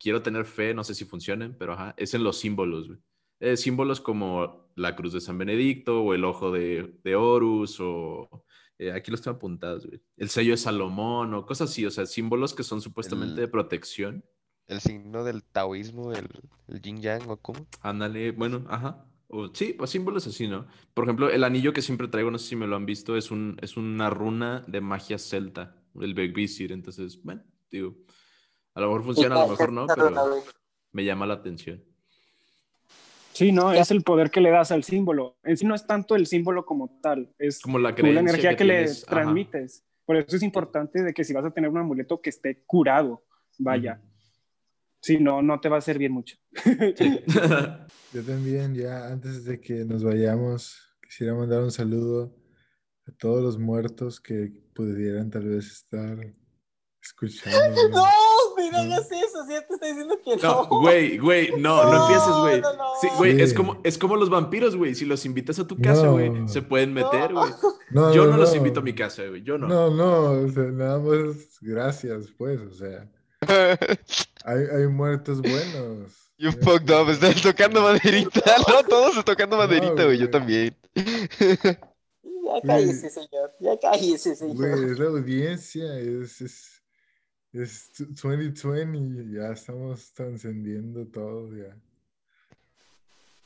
[0.05, 3.01] quiero tener fe, no sé si funcionen, pero ajá, es en los símbolos, güey.
[3.41, 8.45] Eh, símbolos como la cruz de San Benedicto o el ojo de, de Horus o
[8.79, 10.01] eh, aquí los tengo apuntados, güey.
[10.17, 13.49] El sello de Salomón o cosas así, o sea, símbolos que son supuestamente El- de
[13.49, 14.25] protección.
[14.67, 16.29] El signo del taoísmo, el,
[16.69, 17.67] el yin yang o cómo.
[17.83, 19.05] Ándale, bueno, ajá.
[19.29, 20.67] O, sí, pues símbolos así, ¿no?
[20.95, 23.31] Por ejemplo, el anillo que siempre traigo, no sé si me lo han visto, es,
[23.31, 26.73] un, es una runa de magia celta, el Begvisir.
[26.73, 27.95] Entonces, bueno, digo,
[28.75, 30.43] a lo mejor funciona, a lo mejor no, pero
[30.93, 31.83] me llama la atención.
[33.33, 35.37] Sí, no, es el poder que le das al símbolo.
[35.43, 38.31] En sí no es tanto el símbolo como tal, es Como la tú creencia la
[38.31, 38.95] energía que, le ajá.
[39.09, 39.85] transmites.
[40.07, 43.25] Por eso es importante de que si vas a tener un amuleto que esté curado,
[43.59, 44.01] vaya.
[45.01, 46.37] Si no, no te va a servir mucho.
[46.63, 47.21] Sí.
[48.13, 52.35] Yo también, ya antes de que nos vayamos, quisiera mandar un saludo
[53.07, 56.19] a todos los muertos que pudieran tal vez estar
[57.03, 57.59] escuchando.
[57.91, 58.07] No,
[58.71, 59.45] güey, no hagas eso.
[59.47, 60.43] Si ya te estoy diciendo que no.
[60.43, 62.61] No, güey, güey, no, no, No, empieces, güey.
[62.61, 62.85] no, no.
[63.01, 64.95] Sí, güey, es como, es como los vampiros, güey.
[64.95, 66.13] Si los invitas a tu casa, No.
[66.13, 67.41] güey, se pueden meter, No.
[67.41, 67.53] güey.
[67.91, 69.43] No, Yo no, no los invito a mi casa, güey.
[69.43, 69.69] Yo no.
[69.69, 73.09] No, no, o sea, nada más gracias, pues, o sea,
[74.45, 76.13] hay, hay muertos buenos.
[76.37, 78.41] You fucked up, estás tocando maderita.
[78.69, 80.19] No, todos están tocando maderita, güey.
[80.19, 80.75] Yo también.
[80.97, 83.53] Ya cállese, señor.
[83.61, 84.57] Ya cállese, señor.
[84.57, 86.74] Güey, es la audiencia, es, es,
[87.55, 91.75] es 2020, ya estamos trascendiendo todo, ya.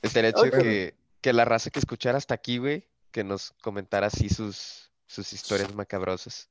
[0.02, 0.62] Estaría chido Ok.
[0.62, 5.32] que, que la raza que escuchara hasta aquí, güey, que nos comentara así sus, sus
[5.32, 6.48] historias macabrosas.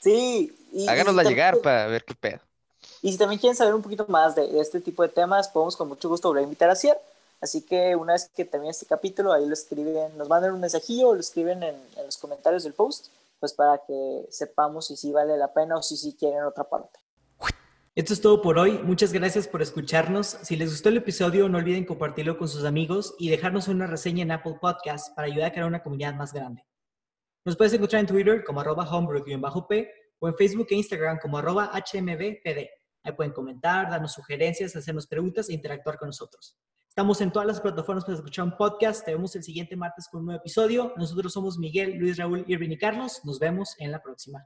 [0.00, 0.56] Sí.
[0.72, 2.40] y- y Háganosla también- llegar para ver qué pedo.
[3.02, 5.76] Y si también quieren saber un poquito más de, de este tipo de temas, podemos
[5.76, 6.96] con mucho gusto volver a invitar a Cier.
[7.40, 11.08] Así que una vez que termine este capítulo, ahí lo escriben, nos mandan un mensajillo
[11.10, 13.06] o lo escriben en, en los comentarios del post,
[13.40, 16.98] pues para que sepamos si sí vale la pena o si sí quieren otra parte.
[17.94, 18.78] Esto es todo por hoy.
[18.84, 20.38] Muchas gracias por escucharnos.
[20.42, 24.22] Si les gustó el episodio, no olviden compartirlo con sus amigos y dejarnos una reseña
[24.22, 26.64] en Apple Podcast para ayudar a crear una comunidad más grande.
[27.44, 29.90] Nos puedes encontrar en Twitter como arroba homebrew-p
[30.20, 32.68] o en Facebook e Instagram como arroba hmbpd.
[33.02, 36.56] Ahí pueden comentar, darnos sugerencias, hacernos preguntas e interactuar con nosotros.
[36.98, 39.04] Estamos en todas las plataformas para escuchar un podcast.
[39.04, 40.94] Te vemos el siguiente martes con un nuevo episodio.
[40.96, 43.20] Nosotros somos Miguel, Luis, Raúl, Irving y Carlos.
[43.22, 44.44] Nos vemos en la próxima.